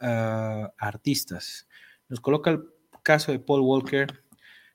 ah, 0.00 0.72
artistas. 0.78 1.66
Nos 2.08 2.20
coloca 2.20 2.50
el 2.50 2.64
caso 3.02 3.32
de 3.32 3.38
Paul 3.38 3.62
Walker, 3.62 4.22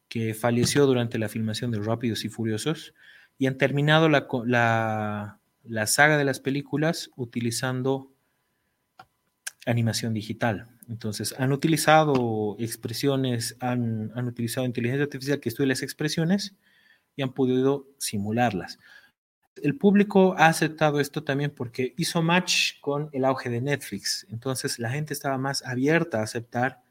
que 0.07 0.33
falleció 0.33 0.87
durante 0.87 1.19
la 1.19 1.29
filmación 1.29 1.69
de 1.69 1.79
Rápidos 1.79 2.25
y 2.25 2.29
Furiosos, 2.29 2.95
y 3.37 3.45
han 3.45 3.57
terminado 3.57 4.09
la, 4.09 4.27
la, 4.45 5.39
la 5.63 5.87
saga 5.87 6.17
de 6.17 6.25
las 6.25 6.39
películas 6.39 7.11
utilizando 7.15 8.11
animación 9.69 10.13
digital. 10.13 10.67
Entonces, 10.89 11.35
han 11.37 11.51
utilizado 11.51 12.55
expresiones, 12.59 13.55
han, 13.59 14.11
utilizado 14.27 14.65
inteligencia 14.65 15.03
artificial 15.03 15.39
que 15.39 15.49
estudia 15.49 15.69
las 15.69 15.83
expresiones 15.83 16.55
y 17.15 17.21
han 17.21 17.33
podido 17.33 17.87
simularlas. 17.99 18.79
El 19.61 19.75
público 19.75 20.35
ha 20.37 20.47
aceptado 20.47 20.99
esto 20.99 21.23
también 21.23 21.51
porque 21.51 21.93
hizo 21.97 22.21
match 22.21 22.79
con 22.81 23.09
el 23.11 23.25
auge 23.25 23.49
de 23.49 23.61
Netflix. 23.61 24.25
Entonces, 24.29 24.79
la 24.79 24.89
gente 24.89 25.13
estaba 25.13 25.37
más 25.37 25.63
abierta 25.65 26.19
a 26.19 26.23
aceptar 26.23 26.81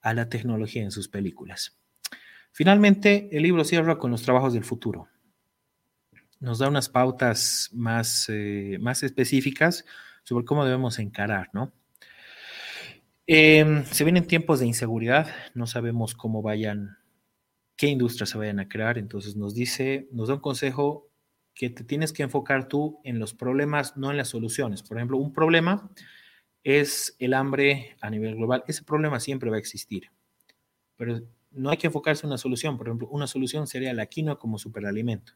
a 0.00 0.12
la 0.12 0.28
tecnología 0.28 0.82
en 0.82 0.90
sus 0.90 1.08
películas. 1.08 1.76
Finalmente, 2.52 3.28
el 3.32 3.42
libro 3.42 3.64
cierra 3.64 3.98
con 3.98 4.10
los 4.10 4.22
trabajos 4.22 4.52
del 4.52 4.64
futuro. 4.64 5.08
Nos 6.40 6.58
da 6.58 6.68
unas 6.68 6.88
pautas 6.88 7.70
más, 7.72 8.26
eh, 8.28 8.78
más 8.80 9.02
específicas 9.02 9.84
sobre 10.24 10.44
cómo 10.44 10.64
debemos 10.64 10.98
encarar, 10.98 11.50
¿no? 11.52 11.72
Em, 13.30 13.84
se 13.84 14.04
vienen 14.04 14.26
tiempos 14.26 14.58
de 14.58 14.66
inseguridad, 14.66 15.28
no 15.52 15.66
sabemos 15.66 16.14
cómo 16.14 16.40
vayan, 16.40 16.96
qué 17.76 17.88
industrias 17.88 18.30
se 18.30 18.38
vayan 18.38 18.58
a 18.58 18.70
crear, 18.70 18.96
entonces 18.96 19.36
nos 19.36 19.54
dice, 19.54 20.08
nos 20.12 20.28
da 20.28 20.34
un 20.36 20.40
consejo 20.40 21.10
que 21.54 21.68
te 21.68 21.84
tienes 21.84 22.14
que 22.14 22.22
enfocar 22.22 22.68
tú 22.68 23.00
en 23.04 23.18
los 23.18 23.34
problemas, 23.34 23.98
no 23.98 24.10
en 24.10 24.16
las 24.16 24.28
soluciones. 24.28 24.82
Por 24.82 24.96
ejemplo, 24.96 25.18
un 25.18 25.34
problema 25.34 25.90
es 26.64 27.16
el 27.18 27.34
hambre 27.34 27.98
a 28.00 28.08
nivel 28.08 28.34
global. 28.34 28.64
Ese 28.66 28.82
problema 28.82 29.20
siempre 29.20 29.50
va 29.50 29.56
a 29.56 29.58
existir, 29.58 30.10
pero 30.96 31.20
no 31.50 31.68
hay 31.68 31.76
que 31.76 31.88
enfocarse 31.88 32.24
en 32.24 32.28
una 32.28 32.38
solución. 32.38 32.78
Por 32.78 32.88
ejemplo, 32.88 33.08
una 33.10 33.26
solución 33.26 33.66
sería 33.66 33.92
la 33.92 34.06
quinoa 34.06 34.38
como 34.38 34.58
superalimento. 34.58 35.34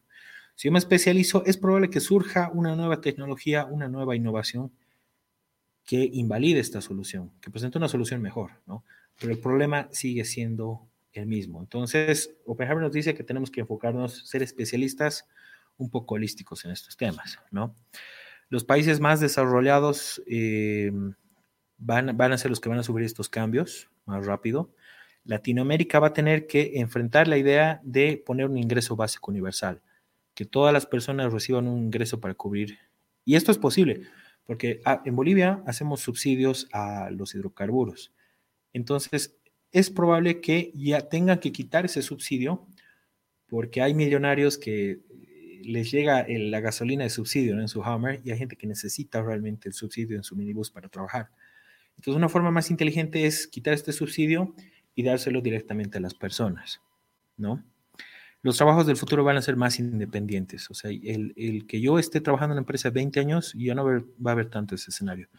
Si 0.55 0.67
yo 0.67 0.71
me 0.71 0.79
especializo, 0.79 1.45
es 1.45 1.57
probable 1.57 1.91
que 1.91 1.99
surja 1.99 2.49
una 2.55 2.75
nueva 2.75 3.01
tecnología, 3.01 3.65
una 3.65 3.87
nueva 3.87 4.15
innovación 4.15 4.71
que 5.85 6.09
invalide 6.13 6.59
esta 6.59 6.81
solución, 6.81 7.31
que 7.41 7.51
presente 7.51 7.77
una 7.77 7.89
solución 7.89 8.21
mejor, 8.21 8.51
¿no? 8.65 8.83
Pero 9.19 9.33
el 9.33 9.39
problema 9.39 9.89
sigue 9.91 10.25
siendo 10.25 10.87
el 11.11 11.27
mismo. 11.27 11.61
Entonces, 11.61 12.35
Oppenheimer 12.45 12.83
nos 12.83 12.93
dice 12.93 13.13
que 13.13 13.23
tenemos 13.23 13.51
que 13.51 13.61
enfocarnos, 13.61 14.27
ser 14.27 14.41
especialistas 14.41 15.27
un 15.77 15.89
poco 15.89 16.15
holísticos 16.15 16.65
en 16.65 16.71
estos 16.71 16.97
temas, 16.97 17.39
¿no? 17.51 17.75
Los 18.49 18.63
países 18.63 18.99
más 18.99 19.19
desarrollados 19.19 20.21
eh, 20.27 20.91
van, 21.77 22.15
van 22.15 22.31
a 22.31 22.37
ser 22.37 22.49
los 22.49 22.59
que 22.59 22.69
van 22.69 22.79
a 22.79 22.83
subir 22.83 23.03
estos 23.03 23.29
cambios 23.29 23.89
más 24.05 24.25
rápido. 24.25 24.71
Latinoamérica 25.25 25.99
va 25.99 26.07
a 26.07 26.13
tener 26.13 26.47
que 26.47 26.73
enfrentar 26.75 27.27
la 27.27 27.37
idea 27.37 27.81
de 27.83 28.21
poner 28.23 28.47
un 28.47 28.57
ingreso 28.57 28.95
básico 28.95 29.31
universal, 29.31 29.81
que 30.33 30.45
todas 30.45 30.73
las 30.73 30.85
personas 30.85 31.31
reciban 31.31 31.67
un 31.67 31.85
ingreso 31.85 32.19
para 32.19 32.33
cubrir. 32.33 32.77
Y 33.25 33.35
esto 33.35 33.51
es 33.51 33.57
posible. 33.57 34.07
Porque 34.45 34.81
ah, 34.85 35.01
en 35.05 35.15
Bolivia 35.15 35.63
hacemos 35.65 36.01
subsidios 36.01 36.67
a 36.73 37.09
los 37.11 37.33
hidrocarburos. 37.33 38.13
Entonces, 38.73 39.37
es 39.71 39.89
probable 39.89 40.41
que 40.41 40.71
ya 40.75 41.09
tengan 41.09 41.39
que 41.39 41.51
quitar 41.51 41.85
ese 41.85 42.01
subsidio 42.01 42.67
porque 43.47 43.81
hay 43.81 43.93
millonarios 43.93 44.57
que 44.57 44.91
eh, 44.91 45.61
les 45.63 45.91
llega 45.91 46.25
la 46.27 46.59
gasolina 46.59 47.03
de 47.03 47.09
subsidio 47.09 47.59
en 47.59 47.67
su 47.67 47.81
Hummer 47.81 48.21
y 48.23 48.31
hay 48.31 48.37
gente 48.37 48.55
que 48.55 48.67
necesita 48.67 49.21
realmente 49.21 49.69
el 49.69 49.73
subsidio 49.73 50.17
en 50.17 50.23
su 50.23 50.35
minibús 50.35 50.71
para 50.71 50.89
trabajar. 50.89 51.29
Entonces, 51.95 52.17
una 52.17 52.29
forma 52.29 52.51
más 52.51 52.71
inteligente 52.71 53.25
es 53.25 53.47
quitar 53.47 53.73
este 53.73 53.93
subsidio 53.93 54.55
y 54.95 55.03
dárselo 55.03 55.41
directamente 55.41 55.97
a 55.97 56.01
las 56.01 56.13
personas, 56.13 56.81
¿no? 57.37 57.63
Los 58.43 58.57
trabajos 58.57 58.85
del 58.85 58.97
futuro 58.97 59.23
van 59.23 59.37
a 59.37 59.41
ser 59.41 59.55
más 59.55 59.79
independientes. 59.79 60.69
O 60.69 60.73
sea, 60.73 60.91
el, 60.91 61.65
que 61.65 61.79
yo 61.79 61.97
esté 61.97 62.19
trabajando 62.19 62.51
en 62.51 62.57
una 62.57 62.61
empresa 62.61 62.89
20 62.89 63.19
años, 63.21 63.53
ya 63.57 63.73
no 63.73 63.85
va 63.85 64.31
a 64.31 64.31
haber 64.33 64.49
tanto 64.49 64.75
ese 64.75 64.91
escenario. 64.91 65.29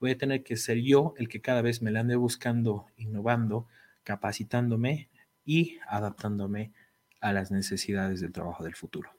Voy 0.00 0.12
a 0.12 0.18
tener 0.18 0.42
que 0.42 0.56
ser 0.56 0.78
yo 0.78 1.12
el 1.18 1.28
que 1.28 1.42
cada 1.42 1.60
vez 1.60 1.82
me 1.82 1.90
la 1.90 2.00
ande 2.00 2.16
buscando, 2.16 2.86
innovando, 2.96 3.68
capacitándome 4.02 5.10
y 5.44 5.78
adaptándome 5.86 6.72
a 7.20 7.34
las 7.34 7.50
necesidades 7.50 8.22
del 8.22 8.32
trabajo 8.32 8.64
del 8.64 8.74
futuro. 8.74 9.10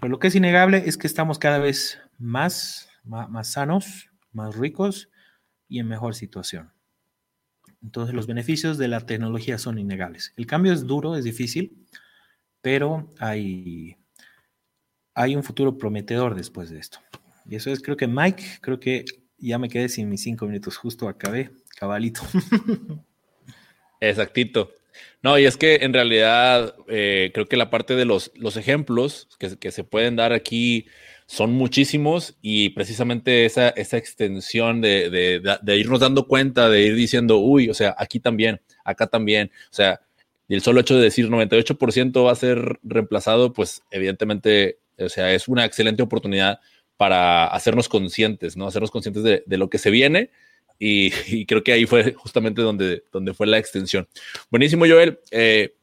Pero 0.00 0.10
lo 0.10 0.18
que 0.18 0.26
es 0.26 0.34
innegable 0.34 0.82
es 0.84 0.98
que 0.98 1.06
estamos 1.06 1.38
cada 1.38 1.58
vez 1.58 2.00
más, 2.18 2.88
más, 3.04 3.30
más 3.30 3.52
sanos, 3.52 4.10
más 4.32 4.56
ricos 4.56 5.10
y 5.68 5.78
en 5.78 5.86
mejor 5.86 6.16
situación. 6.16 6.72
Entonces 7.84 8.16
los 8.16 8.26
beneficios 8.26 8.78
de 8.78 8.88
la 8.88 9.00
tecnología 9.00 9.58
son 9.58 9.78
innegables. 9.78 10.34
El 10.36 10.46
cambio 10.46 10.72
es 10.72 10.88
duro, 10.88 11.16
es 11.16 11.22
difícil, 11.22 11.86
pero 12.60 13.12
hay, 13.18 13.96
hay 15.14 15.36
un 15.36 15.42
futuro 15.42 15.78
prometedor 15.78 16.34
después 16.34 16.70
de 16.70 16.78
esto. 16.78 16.98
Y 17.48 17.56
eso 17.56 17.70
es, 17.70 17.80
creo 17.80 17.96
que 17.96 18.06
Mike, 18.06 18.44
creo 18.60 18.78
que 18.78 19.04
ya 19.38 19.58
me 19.58 19.68
quedé 19.68 19.88
sin 19.88 20.08
mis 20.08 20.22
cinco 20.22 20.46
minutos, 20.46 20.76
justo 20.76 21.08
acabé, 21.08 21.50
cabalito. 21.76 22.22
Exactito. 24.00 24.72
No, 25.22 25.38
y 25.38 25.46
es 25.46 25.56
que 25.56 25.76
en 25.76 25.92
realidad 25.92 26.74
eh, 26.88 27.30
creo 27.34 27.46
que 27.46 27.56
la 27.56 27.70
parte 27.70 27.94
de 27.96 28.04
los, 28.04 28.32
los 28.34 28.56
ejemplos 28.56 29.28
que, 29.38 29.70
se 29.70 29.84
pueden 29.84 30.16
dar 30.16 30.32
aquí 30.32 30.86
son 31.26 31.52
muchísimos 31.52 32.36
y 32.40 32.70
precisamente 32.70 33.44
esa, 33.44 33.68
esa 33.70 33.96
extensión 33.96 34.80
de, 34.80 35.10
de, 35.10 35.76
irnos 35.76 36.00
dando 36.00 36.26
cuenta, 36.26 36.68
de 36.68 36.82
ir 36.82 36.94
diciendo, 36.94 37.38
uy, 37.38 37.68
o 37.68 37.74
sea, 37.74 37.94
aquí 37.98 38.18
también, 38.20 38.60
acá 38.84 39.06
también, 39.06 39.50
o 39.70 39.74
sea, 39.74 40.00
y 40.48 40.54
el 40.54 40.62
solo 40.62 40.80
hecho 40.80 40.96
de 40.96 41.02
decir 41.02 41.28
98% 41.28 42.24
va 42.24 42.32
a 42.32 42.36
ser 42.36 42.80
reemplazado, 42.82 43.52
pues 43.52 43.82
evidentemente, 43.90 44.78
o 44.98 45.10
sea, 45.10 45.32
es 45.34 45.46
una 45.46 45.66
excelente 45.66 46.02
oportunidad 46.02 46.60
para 46.96 47.46
hacernos 47.46 47.88
conscientes, 47.88 48.56
¿no? 48.56 48.66
Hacernos 48.66 48.90
conscientes 48.90 49.22
de, 49.22 49.56
lo 49.58 49.68
que 49.68 49.78
se 49.78 49.90
viene 49.90 50.30
y, 50.78 51.44
creo 51.46 51.62
que 51.62 51.72
ahí 51.72 51.86
fue 51.86 52.14
justamente 52.14 52.62
donde, 52.62 53.04
donde 53.12 53.34
fue 53.34 53.46
la 53.46 53.58
extensión. 53.58 54.08
Buenísimo, 54.50 54.86
Joel. 54.86 55.20
Eh, 55.30 55.74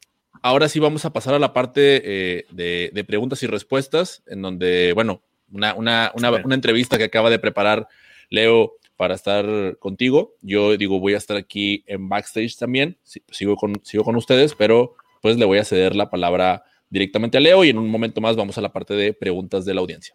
ahora 0.42 0.68
sí 0.68 0.80
vamos 0.80 1.04
a 1.04 1.12
pasar 1.12 1.34
a 1.34 1.38
la 1.38 1.52
parte 1.52 2.02
eh, 2.04 2.46
de, 2.50 3.04
preguntas 3.04 3.42
y 3.44 3.46
respuestas, 3.46 4.24
en 4.26 4.42
donde, 4.42 4.92
bueno, 4.94 5.22
una, 5.52 5.74
una, 5.74 6.12
una 6.14 6.54
entrevista 6.54 6.98
que 6.98 7.04
acaba 7.04 7.30
de 7.30 7.38
preparar 7.38 7.86
Leo 8.30 8.78
para 8.96 9.14
estar 9.14 9.76
contigo. 9.78 10.34
Yo 10.40 10.76
digo, 10.76 10.98
voy 10.98 11.14
a 11.14 11.18
estar 11.18 11.36
aquí 11.36 11.84
en 11.86 12.08
backstage 12.08 12.56
también, 12.56 12.96
sigo 13.02 13.56
con, 13.56 13.74
sigo 13.82 14.04
con 14.04 14.16
ustedes, 14.16 14.54
pero 14.54 14.96
pues 15.22 15.36
le 15.36 15.44
voy 15.44 15.58
a 15.58 15.64
ceder 15.64 15.94
la 15.94 16.10
palabra 16.10 16.64
directamente 16.88 17.36
a 17.38 17.40
Leo 17.40 17.64
y 17.64 17.70
en 17.70 17.78
un 17.78 17.88
momento 17.88 18.20
más 18.20 18.36
vamos 18.36 18.56
a 18.58 18.60
la 18.60 18.72
parte 18.72 18.94
de 18.94 19.12
preguntas 19.12 19.64
de 19.64 19.74
la 19.74 19.80
audiencia. 19.80 20.14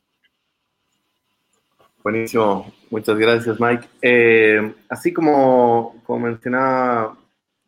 Buenísimo, 2.04 2.72
muchas 2.90 3.18
gracias 3.18 3.60
Mike. 3.60 3.88
Eh, 4.02 4.74
así 4.90 5.14
como, 5.14 6.02
como 6.04 6.28
mencionaba 6.28 7.16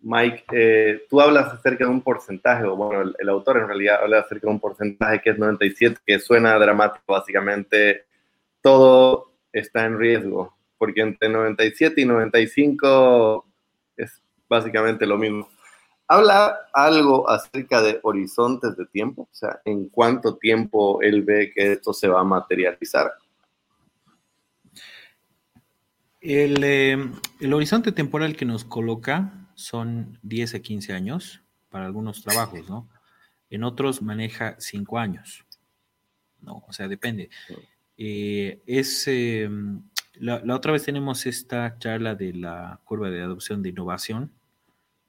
Mike, 0.02 0.46
eh, 0.52 1.04
tú 1.10 1.22
hablas 1.22 1.54
acerca 1.54 1.86
de 1.86 1.92
un 1.92 2.02
porcentaje, 2.02 2.64
o 2.66 2.76
bueno, 2.76 3.04
el, 3.04 3.16
el, 3.20 3.30
autor 3.30 3.58
en 3.58 3.68
realidad 3.68 4.00
habla 4.02 4.20
acerca 4.20 4.48
de 4.48 4.54
un 4.54 4.60
porcentaje 4.60 5.22
que 5.22 5.30
es 5.30 5.38
97, 5.38 6.02
que 6.06 6.20
suena 6.20 6.58
dramático, 6.58 7.06
básicamente 7.08 8.06
todo 8.62 9.34
está 9.52 9.86
en 9.86 10.00
riesgo 10.00 10.56
porque 10.84 11.00
entre 11.00 11.30
97 11.30 12.02
y 12.02 12.04
95 12.04 13.48
es 13.96 14.22
básicamente 14.50 15.06
lo 15.06 15.18
mismo. 15.18 15.48
Habla 16.10 16.58
algo 16.74 17.30
acerca 17.30 17.82
de 17.82 18.02
horizontes 18.04 18.76
de 18.76 18.86
tiempo, 18.88 19.22
o 19.22 19.34
sea, 19.34 19.62
en 19.64 19.88
cuánto 19.88 20.36
tiempo 20.36 21.02
él 21.02 21.22
ve 21.22 21.54
que 21.56 21.72
esto 21.72 21.94
se 21.94 22.10
va 22.10 22.20
a 22.20 22.26
materializar. 22.26 23.14
El, 26.20 26.62
eh, 26.66 26.98
el 27.40 27.54
horizonte 27.54 27.94
temporal 27.94 28.36
que 28.36 28.44
nos 28.44 28.66
coloca 28.66 29.48
son 29.56 30.20
10 30.22 30.56
a 30.56 30.60
15 30.60 30.92
años 30.92 31.44
para 31.70 31.86
algunos 31.86 32.22
trabajos, 32.22 32.70
¿no? 32.70 32.90
En 33.50 33.64
otros 33.64 34.02
maneja 34.02 34.58
5 34.60 35.00
años. 35.00 35.46
No, 36.42 36.62
o 36.68 36.74
sea, 36.74 36.90
depende. 36.90 37.30
Eh, 37.98 38.62
es, 38.66 39.08
em, 39.08 39.82
la, 40.24 40.56
otra 40.56 40.72
vez 40.72 40.84
tenemos 40.86 41.26
esta 41.26 41.78
charla 41.80 42.16
de 42.16 42.34
la 42.34 42.80
curva 42.86 43.10
de 43.10 43.22
adopción 43.22 43.62
de 43.62 43.70
innovación 43.70 44.32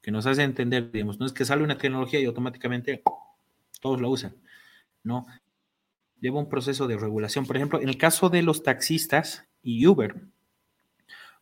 que 0.02 0.10
nos 0.10 0.26
hace 0.26 0.42
entender, 0.42 0.90
digamos, 0.90 1.20
no 1.20 1.26
es 1.26 1.32
que 1.32 1.44
sale 1.44 1.62
una 1.62 1.78
tecnología 1.78 2.18
y 2.18 2.24
automáticamente 2.24 3.00
todos 3.80 4.00
la 4.00 4.08
usan, 4.08 4.34
¿no? 5.04 5.24
Lleva 6.20 6.40
un 6.40 6.48
proceso 6.48 6.88
de 6.88 6.96
regulación. 6.98 7.46
Por 7.46 7.56
ejemplo, 7.56 7.80
en 7.80 7.88
el 7.88 7.96
caso 7.96 8.28
de 8.28 8.42
los 8.42 8.64
taxistas 8.64 9.46
y 9.62 9.86
Uber, 9.86 10.16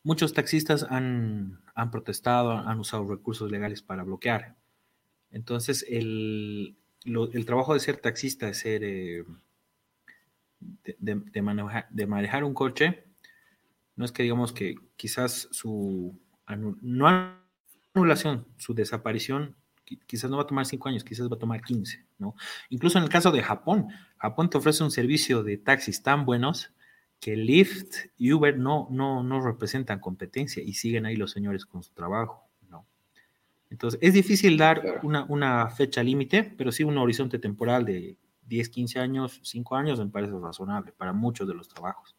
muchos 0.02 0.34
taxistas 0.34 0.86
han, 0.90 1.62
protestado, 1.90 2.52
han 2.52 2.78
usado 2.78 3.08
recursos 3.08 3.50
legales 3.50 3.80
para 3.80 4.02
bloquear. 4.02 4.54
Entonces, 5.30 5.86
el, 5.88 6.76
trabajo 7.46 7.72
de 7.72 7.80
ser 7.80 7.96
taxista, 7.96 8.46
de 8.46 8.54
ser... 8.54 8.84
Eh, 8.84 9.24
de, 10.98 11.22
de 11.90 12.06
manejar 12.06 12.44
un 12.44 12.54
coche, 12.54 13.04
no 14.02 14.06
es 14.06 14.10
que 14.10 14.24
digamos 14.24 14.52
que 14.52 14.74
quizás 14.96 15.46
su 15.52 16.18
no 16.48 17.06
anulación, 17.94 18.48
su 18.56 18.74
desaparición 18.74 19.54
quizás 20.08 20.28
no 20.28 20.38
va 20.38 20.42
a 20.42 20.46
tomar 20.48 20.66
cinco 20.66 20.88
años, 20.88 21.04
quizás 21.04 21.30
va 21.30 21.36
a 21.36 21.38
tomar 21.38 21.62
15, 21.62 22.04
¿no? 22.18 22.34
Incluso 22.68 22.98
en 22.98 23.04
el 23.04 23.10
caso 23.10 23.30
de 23.30 23.44
Japón, 23.44 23.86
Japón 24.16 24.50
te 24.50 24.58
ofrece 24.58 24.82
un 24.82 24.90
servicio 24.90 25.44
de 25.44 25.56
taxis 25.56 26.02
tan 26.02 26.24
buenos 26.24 26.72
que 27.20 27.36
Lyft 27.36 27.94
y 28.16 28.32
Uber 28.32 28.58
no, 28.58 28.88
no, 28.90 29.22
no 29.22 29.40
representan 29.40 30.00
competencia 30.00 30.64
y 30.64 30.74
siguen 30.74 31.06
ahí 31.06 31.14
los 31.14 31.30
señores 31.30 31.64
con 31.64 31.84
su 31.84 31.92
trabajo, 31.92 32.48
¿no? 32.68 32.84
Entonces, 33.70 34.00
es 34.02 34.14
difícil 34.14 34.56
dar 34.56 34.98
una, 35.04 35.26
una 35.28 35.70
fecha 35.70 36.02
límite, 36.02 36.42
pero 36.42 36.72
sí 36.72 36.82
un 36.82 36.98
horizonte 36.98 37.38
temporal 37.38 37.84
de 37.84 38.18
10, 38.46 38.68
15 38.68 38.98
años, 38.98 39.38
5 39.44 39.76
años 39.76 40.00
me 40.00 40.08
parece 40.08 40.32
razonable 40.32 40.90
para 40.90 41.12
muchos 41.12 41.46
de 41.46 41.54
los 41.54 41.68
trabajos. 41.68 42.16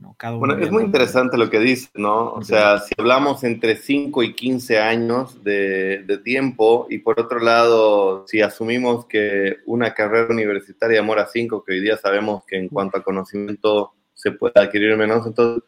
¿No? 0.00 0.16
bueno, 0.38 0.54
es 0.58 0.70
muy 0.70 0.82
interesante 0.82 1.36
lo 1.36 1.50
que 1.50 1.60
dice, 1.60 1.90
¿no? 1.94 2.32
O 2.32 2.42
sea, 2.42 2.78
si 2.78 2.94
hablamos 2.98 3.44
entre 3.44 3.76
5 3.76 4.22
y 4.22 4.34
15 4.34 4.78
años 4.78 5.44
de, 5.44 6.02
de, 6.04 6.18
tiempo 6.18 6.86
y 6.90 6.98
por 6.98 7.20
otro 7.20 7.38
lado, 7.38 8.26
si 8.26 8.40
asumimos 8.40 9.06
que 9.06 9.58
una 9.66 9.94
carrera 9.94 10.28
universitaria 10.30 10.96
demora 10.96 11.26
5, 11.26 11.62
que 11.64 11.74
hoy 11.74 11.80
día 11.80 11.96
sabemos 11.96 12.44
que 12.46 12.56
en 12.56 12.68
cuanto 12.68 12.98
a 12.98 13.04
conocimiento 13.04 13.92
se 14.14 14.32
puede 14.32 14.54
adquirir 14.56 14.96
menos, 14.96 15.26
entonces 15.26 15.62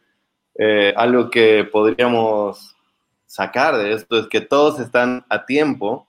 eh, 0.55 0.93
algo 0.97 1.31
que 1.31 1.65
podríamos 1.65 2.77
sacar 3.27 3.79
de 3.79 3.95
esto 3.95 4.19
es 4.19 4.27
que 4.29 4.43
todos 4.43 4.79
están 4.79 5.25
a 5.31 5.47
tiempo 5.47 6.09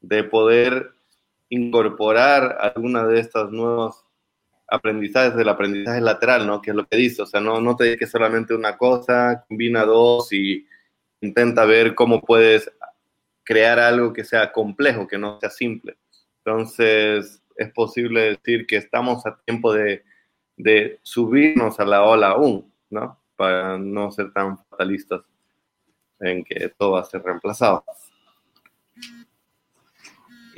de 0.00 0.24
poder 0.24 0.90
incorporar 1.48 2.58
alguna 2.60 3.06
de 3.06 3.20
estas 3.20 3.50
nuevos 3.50 4.04
aprendizajes 4.68 5.34
del 5.34 5.48
aprendizaje 5.48 6.00
lateral, 6.00 6.46
¿no? 6.46 6.60
Que 6.60 6.70
es 6.70 6.76
lo 6.76 6.86
que 6.86 6.96
dice, 6.96 7.22
o 7.22 7.26
sea, 7.26 7.40
no, 7.40 7.60
no 7.60 7.74
te 7.74 7.84
dediques 7.84 8.10
solamente 8.10 8.54
una 8.54 8.76
cosa, 8.76 9.44
combina 9.48 9.84
dos 9.84 10.32
y 10.32 10.66
intenta 11.20 11.64
ver 11.64 11.94
cómo 11.94 12.20
puedes 12.20 12.70
crear 13.44 13.78
algo 13.78 14.12
que 14.12 14.24
sea 14.24 14.52
complejo, 14.52 15.08
que 15.08 15.18
no 15.18 15.40
sea 15.40 15.50
simple. 15.50 15.96
Entonces, 16.44 17.42
es 17.56 17.72
posible 17.72 18.36
decir 18.36 18.66
que 18.66 18.76
estamos 18.76 19.24
a 19.26 19.38
tiempo 19.44 19.72
de, 19.72 20.04
de 20.56 21.00
subirnos 21.02 21.80
a 21.80 21.84
la 21.84 22.04
ola 22.04 22.28
aún, 22.28 22.70
¿no? 22.90 23.18
Para 23.36 23.78
no 23.78 24.10
ser 24.12 24.32
tan 24.32 24.58
fatalistas 24.58 25.22
en 26.20 26.44
que 26.44 26.68
todo 26.76 26.92
va 26.92 27.00
a 27.00 27.04
ser 27.04 27.22
reemplazado. 27.22 27.84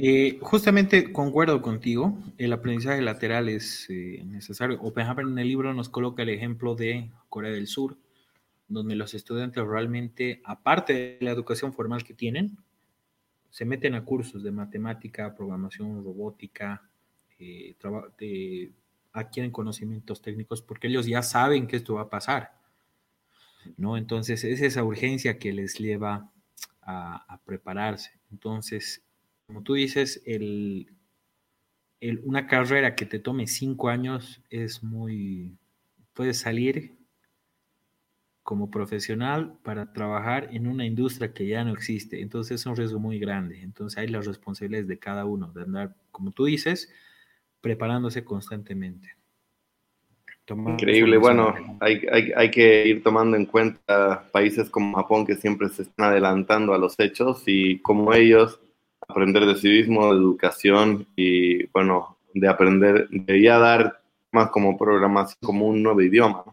Eh, 0.02 0.38
justamente 0.40 1.12
concuerdo 1.12 1.60
contigo, 1.60 2.16
el 2.38 2.54
aprendizaje 2.54 3.02
lateral 3.02 3.50
es 3.50 3.84
eh, 3.90 4.22
necesario. 4.24 4.80
Oppenheimer 4.80 5.26
en 5.26 5.38
el 5.38 5.46
libro 5.46 5.74
nos 5.74 5.90
coloca 5.90 6.22
el 6.22 6.30
ejemplo 6.30 6.74
de 6.74 7.10
Corea 7.28 7.52
del 7.52 7.66
Sur, 7.66 7.98
donde 8.66 8.94
los 8.94 9.12
estudiantes 9.12 9.62
realmente, 9.62 10.40
aparte 10.42 10.94
de 10.94 11.18
la 11.20 11.32
educación 11.32 11.74
formal 11.74 12.02
que 12.02 12.14
tienen, 12.14 12.56
se 13.50 13.66
meten 13.66 13.94
a 13.94 14.02
cursos 14.02 14.42
de 14.42 14.50
matemática, 14.50 15.34
programación, 15.34 16.02
robótica, 16.02 16.88
eh, 17.38 17.76
adquieren 19.12 19.52
conocimientos 19.52 20.22
técnicos 20.22 20.62
porque 20.62 20.86
ellos 20.86 21.04
ya 21.04 21.20
saben 21.22 21.66
que 21.66 21.76
esto 21.76 21.96
va 21.96 22.02
a 22.02 22.08
pasar. 22.08 22.54
¿no? 23.76 23.98
Entonces, 23.98 24.44
es 24.44 24.62
esa 24.62 24.82
urgencia 24.82 25.38
que 25.38 25.52
les 25.52 25.78
lleva 25.78 26.32
a 26.80 27.38
prepararse. 27.44 28.18
Entonces, 28.32 29.02
como 29.50 29.64
tú 29.64 29.74
dices, 29.74 30.22
el, 30.26 30.86
una 32.22 32.46
carrera 32.46 32.94
que 32.94 33.04
te 33.04 33.18
tome 33.18 33.48
cinco 33.48 33.88
años 33.88 34.40
es 34.48 34.84
muy, 34.84 35.58
puedes 36.12 36.38
salir 36.38 36.94
como 38.44 38.70
profesional 38.70 39.58
para 39.64 39.92
trabajar 39.92 40.50
en 40.52 40.68
una 40.68 40.86
industria 40.86 41.34
que 41.34 41.48
ya 41.48 41.64
no 41.64 41.72
existe. 41.72 42.20
Entonces 42.20 42.60
es 42.60 42.66
un 42.66 42.76
riesgo 42.76 43.00
muy 43.00 43.18
grande. 43.18 43.60
Entonces 43.60 43.98
hay 43.98 44.06
las 44.06 44.24
responsabilidades 44.24 44.86
de 44.86 45.00
cada 45.00 45.24
uno, 45.24 45.52
de 45.52 45.62
andar, 45.62 45.96
como 46.12 46.30
tú 46.30 46.44
dices, 46.44 46.88
preparándose 47.60 48.22
constantemente. 48.22 49.16
Increíble, 50.48 51.16
bueno, 51.16 51.54
hay, 51.80 52.06
hay, 52.10 52.32
hay, 52.36 52.50
que 52.50 52.86
ir 52.86 53.02
tomando 53.02 53.36
en 53.36 53.46
cuenta 53.46 54.28
países 54.32 54.70
como 54.70 54.96
Japón 54.96 55.24
que 55.24 55.36
siempre 55.36 55.68
se 55.68 55.82
están 55.82 56.06
adelantando 56.10 56.72
a 56.72 56.78
los 56.78 56.98
hechos 56.98 57.44
y 57.46 57.78
como 57.78 58.14
ellos 58.14 58.60
aprender 59.10 59.46
de 59.46 59.56
civismo, 59.56 60.12
de 60.12 60.20
educación 60.20 61.06
y, 61.16 61.66
bueno, 61.66 62.16
de 62.34 62.48
aprender, 62.48 63.08
de 63.10 63.42
ya 63.42 63.58
dar 63.58 64.00
más 64.32 64.50
como 64.50 64.78
programación, 64.78 65.38
como 65.42 65.66
un 65.66 65.82
nuevo 65.82 66.00
idioma. 66.00 66.44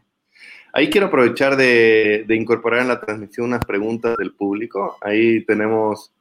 Ahí 0.73 0.89
quiero 0.89 1.07
aprovechar 1.07 1.55
de, 1.55 2.25
de, 2.27 2.35
incorporar 2.35 2.81
en 2.81 2.89
la 2.89 2.99
transmisión 2.99 3.47
unas 3.47 3.65
preguntas 3.65 4.17
del 4.17 4.33
público. 4.33 4.97
Ahí 5.01 5.43
tenemos 5.45 6.11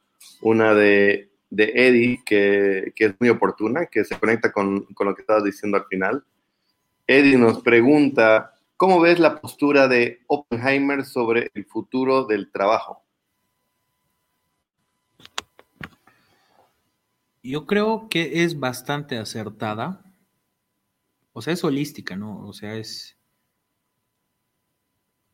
una 0.41 0.73
de, 0.73 1.29
de 1.49 1.71
Eddie, 1.75 2.21
que, 2.25 2.91
que, 2.95 3.05
es 3.05 3.15
muy 3.19 3.29
oportuna, 3.29 3.85
que 3.85 4.03
se 4.03 4.17
conecta 4.17 4.51
con, 4.51 4.85
con 4.93 5.07
lo 5.07 5.15
que 5.15 5.21
estabas 5.21 5.43
diciendo 5.43 5.77
al 5.77 5.85
final. 5.85 6.23
Eddie 7.05 7.37
nos 7.37 7.61
pregunta, 7.61 8.53
¿cómo 8.75 8.99
ves 8.99 9.19
la 9.19 9.39
postura 9.39 9.87
de 9.87 10.21
Oppenheimer 10.27 11.05
sobre 11.05 11.51
el 11.53 11.65
futuro 11.65 12.25
del 12.25 12.51
trabajo? 12.51 13.06
Yo 17.47 17.65
creo 17.65 18.09
que 18.09 18.43
es 18.43 18.59
bastante 18.59 19.17
acertada. 19.17 20.03
O 21.31 21.41
sea, 21.41 21.53
es 21.53 21.63
holística, 21.63 22.17
¿no? 22.17 22.45
O 22.45 22.51
sea, 22.51 22.75
es... 22.75 23.17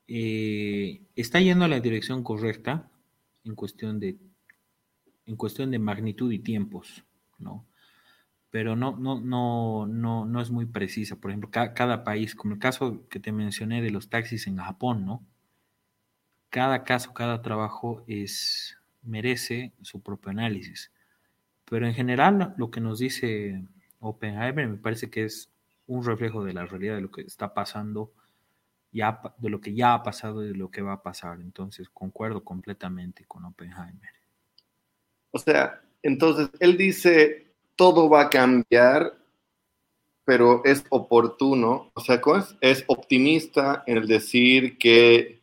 Eh, 0.07 1.01
está 1.16 1.41
yendo 1.41 1.66
a 1.66 1.68
la 1.68 1.80
dirección 1.80 2.24
correcta 2.24 2.91
en 3.45 3.55
cuestión 3.55 3.99
de 3.99 4.20
en 5.26 5.38
cuestión 5.38 5.72
de 5.72 5.80
magnitud 5.80 6.32
y 6.32 6.38
tiempos, 6.38 7.03
¿no? 7.39 7.66
Pero 8.51 8.76
no, 8.76 8.95
no, 8.97 9.20
no, 9.20 9.88
no, 9.88 10.26
no 10.26 10.41
es 10.41 10.51
muy 10.51 10.68
precisa. 10.68 11.16
Por 11.16 11.32
ejemplo, 11.32 11.49
cada 11.49 12.03
país, 12.03 12.36
como 12.36 12.53
el 12.53 12.59
caso 12.59 13.07
que 13.09 13.20
te 13.20 13.32
mencioné 13.32 13.82
de 13.82 13.89
los 13.89 14.09
taxis 14.09 14.45
en 14.45 14.57
Japón, 14.57 15.05
¿no? 15.05 15.26
Cada 16.49 16.84
caso, 16.84 17.14
cada 17.16 17.41
trabajo 17.41 18.03
es, 18.05 18.78
merece 19.01 19.74
su 19.82 20.01
propio 20.01 20.30
análisis. 20.30 20.92
Pero 21.74 21.88
en 21.88 21.95
general 21.95 22.53
lo 22.55 22.69
que 22.69 22.80
nos 22.80 22.99
dice 22.99 23.63
Oppenheimer 23.99 24.67
me 24.67 24.78
parece 24.78 25.09
que 25.09 25.24
es 25.24 25.49
un 25.88 26.05
reflejo 26.05 26.43
de 26.43 26.53
la 26.53 26.67
realidad 26.67 26.93
de 26.93 27.01
lo 27.01 27.09
que 27.09 27.21
está 27.21 27.55
pasando, 27.55 28.13
ya, 28.91 29.19
de 29.39 29.49
lo 29.49 29.59
que 29.59 29.74
ya 29.74 29.95
ha 29.95 30.03
pasado 30.03 30.43
y 30.43 30.49
de 30.49 30.53
lo 30.53 30.69
que 30.69 30.84
va 30.84 30.93
a 30.93 31.01
pasar. 31.01 31.41
Entonces 31.41 31.89
concuerdo 31.89 32.43
completamente 32.43 33.26
con 33.26 33.45
Oppenheimer. 33.45 34.11
O 35.32 35.39
sea, 35.39 35.82
entonces 36.03 36.51
él 36.59 36.78
dice, 36.78 37.55
todo 37.76 38.07
va 38.07 38.21
a 38.21 38.30
cambiar, 38.30 39.17
pero 40.26 40.63
es 40.65 40.86
oportuno, 40.89 41.89
o 41.95 42.01
sea, 42.01 42.21
es, 42.61 42.84
optimista 42.86 43.84
en 43.88 43.97
el 43.97 44.07
decir 44.07 44.78
que 44.78 45.41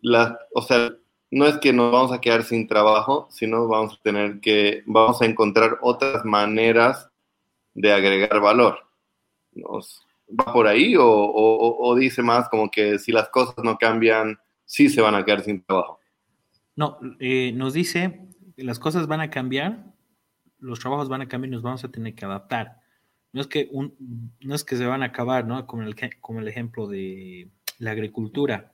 la, 0.00 0.40
o 0.56 0.62
sea, 0.62 0.92
no 1.32 1.46
es 1.46 1.56
que 1.56 1.72
nos 1.72 1.90
vamos 1.90 2.12
a 2.12 2.20
quedar 2.20 2.44
sin 2.44 2.68
trabajo, 2.68 3.26
sino 3.30 3.66
vamos 3.66 3.94
a 3.98 4.02
tener 4.02 4.38
que, 4.40 4.82
vamos 4.84 5.20
a 5.22 5.24
encontrar 5.24 5.78
otras 5.80 6.26
maneras 6.26 7.10
de 7.72 7.90
agregar 7.90 8.38
valor. 8.38 8.78
Nos, 9.52 10.06
¿Va 10.28 10.52
por 10.52 10.66
ahí 10.66 10.94
o, 10.98 11.94
dice 11.98 12.22
más 12.22 12.50
como 12.50 12.70
que 12.70 12.98
si 12.98 13.12
las 13.12 13.30
cosas 13.30 13.56
no 13.64 13.78
cambian, 13.78 14.38
sí 14.66 14.90
se 14.90 15.00
van 15.00 15.14
a 15.14 15.24
quedar 15.24 15.42
sin 15.42 15.64
trabajo? 15.64 16.00
No, 16.76 16.98
eh, 17.18 17.52
nos 17.54 17.72
dice 17.72 18.28
las 18.58 18.78
cosas 18.78 19.06
van 19.06 19.20
a 19.20 19.30
cambiar, 19.30 19.86
los 20.58 20.80
trabajos 20.80 21.08
van 21.08 21.22
a 21.22 21.28
cambiar 21.28 21.48
y 21.48 21.54
nos 21.54 21.62
vamos 21.62 21.82
a 21.82 21.90
tener 21.90 22.14
que 22.14 22.26
adaptar. 22.26 22.76
No 23.32 23.40
es 23.40 23.46
que, 23.46 23.68
un, 23.72 23.96
no 24.40 24.54
es 24.54 24.64
que 24.64 24.76
se 24.76 24.84
van 24.84 25.02
a 25.02 25.06
acabar, 25.06 25.46
¿no? 25.46 25.66
Como 25.66 25.82
el, 25.82 25.96
como 26.20 26.40
el 26.40 26.48
ejemplo 26.48 26.86
de 26.86 27.50
la 27.78 27.92
agricultura 27.92 28.71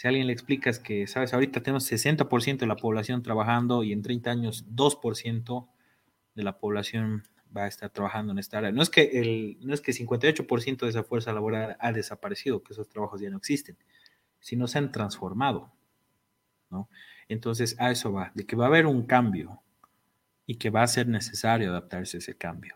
Si 0.00 0.08
alguien 0.08 0.28
le 0.28 0.32
explicas 0.32 0.78
que, 0.78 1.06
sabes, 1.06 1.34
ahorita 1.34 1.62
tenemos 1.62 1.92
60% 1.92 2.56
de 2.56 2.66
la 2.66 2.76
población 2.76 3.22
trabajando 3.22 3.82
y 3.84 3.92
en 3.92 4.00
30 4.00 4.30
años 4.30 4.64
2% 4.74 5.68
de 6.34 6.42
la 6.42 6.58
población 6.58 7.24
va 7.54 7.64
a 7.64 7.66
estar 7.66 7.90
trabajando 7.90 8.32
en 8.32 8.38
esta 8.38 8.56
área. 8.56 8.72
No 8.72 8.80
es 8.80 8.88
que 8.88 9.02
el, 9.20 9.58
no 9.60 9.74
es 9.74 9.82
que 9.82 9.92
58% 9.92 10.78
de 10.78 10.88
esa 10.88 11.04
fuerza 11.04 11.34
laboral 11.34 11.76
ha 11.78 11.92
desaparecido, 11.92 12.62
que 12.62 12.72
esos 12.72 12.88
trabajos 12.88 13.20
ya 13.20 13.28
no 13.28 13.36
existen, 13.36 13.76
sino 14.38 14.66
se 14.68 14.78
han 14.78 14.90
transformado, 14.90 15.70
¿no? 16.70 16.88
Entonces, 17.28 17.76
a 17.78 17.90
eso 17.90 18.10
va, 18.10 18.32
de 18.34 18.46
que 18.46 18.56
va 18.56 18.64
a 18.64 18.68
haber 18.68 18.86
un 18.86 19.04
cambio 19.04 19.60
y 20.46 20.54
que 20.54 20.70
va 20.70 20.82
a 20.82 20.86
ser 20.86 21.08
necesario 21.08 21.68
adaptarse 21.68 22.16
a 22.16 22.20
ese 22.20 22.38
cambio. 22.38 22.74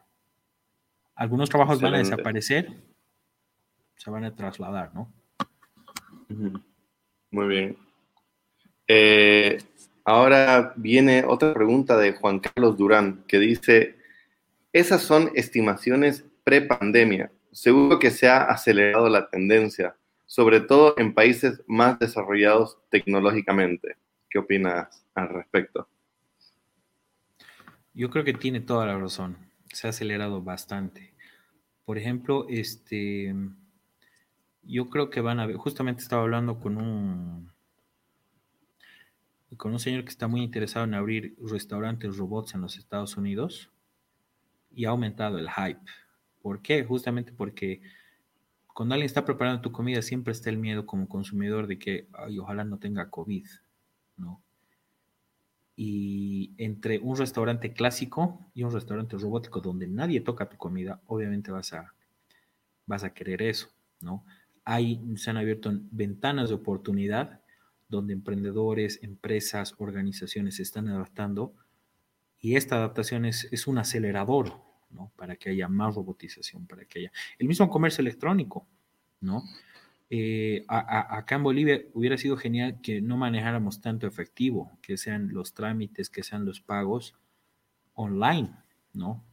Algunos 1.14 1.48
trabajos 1.48 1.80
van 1.80 1.94
a 1.94 1.98
desaparecer, 2.00 2.82
se 3.96 4.10
van 4.10 4.24
a 4.24 4.36
trasladar, 4.36 4.94
¿no? 4.94 5.10
Muy 7.34 7.48
bien. 7.48 7.76
Eh, 8.86 9.58
ahora 10.04 10.72
viene 10.76 11.24
otra 11.26 11.52
pregunta 11.52 11.96
de 11.96 12.12
Juan 12.12 12.38
Carlos 12.38 12.76
Durán, 12.76 13.24
que 13.26 13.40
dice, 13.40 13.96
esas 14.72 15.02
son 15.02 15.32
estimaciones 15.34 16.24
pre-pandemia. 16.44 17.32
Seguro 17.50 17.98
que 17.98 18.12
se 18.12 18.28
ha 18.28 18.44
acelerado 18.44 19.08
la 19.08 19.28
tendencia, 19.30 19.96
sobre 20.26 20.60
todo 20.60 20.94
en 20.96 21.12
países 21.12 21.60
más 21.66 21.98
desarrollados 21.98 22.78
tecnológicamente. 22.88 23.96
¿Qué 24.30 24.38
opinas 24.38 25.04
al 25.16 25.30
respecto? 25.30 25.88
Yo 27.94 28.10
creo 28.10 28.22
que 28.22 28.34
tiene 28.34 28.60
toda 28.60 28.86
la 28.86 28.96
razón. 28.96 29.38
Se 29.72 29.88
ha 29.88 29.90
acelerado 29.90 30.40
bastante. 30.40 31.14
Por 31.84 31.98
ejemplo, 31.98 32.46
este, 32.48 33.34
yo 34.66 34.88
creo 34.90 35.10
que 35.10 35.20
van 35.20 35.40
a 35.40 35.46
ver, 35.46 35.56
justamente 35.56 36.02
estaba 36.02 36.22
hablando 36.22 36.58
con 36.60 36.76
un 36.76 37.52
con 39.56 39.72
un 39.72 39.78
señor 39.78 40.02
que 40.02 40.10
está 40.10 40.26
muy 40.26 40.42
interesado 40.42 40.84
en 40.84 40.94
abrir 40.94 41.36
restaurantes 41.40 42.16
robots 42.16 42.54
en 42.54 42.60
los 42.60 42.76
Estados 42.76 43.16
Unidos 43.16 43.70
y 44.72 44.84
ha 44.84 44.90
aumentado 44.90 45.38
el 45.38 45.48
hype. 45.48 45.80
¿Por 46.42 46.60
qué? 46.60 46.84
Justamente 46.84 47.32
porque 47.32 47.80
cuando 48.66 48.94
alguien 48.94 49.06
está 49.06 49.24
preparando 49.24 49.60
tu 49.62 49.70
comida 49.70 50.02
siempre 50.02 50.32
está 50.32 50.50
el 50.50 50.58
miedo 50.58 50.86
como 50.86 51.08
consumidor 51.08 51.68
de 51.68 51.78
que 51.78 52.08
Ay, 52.14 52.40
ojalá 52.40 52.64
no 52.64 52.78
tenga 52.78 53.10
COVID. 53.10 53.46
¿no? 54.16 54.42
Y 55.76 56.54
entre 56.58 56.98
un 56.98 57.16
restaurante 57.16 57.72
clásico 57.72 58.40
y 58.54 58.62
un 58.62 58.72
restaurante 58.72 59.16
robótico 59.16 59.60
donde 59.60 59.88
nadie 59.88 60.20
toca 60.20 60.48
tu 60.48 60.56
comida, 60.56 61.00
obviamente 61.06 61.50
vas 61.50 61.72
a, 61.72 61.94
vas 62.86 63.02
a 63.02 63.12
querer 63.12 63.42
eso, 63.42 63.70
¿no? 64.00 64.24
Hay, 64.64 65.00
se 65.16 65.30
han 65.30 65.36
abierto 65.36 65.72
ventanas 65.90 66.48
de 66.48 66.54
oportunidad 66.54 67.40
donde 67.88 68.12
emprendedores, 68.12 68.98
empresas, 69.02 69.74
organizaciones 69.78 70.56
se 70.56 70.62
están 70.62 70.88
adaptando 70.88 71.54
y 72.40 72.56
esta 72.56 72.76
adaptación 72.76 73.24
es, 73.24 73.48
es 73.52 73.66
un 73.66 73.78
acelerador, 73.78 74.60
¿no? 74.90 75.12
Para 75.16 75.36
que 75.36 75.50
haya 75.50 75.68
más 75.68 75.94
robotización, 75.94 76.66
para 76.66 76.84
que 76.84 77.00
haya 77.00 77.12
el 77.38 77.48
mismo 77.48 77.68
comercio 77.68 78.02
electrónico, 78.02 78.66
¿no? 79.20 79.42
Eh, 80.10 80.64
acá 80.68 81.36
en 81.36 81.42
Bolivia 81.42 81.80
hubiera 81.94 82.16
sido 82.18 82.36
genial 82.36 82.80
que 82.82 83.00
no 83.00 83.16
manejáramos 83.16 83.80
tanto 83.80 84.06
efectivo, 84.06 84.78
que 84.82 84.96
sean 84.96 85.32
los 85.32 85.54
trámites, 85.54 86.10
que 86.10 86.22
sean 86.22 86.44
los 86.44 86.60
pagos 86.60 87.16
online, 87.94 88.54
¿no? 88.92 89.24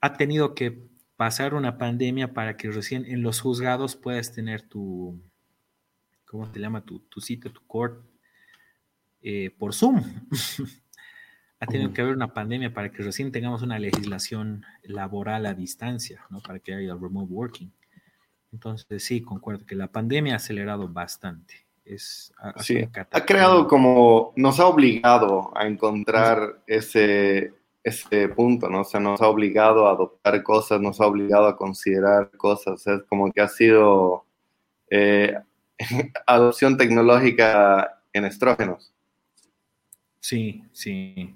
Ha 0.00 0.14
tenido 0.14 0.54
que 0.54 0.88
pasar 1.24 1.54
una 1.54 1.78
pandemia 1.78 2.34
para 2.34 2.54
que 2.58 2.70
recién 2.70 3.06
en 3.06 3.22
los 3.22 3.40
juzgados 3.40 3.96
puedas 3.96 4.30
tener 4.30 4.60
tu, 4.60 5.18
¿cómo 6.26 6.52
te 6.52 6.60
llama? 6.60 6.84
Tu, 6.84 6.98
tu 6.98 7.22
sitio, 7.22 7.50
tu 7.50 7.66
court, 7.66 8.04
eh, 9.22 9.48
por 9.58 9.72
Zoom. 9.72 10.02
ha 11.60 11.66
tenido 11.66 11.94
que 11.94 12.02
haber 12.02 12.14
una 12.14 12.34
pandemia 12.34 12.74
para 12.74 12.92
que 12.92 13.02
recién 13.02 13.32
tengamos 13.32 13.62
una 13.62 13.78
legislación 13.78 14.66
laboral 14.82 15.46
a 15.46 15.54
distancia, 15.54 16.26
¿no? 16.28 16.42
Para 16.42 16.58
que 16.58 16.74
haya 16.74 16.92
remote 16.92 17.32
working. 17.32 17.72
Entonces, 18.52 19.02
sí, 19.02 19.22
concuerdo 19.22 19.64
que 19.64 19.76
la 19.76 19.90
pandemia 19.90 20.34
ha 20.34 20.36
acelerado 20.36 20.88
bastante. 20.88 21.54
Es, 21.86 22.34
ha, 22.36 22.52
ha 23.12 23.24
creado 23.24 23.66
como, 23.66 24.34
nos 24.36 24.60
ha 24.60 24.66
obligado 24.66 25.56
a 25.56 25.66
encontrar 25.66 26.62
ese, 26.66 27.54
ese 27.84 28.28
punto, 28.28 28.68
¿no? 28.68 28.80
O 28.80 28.84
sea, 28.84 28.98
nos 28.98 29.20
ha 29.20 29.28
obligado 29.28 29.86
a 29.86 29.92
adoptar 29.92 30.42
cosas, 30.42 30.80
nos 30.80 31.00
ha 31.00 31.06
obligado 31.06 31.46
a 31.46 31.56
considerar 31.56 32.30
cosas. 32.32 32.86
es 32.86 33.02
como 33.04 33.30
que 33.30 33.40
ha 33.40 33.48
sido 33.48 34.26
eh, 34.90 35.38
adopción 36.26 36.76
tecnológica 36.76 38.02
en 38.12 38.24
estrógenos. 38.24 38.92
Sí, 40.18 40.64
sí. 40.72 41.34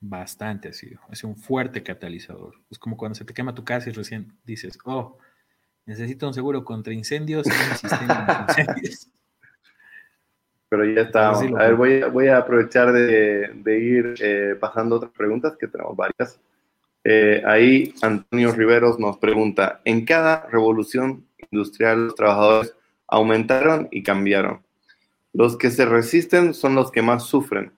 Bastante 0.00 0.70
ha 0.70 0.72
sido. 0.72 1.00
Es 1.10 1.22
un 1.22 1.36
fuerte 1.36 1.82
catalizador. 1.82 2.54
Es 2.70 2.78
como 2.78 2.96
cuando 2.96 3.14
se 3.14 3.24
te 3.24 3.34
quema 3.34 3.54
tu 3.54 3.64
casa 3.64 3.90
y 3.90 3.92
recién 3.92 4.36
dices, 4.44 4.76
oh, 4.84 5.18
Necesito 5.84 6.28
un 6.28 6.34
seguro 6.34 6.64
contra 6.64 6.92
incendios 6.92 7.46
y 7.46 7.50
un 7.50 7.76
sistema 7.76 8.24
de 8.24 8.44
incendios. 8.48 9.08
Pero 10.72 10.86
ya 10.86 11.02
está. 11.02 11.28
a 11.32 11.68
ver, 11.68 12.10
voy, 12.10 12.28
a 12.28 12.38
aprovechar 12.38 12.94
de, 12.94 13.78
ir 13.78 14.14
eh, 14.20 14.56
pasando 14.58 14.96
otras 14.96 15.12
preguntas, 15.12 15.54
que 15.60 15.68
tenemos 15.68 15.94
varias. 15.94 16.40
Eh, 17.04 17.42
ahí 17.44 17.92
Antonio 18.00 18.52
Riveros 18.52 18.98
nos 18.98 19.18
pregunta, 19.18 19.82
en 19.84 20.06
cada 20.06 20.46
revolución 20.50 21.26
industrial 21.50 22.06
los 22.06 22.14
trabajadores 22.14 22.74
aumentaron 23.06 23.88
y 23.90 24.02
cambiaron. 24.02 24.62
Los 25.34 25.58
que 25.58 25.70
se 25.70 25.84
resisten 25.84 26.54
son 26.54 26.74
los 26.74 26.90
que 26.90 27.02
más 27.02 27.24
sufren. 27.24 27.74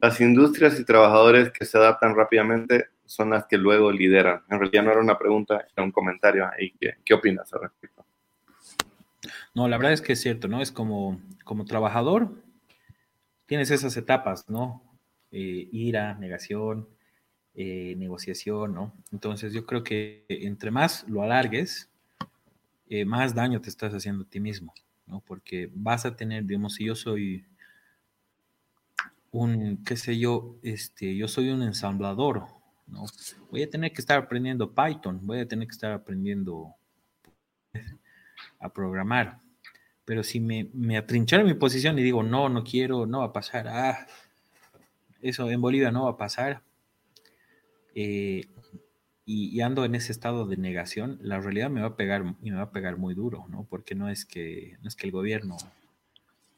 Las 0.00 0.20
industrias 0.20 0.80
y 0.80 0.84
trabajadores 0.84 1.52
que 1.52 1.64
se 1.64 1.78
adaptan 1.78 2.16
rápidamente 2.16 2.86
son 3.04 3.30
las 3.30 3.46
que 3.46 3.56
luego 3.56 3.92
lideran. 3.92 4.42
En 4.50 4.58
realidad 4.58 4.82
no 4.82 4.90
era 4.90 5.00
una 5.00 5.16
pregunta, 5.16 5.64
era 5.76 5.84
un 5.84 5.92
comentario 5.92 6.44
ahí. 6.44 6.74
¿Qué, 7.04 7.14
opinas 7.14 7.54
al 7.54 7.60
respecto? 7.60 8.01
No, 9.54 9.68
la 9.68 9.76
verdad 9.76 9.92
es 9.92 10.00
que 10.00 10.14
es 10.14 10.20
cierto, 10.20 10.48
¿no? 10.48 10.62
Es 10.62 10.72
como, 10.72 11.20
como 11.44 11.64
trabajador, 11.66 12.42
tienes 13.46 13.70
esas 13.70 13.96
etapas, 13.96 14.48
¿no? 14.48 14.82
Eh, 15.30 15.68
ira, 15.72 16.14
negación, 16.14 16.88
eh, 17.54 17.94
negociación, 17.98 18.72
¿no? 18.72 18.94
Entonces 19.12 19.52
yo 19.52 19.66
creo 19.66 19.84
que 19.84 20.24
entre 20.28 20.70
más 20.70 21.06
lo 21.06 21.22
alargues, 21.22 21.90
eh, 22.88 23.04
más 23.04 23.34
daño 23.34 23.60
te 23.60 23.68
estás 23.68 23.92
haciendo 23.92 24.24
a 24.24 24.26
ti 24.28 24.40
mismo, 24.40 24.72
¿no? 25.06 25.20
Porque 25.20 25.70
vas 25.74 26.06
a 26.06 26.16
tener, 26.16 26.46
digamos, 26.46 26.74
si 26.76 26.86
yo 26.86 26.94
soy 26.94 27.44
un, 29.32 29.82
qué 29.84 29.96
sé 29.96 30.18
yo, 30.18 30.56
este, 30.62 31.14
yo 31.14 31.28
soy 31.28 31.50
un 31.50 31.62
ensamblador, 31.62 32.46
¿no? 32.86 33.04
Voy 33.50 33.62
a 33.62 33.70
tener 33.70 33.92
que 33.92 34.00
estar 34.00 34.18
aprendiendo 34.18 34.74
Python, 34.74 35.20
voy 35.26 35.40
a 35.40 35.48
tener 35.48 35.68
que 35.68 35.72
estar 35.72 35.92
aprendiendo 35.92 36.74
a 38.58 38.72
programar. 38.72 39.41
Pero 40.12 40.24
si 40.24 40.40
me, 40.40 40.68
me 40.74 40.98
atrinchara 40.98 41.40
en 41.40 41.48
mi 41.48 41.54
posición 41.54 41.98
y 41.98 42.02
digo, 42.02 42.22
no, 42.22 42.50
no 42.50 42.64
quiero, 42.64 43.06
no 43.06 43.20
va 43.20 43.24
a 43.24 43.32
pasar, 43.32 43.66
ah, 43.66 44.06
eso 45.22 45.48
en 45.48 45.58
Bolivia 45.58 45.90
no 45.90 46.04
va 46.04 46.10
a 46.10 46.16
pasar, 46.18 46.60
eh, 47.94 48.42
y, 49.24 49.58
ando 49.62 49.86
en 49.86 49.94
ese 49.94 50.12
estado 50.12 50.46
de 50.46 50.58
negación, 50.58 51.18
la 51.22 51.40
realidad 51.40 51.70
me 51.70 51.80
va 51.80 51.86
a 51.86 51.96
pegar 51.96 52.34
y 52.42 52.50
me 52.50 52.58
va 52.58 52.64
a 52.64 52.72
pegar 52.72 52.98
muy 52.98 53.14
duro, 53.14 53.46
¿no? 53.48 53.66
Porque 53.70 53.94
no 53.94 54.10
es 54.10 54.26
que, 54.26 54.76
no 54.82 54.88
es 54.88 54.96
que 54.96 55.06
el 55.06 55.12
gobierno 55.12 55.56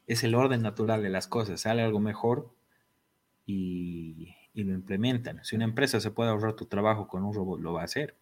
es 0.05 0.25
el 0.25 0.35
orden 0.35 0.61
natural 0.61 1.01
de 1.01 1.09
las 1.09 1.27
cosas, 1.27 1.61
sale 1.61 1.81
algo 1.81 2.01
mejor 2.01 2.53
y, 3.45 4.35
y 4.53 4.65
lo 4.65 4.73
implementan. 4.73 5.45
Si 5.45 5.55
una 5.55 5.63
empresa 5.63 6.01
se 6.01 6.11
puede 6.11 6.29
ahorrar 6.29 6.57
tu 6.57 6.65
trabajo 6.65 7.07
con 7.07 7.23
un 7.23 7.33
robot, 7.33 7.61
lo 7.61 7.71
va 7.71 7.83
a 7.83 7.85
hacer. 7.85 8.17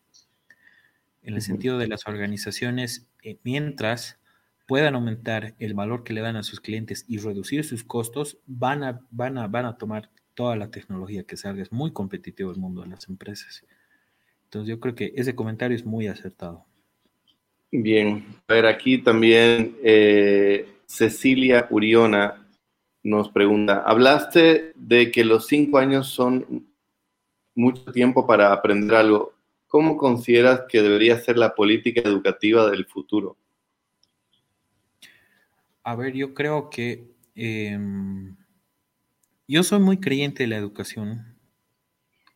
En 1.23 1.33
el 1.33 1.41
sentido 1.41 1.79
de 1.79 1.87
las 1.87 2.05
organizaciones, 2.05 3.07
eh, 3.23 3.39
mientras 3.43 4.19
puedan 4.65 4.95
aumentar 4.95 5.55
el 5.59 5.73
valor 5.73 6.03
que 6.03 6.13
le 6.13 6.21
dan 6.21 6.35
a 6.35 6.43
sus 6.43 6.59
clientes 6.59 7.05
y 7.07 7.17
reducir 7.17 7.63
sus 7.63 7.83
costos, 7.83 8.39
van 8.45 8.83
a, 8.83 9.01
van 9.11 9.37
a, 9.37 9.47
van 9.47 9.65
a 9.65 9.77
tomar 9.77 10.09
toda 10.33 10.55
la 10.55 10.71
tecnología 10.71 11.23
que 11.23 11.37
salga. 11.37 11.61
Es 11.61 11.71
muy 11.71 11.91
competitivo 11.91 12.51
el 12.51 12.57
mundo 12.57 12.81
de 12.81 12.89
las 12.89 13.07
empresas. 13.09 13.65
Entonces 14.45 14.69
yo 14.69 14.79
creo 14.79 14.95
que 14.95 15.13
ese 15.15 15.35
comentario 15.35 15.75
es 15.75 15.85
muy 15.85 16.07
acertado. 16.07 16.65
Bien, 17.71 18.23
a 18.47 18.53
ver, 18.53 18.67
aquí 18.67 18.99
también 18.99 19.75
eh, 19.83 20.67
Cecilia 20.85 21.67
Uriona 21.71 22.47
nos 23.01 23.29
pregunta, 23.29 23.83
hablaste 23.83 24.73
de 24.75 25.11
que 25.11 25.25
los 25.25 25.47
cinco 25.47 25.79
años 25.79 26.07
son 26.07 26.67
mucho 27.55 27.91
tiempo 27.91 28.25
para 28.25 28.53
aprender 28.53 28.95
algo. 28.95 29.33
¿Cómo 29.67 29.97
consideras 29.97 30.61
que 30.69 30.81
debería 30.81 31.17
ser 31.19 31.37
la 31.37 31.55
política 31.55 32.01
educativa 32.01 32.69
del 32.69 32.85
futuro? 32.85 33.37
A 35.83 35.95
ver, 35.95 36.13
yo 36.13 36.33
creo 36.33 36.69
que 36.69 37.15
em, 37.35 38.37
yo 39.47 39.63
soy 39.63 39.79
muy 39.79 39.99
creyente 39.99 40.43
de 40.43 40.47
la 40.47 40.57
educación 40.57 41.37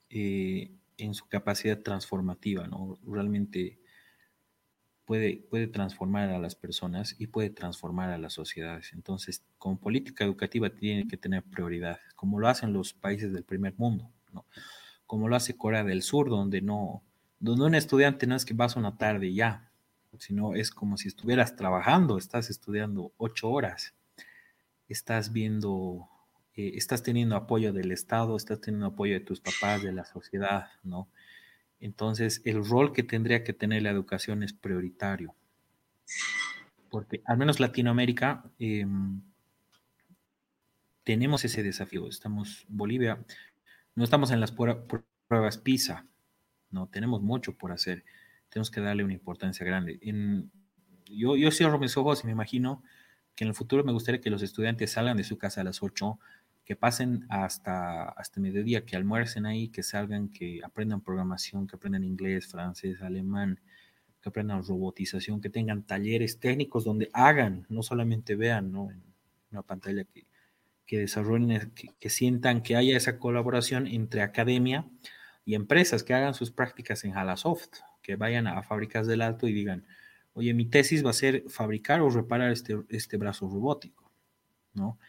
eh, 0.09 0.71
en 0.97 1.13
su 1.13 1.27
capacidad 1.27 1.81
transformativa, 1.81 2.67
¿no? 2.67 2.97
Realmente 3.05 3.79
puede, 5.05 5.37
puede 5.49 5.67
transformar 5.67 6.29
a 6.29 6.39
las 6.39 6.55
personas 6.55 7.15
y 7.17 7.27
puede 7.27 7.49
transformar 7.49 8.09
a 8.09 8.17
las 8.17 8.33
sociedades. 8.33 8.91
Entonces, 8.93 9.45
como 9.57 9.79
política 9.79 10.25
educativa 10.25 10.69
tiene 10.69 11.07
que 11.07 11.17
tener 11.17 11.43
prioridad, 11.43 11.99
como 12.15 12.39
lo 12.39 12.49
hacen 12.49 12.73
los 12.73 12.93
países 12.93 13.31
del 13.31 13.45
primer 13.45 13.75
mundo, 13.77 14.11
¿no? 14.33 14.45
como 15.05 15.29
lo 15.29 15.35
hace 15.37 15.57
Corea 15.57 15.85
del 15.85 16.01
Sur, 16.03 16.29
donde 16.29 16.61
no, 16.61 17.03
donde 17.39 17.65
un 17.65 17.75
estudiante 17.75 18.27
no 18.27 18.35
es 18.35 18.45
que 18.45 18.53
vas 18.53 18.75
una 18.75 18.97
tarde 18.97 19.27
y 19.27 19.35
ya, 19.35 19.66
sino 20.19 20.55
es 20.55 20.71
como 20.71 20.97
si 20.97 21.07
estuvieras 21.07 21.55
trabajando, 21.55 22.17
estás 22.17 22.49
estudiando 22.49 23.11
ocho 23.17 23.49
horas, 23.49 23.93
estás 24.87 25.33
viendo, 25.33 26.07
eh, 26.55 26.71
estás 26.75 27.03
teniendo 27.03 27.35
apoyo 27.35 27.73
del 27.73 27.91
Estado, 27.91 28.35
estás 28.37 28.61
teniendo 28.61 28.87
apoyo 28.87 29.13
de 29.13 29.21
tus 29.21 29.39
papás, 29.39 29.83
de 29.83 29.91
la 29.91 30.05
sociedad, 30.05 30.69
¿no? 30.83 31.09
Entonces, 31.79 32.41
el 32.45 32.65
rol 32.65 32.93
que 32.93 33.03
tendría 33.03 33.43
que 33.43 33.53
tener 33.53 33.83
la 33.83 33.91
educación 33.91 34.43
es 34.43 34.53
prioritario, 34.53 35.35
porque 36.89 37.21
al 37.25 37.37
menos 37.37 37.59
Latinoamérica 37.59 38.43
em, 38.57 39.21
tenemos 41.03 41.45
ese 41.45 41.63
desafío. 41.63 42.07
Estamos, 42.07 42.65
Bolivia, 42.67 43.23
no 43.95 44.03
estamos 44.03 44.31
en 44.31 44.39
las 44.39 44.51
pruebas 44.51 45.57
PISA, 45.57 46.05
no, 46.71 46.87
tenemos 46.87 47.21
mucho 47.21 47.57
por 47.57 47.71
hacer 47.71 48.03
tenemos 48.49 48.71
que 48.71 48.81
darle 48.81 49.03
una 49.03 49.13
importancia 49.13 49.65
grande. 49.65 49.99
yo, 51.05 51.35
yo 51.35 51.51
cierro 51.51 51.79
mis 51.79 51.97
ojos 51.97 52.23
y 52.23 52.27
me 52.27 52.31
imagino 52.31 52.83
que 53.35 53.43
en 53.43 53.49
el 53.49 53.55
futuro 53.55 53.83
me 53.83 53.91
gustaría 53.91 54.19
que 54.19 54.29
los 54.29 54.41
estudiantes 54.41 54.91
salgan 54.93 55.15
de 55.15 55.23
su 55.23 55.37
casa 55.37 55.61
a 55.61 55.63
las 55.63 55.83
8, 55.83 56.19
que 56.65 56.75
pasen 56.75 57.25
hasta, 57.29 58.09
hasta 58.09 58.41
mediodía, 58.41 58.83
que 58.83 58.95
almuercen 58.95 59.45
ahí, 59.45 59.69
que 59.69 59.83
salgan, 59.83 60.29
que 60.29 60.59
aprendan 60.63 61.01
programación, 61.01 61.67
que 61.67 61.75
aprendan 61.75 62.03
inglés, 62.03 62.47
francés, 62.47 63.01
alemán, 63.01 63.59
que 64.21 64.29
aprendan 64.29 64.63
robotización, 64.63 65.39
que 65.39 65.49
tengan 65.49 65.83
talleres 65.83 66.39
técnicos 66.39 66.83
donde 66.83 67.09
hagan, 67.13 67.65
no 67.69 67.83
solamente 67.83 68.35
vean 68.35 68.71
¿no? 68.71 68.91
en 68.91 69.01
una 69.51 69.61
pantalla, 69.61 70.03
que, 70.03 70.25
que 70.85 70.99
desarrollen, 70.99 71.71
que, 71.75 71.89
que 71.99 72.09
sientan 72.09 72.63
que 72.63 72.75
haya 72.75 72.97
esa 72.97 73.19
colaboración 73.19 73.87
entre 73.87 74.21
academia 74.21 74.89
y 75.47 75.55
empresas, 75.55 76.03
que 76.03 76.13
hagan 76.13 76.33
sus 76.33 76.51
prácticas 76.51 77.05
en 77.05 77.15
Halasoft, 77.15 77.69
que 78.03 78.17
vayan 78.17 78.47
a 78.47 78.61
fábricas 78.63 79.07
del 79.07 79.21
alto 79.21 79.47
y 79.47 79.53
digan, 79.53 79.85
oye, 80.33 80.53
mi 80.53 80.65
tesis 80.65 81.05
va 81.05 81.11
a 81.11 81.13
ser 81.13 81.45
fabricar 81.47 82.01
o 82.01 82.09
reparar 82.09 82.51
este, 82.51 82.77
este 82.89 83.15
brazo 83.15 83.47
robótico, 83.47 84.11
¿no? 84.73 84.99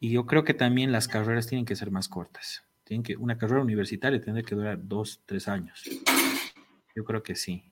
Y 0.00 0.10
yo 0.10 0.24
creo 0.24 0.42
que 0.42 0.54
también 0.54 0.90
las 0.90 1.06
carreras 1.06 1.48
tienen 1.48 1.66
que 1.66 1.76
ser 1.76 1.90
más 1.90 2.08
cortas. 2.08 2.64
Tienen 2.84 3.02
que, 3.02 3.18
una 3.18 3.36
carrera 3.36 3.60
universitaria 3.60 4.22
tiene 4.22 4.42
que 4.42 4.54
durar 4.54 4.78
dos, 4.82 5.20
tres 5.26 5.48
años. 5.48 5.82
Yo 6.96 7.04
creo 7.04 7.22
que 7.22 7.36
sí. 7.36 7.70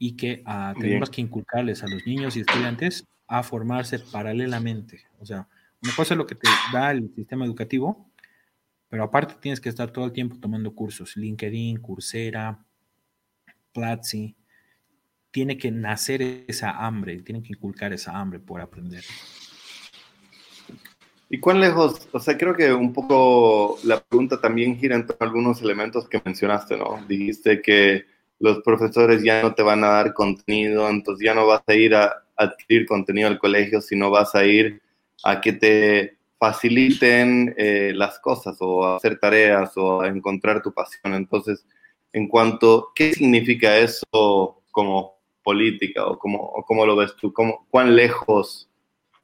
Y 0.00 0.16
que 0.16 0.42
uh, 0.44 0.76
tenemos 0.80 1.10
que 1.10 1.20
inculcarles 1.20 1.84
a 1.84 1.86
los 1.86 2.04
niños 2.04 2.36
y 2.36 2.40
estudiantes 2.40 3.06
a 3.28 3.44
formarse 3.44 4.00
paralelamente. 4.00 5.04
O 5.20 5.26
sea, 5.26 5.46
una 5.80 5.94
cosa 5.94 6.14
es 6.14 6.18
lo 6.18 6.26
que 6.26 6.34
te 6.34 6.48
da 6.72 6.90
el 6.90 7.14
sistema 7.14 7.44
educativo, 7.44 8.10
pero 8.94 9.02
aparte 9.02 9.34
tienes 9.40 9.60
que 9.60 9.70
estar 9.70 9.90
todo 9.90 10.04
el 10.04 10.12
tiempo 10.12 10.36
tomando 10.40 10.72
cursos, 10.72 11.16
LinkedIn, 11.16 11.78
Coursera, 11.78 12.64
Platzi, 13.72 14.36
tiene 15.32 15.58
que 15.58 15.72
nacer 15.72 16.22
esa 16.46 16.70
hambre, 16.70 17.20
tiene 17.22 17.42
que 17.42 17.54
inculcar 17.54 17.92
esa 17.92 18.16
hambre 18.16 18.38
por 18.38 18.60
aprender. 18.60 19.02
¿Y 21.28 21.40
cuán 21.40 21.60
lejos? 21.60 22.08
O 22.12 22.20
sea, 22.20 22.38
creo 22.38 22.54
que 22.54 22.72
un 22.72 22.92
poco 22.92 23.80
la 23.82 23.98
pregunta 24.00 24.40
también 24.40 24.78
gira 24.78 24.94
en 24.94 25.08
algunos 25.18 25.60
elementos 25.60 26.08
que 26.08 26.22
mencionaste, 26.24 26.76
¿no? 26.76 27.04
Dijiste 27.08 27.62
que 27.62 28.04
los 28.38 28.62
profesores 28.62 29.24
ya 29.24 29.42
no 29.42 29.56
te 29.56 29.64
van 29.64 29.82
a 29.82 29.88
dar 29.88 30.14
contenido, 30.14 30.88
entonces 30.88 31.26
ya 31.26 31.34
no 31.34 31.48
vas 31.48 31.64
a 31.66 31.74
ir 31.74 31.96
a 31.96 32.22
adquirir 32.36 32.86
contenido 32.86 33.26
al 33.26 33.40
colegio, 33.40 33.80
sino 33.80 34.08
vas 34.12 34.36
a 34.36 34.44
ir 34.44 34.80
a 35.24 35.40
que 35.40 35.52
te 35.52 36.23
faciliten 36.38 37.54
eh, 37.56 37.92
las 37.94 38.18
cosas 38.18 38.56
o 38.60 38.86
hacer 38.96 39.18
tareas 39.18 39.72
o 39.76 40.04
encontrar 40.04 40.62
tu 40.62 40.72
pasión. 40.72 41.14
Entonces, 41.14 41.66
en 42.12 42.28
cuanto, 42.28 42.92
¿qué 42.94 43.12
significa 43.12 43.76
eso 43.78 44.62
como 44.70 45.20
política 45.42 46.06
o 46.06 46.18
cómo, 46.18 46.52
cómo 46.66 46.86
lo 46.86 46.96
ves 46.96 47.14
tú? 47.16 47.32
¿Cómo, 47.32 47.66
¿Cuán 47.70 47.96
lejos 47.96 48.68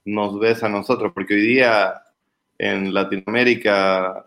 nos 0.04 0.38
ves 0.38 0.62
a 0.62 0.68
nosotros? 0.68 1.12
Porque 1.14 1.34
hoy 1.34 1.42
día 1.42 1.94
en 2.58 2.92
Latinoamérica 2.92 4.24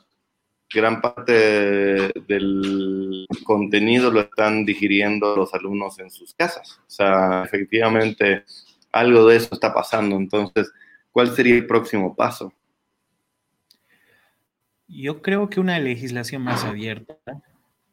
gran 0.74 1.02
parte 1.02 2.12
del 2.28 3.28
contenido 3.44 4.10
lo 4.12 4.22
están 4.22 4.66
digiriendo 4.66 5.36
los 5.36 5.54
alumnos 5.54 6.00
en 6.00 6.10
sus 6.10 6.34
casas. 6.34 6.80
O 6.88 6.90
sea, 6.90 7.44
efectivamente 7.44 8.44
algo 8.92 9.28
de 9.28 9.38
eso 9.38 9.50
está 9.52 9.74
pasando. 9.74 10.16
Entonces, 10.16 10.72
¿cuál 11.12 11.36
sería 11.36 11.56
el 11.56 11.68
próximo 11.68 12.16
paso? 12.16 12.54
Yo 14.88 15.22
creo 15.22 15.50
que 15.50 15.60
una 15.60 15.80
legislación 15.80 16.42
más 16.42 16.64
abierta 16.64 17.18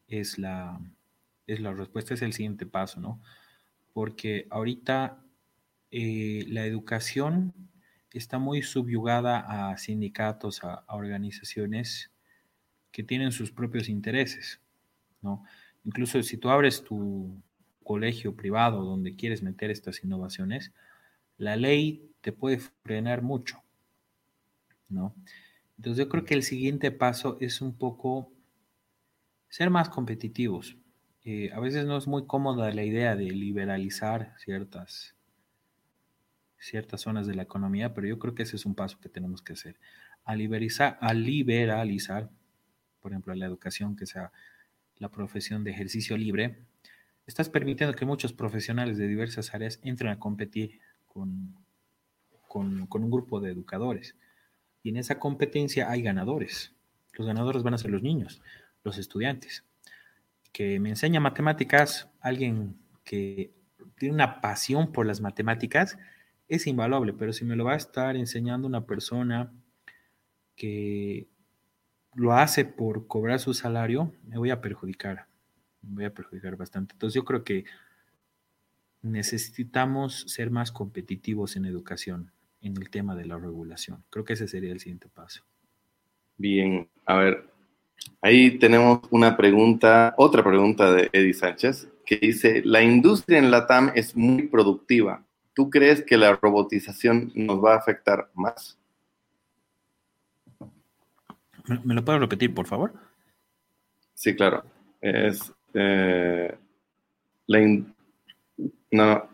es 0.07 0.37
la, 0.37 0.79
es 1.47 1.59
la 1.59 1.73
respuesta, 1.73 2.13
es 2.13 2.21
el 2.21 2.33
siguiente 2.33 2.65
paso, 2.65 2.99
¿no? 2.99 3.21
Porque 3.93 4.47
ahorita 4.49 5.23
eh, 5.91 6.45
la 6.47 6.65
educación 6.65 7.53
está 8.13 8.39
muy 8.39 8.61
subyugada 8.61 9.71
a 9.71 9.77
sindicatos, 9.77 10.63
a, 10.63 10.83
organizaciones 10.87 12.11
que 12.91 13.03
tienen 13.03 13.31
sus 13.31 13.51
propios 13.51 13.89
intereses, 13.89 14.61
¿no? 15.21 15.43
Incluso 15.83 16.21
si 16.23 16.37
tú 16.37 16.49
abres 16.49 16.83
tu 16.83 17.41
colegio 17.83 18.35
privado 18.35 18.83
donde 18.83 19.15
quieres 19.15 19.41
meter 19.41 19.71
estas 19.71 20.03
innovaciones, 20.03 20.71
la 21.37 21.55
ley 21.55 22.11
te 22.21 22.31
puede 22.31 22.59
frenar 22.83 23.21
mucho, 23.21 23.61
¿no? 24.89 25.15
Entonces 25.81 26.05
yo 26.05 26.09
creo 26.09 26.25
que 26.25 26.35
el 26.35 26.43
siguiente 26.43 26.91
paso 26.91 27.39
es 27.41 27.59
un 27.59 27.73
poco 27.73 28.31
ser 29.49 29.71
más 29.71 29.89
competitivos. 29.89 30.77
Eh, 31.23 31.49
a 31.51 31.59
veces 31.59 31.87
no 31.87 31.97
es 31.97 32.05
muy 32.05 32.27
cómoda 32.27 32.71
la 32.71 32.83
idea 32.83 33.15
de 33.15 33.31
liberalizar 33.31 34.35
ciertas, 34.37 35.15
ciertas 36.59 37.01
zonas 37.01 37.25
de 37.25 37.33
la 37.33 37.41
economía, 37.41 37.95
pero 37.95 38.05
yo 38.05 38.19
creo 38.19 38.35
que 38.35 38.43
ese 38.43 38.57
es 38.57 38.67
un 38.67 38.75
paso 38.75 38.99
que 38.99 39.09
tenemos 39.09 39.41
que 39.41 39.53
hacer. 39.53 39.79
A 40.23 40.35
liberalizar, 40.35 40.99
por 43.01 43.13
ejemplo, 43.13 43.33
la 43.33 43.47
educación, 43.47 43.95
que 43.95 44.05
sea 44.05 44.31
la 44.97 45.09
profesión 45.09 45.63
de 45.63 45.71
ejercicio 45.71 46.15
libre, 46.15 46.59
estás 47.25 47.49
permitiendo 47.49 47.95
que 47.95 48.05
muchos 48.05 48.33
profesionales 48.33 48.99
de 48.99 49.07
diversas 49.07 49.55
áreas 49.55 49.79
entren 49.81 50.11
a 50.11 50.19
competir 50.19 50.79
con, 51.07 51.55
con 52.47 53.03
un 53.03 53.09
grupo 53.09 53.39
de 53.39 53.49
educadores. 53.49 54.15
Y 54.83 54.89
en 54.89 54.97
esa 54.97 55.19
competencia 55.19 55.89
hay 55.89 56.01
ganadores. 56.01 56.73
Los 57.13 57.27
ganadores 57.27 57.63
van 57.63 57.73
a 57.73 57.77
ser 57.77 57.91
los 57.91 58.01
niños 58.01 58.41
los 58.83 58.97
estudiantes. 58.97 59.63
Que 60.51 60.79
me 60.79 60.89
enseña 60.89 61.19
matemáticas, 61.19 62.09
alguien 62.19 62.77
que 63.03 63.53
tiene 63.97 64.15
una 64.15 64.41
pasión 64.41 64.91
por 64.91 65.05
las 65.05 65.21
matemáticas, 65.21 65.97
es 66.47 66.67
invaluable, 66.67 67.13
pero 67.13 67.31
si 67.31 67.45
me 67.45 67.55
lo 67.55 67.65
va 67.65 67.73
a 67.73 67.77
estar 67.77 68.15
enseñando 68.15 68.67
una 68.67 68.85
persona 68.85 69.53
que 70.55 71.27
lo 72.13 72.33
hace 72.33 72.65
por 72.65 73.07
cobrar 73.07 73.39
su 73.39 73.53
salario, 73.53 74.13
me 74.23 74.37
voy 74.37 74.49
a 74.49 74.59
perjudicar, 74.59 75.27
me 75.81 75.95
voy 75.95 76.05
a 76.05 76.13
perjudicar 76.13 76.57
bastante. 76.57 76.93
Entonces 76.93 77.15
yo 77.15 77.23
creo 77.23 77.45
que 77.45 77.63
necesitamos 79.01 80.25
ser 80.27 80.51
más 80.51 80.71
competitivos 80.71 81.55
en 81.55 81.65
educación, 81.65 82.31
en 82.61 82.77
el 82.77 82.89
tema 82.89 83.15
de 83.15 83.25
la 83.25 83.37
regulación. 83.37 84.03
Creo 84.09 84.25
que 84.25 84.33
ese 84.33 84.47
sería 84.47 84.71
el 84.71 84.79
siguiente 84.79 85.09
paso. 85.09 85.43
Bien, 86.37 86.87
a 87.05 87.15
ver, 87.15 87.51
Ahí 88.21 88.59
tenemos 88.59 88.99
una 89.09 89.35
pregunta, 89.35 90.13
otra 90.17 90.43
pregunta 90.43 90.91
de 90.91 91.09
Eddie 91.11 91.33
Sánchez, 91.33 91.89
que 92.05 92.17
dice, 92.17 92.61
la 92.63 92.83
industria 92.83 93.39
en 93.39 93.49
la 93.49 93.65
TAM 93.65 93.91
es 93.95 94.15
muy 94.15 94.47
productiva. 94.47 95.25
¿Tú 95.53 95.69
crees 95.69 96.03
que 96.03 96.17
la 96.17 96.35
robotización 96.35 97.31
nos 97.35 97.63
va 97.63 97.73
a 97.73 97.77
afectar 97.77 98.29
más? 98.33 98.77
¿Me, 101.83 101.93
lo 101.93 102.05
puedo 102.05 102.19
repetir, 102.19 102.53
por 102.53 102.67
favor? 102.67 102.93
Sí, 104.13 104.35
claro. 104.35 104.63
Es, 104.99 105.51
eh, 105.73 106.55
la, 107.47 107.83
no, 108.91 109.29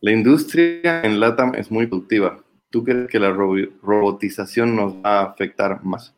la 0.00 0.12
industria 0.12 1.02
en 1.02 1.20
LATAM 1.20 1.54
es 1.54 1.70
muy 1.70 1.86
productiva. 1.86 2.42
¿Tú 2.70 2.84
crees 2.84 3.08
que 3.08 3.18
la 3.18 3.30
robotización 3.30 4.76
nos 4.76 4.94
va 4.94 5.20
a 5.20 5.24
afectar 5.24 5.84
más? 5.84 6.14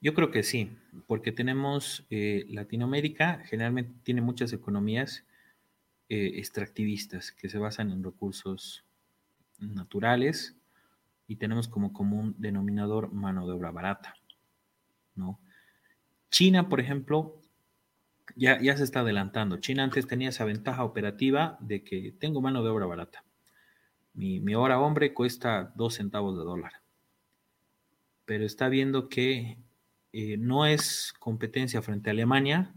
Yo 0.00 0.14
creo 0.14 0.30
que 0.30 0.42
sí, 0.42 0.70
porque 1.06 1.30
tenemos 1.30 2.06
eh, 2.10 2.46
Latinoamérica, 2.48 3.42
generalmente 3.44 3.92
tiene 4.02 4.20
muchas 4.20 4.52
economías 4.52 5.24
eh, 6.08 6.32
extractivistas 6.36 7.30
que 7.30 7.48
se 7.48 7.58
basan 7.58 7.90
en 7.90 8.02
recursos 8.02 8.84
naturales 9.58 10.56
y 11.28 11.36
tenemos 11.36 11.68
como 11.68 11.92
común 11.92 12.34
denominador 12.38 13.12
mano 13.12 13.46
de 13.46 13.52
obra 13.52 13.70
barata, 13.70 14.14
¿no? 15.14 15.38
China, 16.30 16.68
por 16.68 16.80
ejemplo, 16.80 17.41
ya, 18.36 18.60
ya 18.60 18.76
se 18.76 18.84
está 18.84 19.00
adelantando. 19.00 19.58
China 19.58 19.84
antes 19.84 20.06
tenía 20.06 20.30
esa 20.30 20.44
ventaja 20.44 20.84
operativa 20.84 21.56
de 21.60 21.84
que 21.84 22.12
tengo 22.18 22.40
mano 22.40 22.62
de 22.62 22.70
obra 22.70 22.86
barata. 22.86 23.24
Mi, 24.14 24.40
mi 24.40 24.54
hora 24.54 24.80
hombre 24.80 25.14
cuesta 25.14 25.72
dos 25.74 25.94
centavos 25.94 26.36
de 26.36 26.44
dólar. 26.44 26.72
Pero 28.24 28.44
está 28.44 28.68
viendo 28.68 29.08
que 29.08 29.58
eh, 30.12 30.36
no 30.36 30.66
es 30.66 31.14
competencia 31.18 31.80
frente 31.82 32.10
a 32.10 32.12
Alemania, 32.12 32.74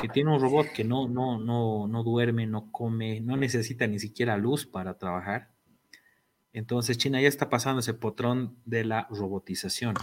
que 0.00 0.08
tiene 0.08 0.32
un 0.32 0.40
robot 0.40 0.68
que 0.74 0.84
no, 0.84 1.08
no, 1.08 1.38
no, 1.38 1.86
no 1.86 2.02
duerme, 2.02 2.46
no 2.46 2.70
come, 2.72 3.20
no 3.20 3.36
necesita 3.36 3.86
ni 3.86 3.98
siquiera 3.98 4.36
luz 4.36 4.66
para 4.66 4.98
trabajar. 4.98 5.50
Entonces 6.52 6.96
China 6.96 7.20
ya 7.20 7.28
está 7.28 7.50
pasando 7.50 7.80
ese 7.80 7.92
patrón 7.92 8.56
de 8.64 8.84
la 8.84 9.06
robotización. 9.10 9.94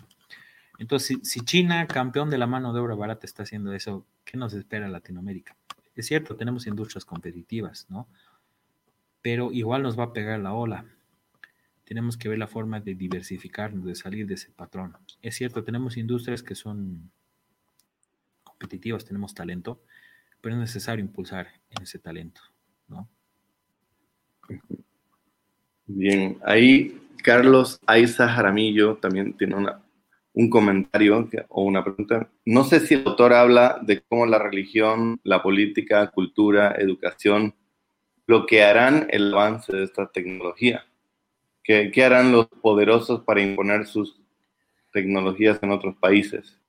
Entonces, 0.79 1.19
si, 1.23 1.41
China, 1.41 1.87
campeón 1.87 2.29
de 2.29 2.37
la 2.37 2.47
mano 2.47 2.73
de 2.73 2.79
obra 2.79 2.95
barata, 2.95 3.25
está 3.25 3.43
haciendo 3.43 3.73
eso, 3.73 4.05
¿qué 4.25 4.37
nos 4.37 4.53
espera 4.53 4.87
Latinoamérica? 4.87 5.55
Es 5.95 6.07
cierto, 6.07 6.35
tenemos 6.35 6.65
industrias 6.65 7.05
competitivas, 7.05 7.85
¿no? 7.89 8.07
Pero 9.21 9.51
igual 9.51 9.83
nos 9.83 9.97
va 9.97 10.05
a 10.05 10.13
pegar 10.13 10.39
la 10.39 10.53
ola. 10.53 10.85
Tenemos 11.85 12.17
que 12.17 12.29
ver 12.29 12.39
la 12.39 12.47
forma 12.47 12.79
de 12.79 12.95
diversificarnos, 12.95 13.85
de 13.85 13.95
salir 13.95 14.25
de 14.25 14.33
ese 14.33 14.51
patrón. 14.51 14.97
Es 15.21 15.35
cierto, 15.35 15.63
tenemos 15.63 15.97
industrias 15.97 16.41
que 16.41 16.55
son 16.55 17.11
competitivas, 18.43 19.05
tenemos 19.05 19.33
talento, 19.33 19.81
pero 20.41 20.55
es 20.55 20.61
necesario 20.61 21.05
impulsar 21.05 21.47
ese 21.81 21.99
talento, 21.99 22.41
¿no? 22.87 23.07
Bien, 25.85 26.37
ahí 26.43 26.99
Carlos 27.23 27.79
Aiza 27.85 28.27
Jaramillo 28.27 28.97
también 28.97 29.33
tiene 29.37 29.55
una 29.55 29.81
un 30.33 30.49
comentario 30.49 31.29
o 31.49 31.63
una 31.63 31.83
pregunta. 31.83 32.29
No 32.45 32.63
sé 32.63 32.79
si 32.79 32.95
el 32.95 33.05
autor 33.05 33.33
habla 33.33 33.79
de 33.83 34.01
cómo 34.01 34.25
la 34.25 34.39
religión, 34.39 35.19
la 35.23 35.43
política, 35.43 36.09
cultura, 36.11 36.75
educación 36.77 37.53
bloquearán 38.25 39.07
el 39.11 39.33
avance 39.33 39.75
de 39.75 39.83
esta 39.83 40.11
tecnología. 40.11 40.85
¿Qué, 41.63 41.91
qué 41.93 42.03
harán 42.03 42.31
los 42.31 42.47
poderosos 42.47 43.21
para 43.21 43.41
imponer 43.41 43.85
sus 43.85 44.19
tecnologías 44.91 45.59
en 45.61 45.71
otros 45.71 45.95
países? 45.97 46.59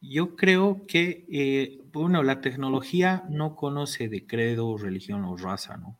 Yo 0.00 0.36
creo 0.36 0.86
que, 0.86 1.24
eh, 1.30 1.80
bueno, 1.92 2.22
la 2.22 2.40
tecnología 2.40 3.24
no 3.30 3.56
conoce 3.56 4.08
de 4.08 4.26
credo, 4.26 4.76
religión 4.76 5.24
o 5.24 5.36
raza, 5.36 5.76
¿no? 5.76 5.98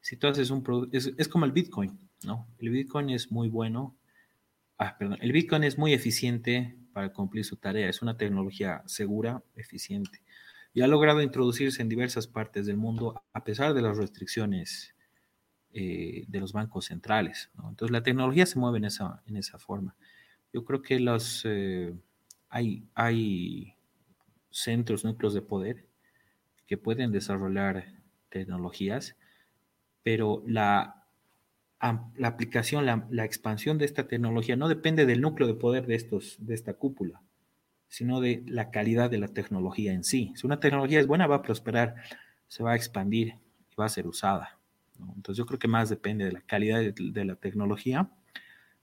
Si 0.00 0.16
tú 0.16 0.26
haces 0.26 0.50
un 0.50 0.62
producto, 0.62 0.96
es 0.96 1.28
como 1.28 1.44
el 1.44 1.52
Bitcoin 1.52 1.96
¿no? 2.24 2.48
El 2.58 2.70
Bitcoin 2.70 3.10
es 3.10 3.30
muy 3.30 3.48
bueno, 3.48 3.96
ah, 4.78 4.96
perdón, 4.98 5.18
el 5.20 5.32
Bitcoin 5.32 5.64
es 5.64 5.78
muy 5.78 5.92
eficiente 5.92 6.76
para 6.92 7.12
cumplir 7.12 7.44
su 7.44 7.56
tarea, 7.56 7.88
es 7.88 8.02
una 8.02 8.16
tecnología 8.16 8.82
segura, 8.86 9.42
eficiente, 9.56 10.22
y 10.74 10.82
ha 10.82 10.86
logrado 10.86 11.22
introducirse 11.22 11.82
en 11.82 11.88
diversas 11.88 12.26
partes 12.26 12.66
del 12.66 12.76
mundo 12.76 13.22
a 13.32 13.44
pesar 13.44 13.74
de 13.74 13.82
las 13.82 13.96
restricciones 13.96 14.94
eh, 15.74 16.24
de 16.28 16.40
los 16.40 16.52
bancos 16.52 16.86
centrales. 16.86 17.50
Entonces 17.56 17.90
la 17.90 18.02
tecnología 18.02 18.46
se 18.46 18.58
mueve 18.58 18.78
en 18.78 18.84
esa, 18.84 19.22
en 19.26 19.36
esa 19.36 19.58
forma. 19.58 19.96
Yo 20.52 20.64
creo 20.64 20.82
que 20.82 21.00
los, 21.00 21.42
eh, 21.46 21.94
hay, 22.48 22.84
hay 22.94 23.74
centros, 24.50 25.04
núcleos 25.04 25.34
de 25.34 25.42
poder 25.42 25.86
que 26.66 26.76
pueden 26.76 27.10
desarrollar 27.10 27.86
tecnologías, 28.28 29.16
pero 30.02 30.42
la 30.46 31.01
la 31.82 32.28
aplicación, 32.28 32.86
la, 32.86 33.24
expansión 33.24 33.76
de 33.76 33.84
esta 33.84 34.06
tecnología 34.06 34.54
no 34.54 34.68
depende 34.68 35.04
del 35.04 35.20
núcleo 35.20 35.48
de 35.48 35.54
poder 35.54 35.86
de, 35.86 35.96
estos, 35.96 36.36
de 36.38 36.54
esta 36.54 36.74
cúpula, 36.74 37.20
sino 37.88 38.20
de 38.20 38.44
la 38.46 38.70
calidad 38.70 39.10
de 39.10 39.18
la 39.18 39.28
tecnología 39.28 39.92
en 39.92 40.04
sí. 40.04 40.32
Si 40.36 40.46
una 40.46 40.60
tecnología 40.60 41.00
es 41.00 41.08
buena, 41.08 41.26
va 41.26 41.36
a 41.36 41.42
prosperar, 41.42 41.96
se 42.46 42.62
va 42.62 42.72
a 42.72 42.76
expandir 42.76 43.34
y 43.70 43.74
va 43.76 43.86
a 43.86 43.88
ser 43.88 44.06
usada. 44.06 44.58
Entonces 45.16 45.36
yo 45.36 45.46
creo 45.46 45.58
que 45.58 45.66
más 45.66 45.88
depende 45.88 46.24
de 46.24 46.32
la 46.32 46.40
calidad 46.42 46.80
de, 46.80 47.24
la 47.24 47.34
tecnología 47.34 48.08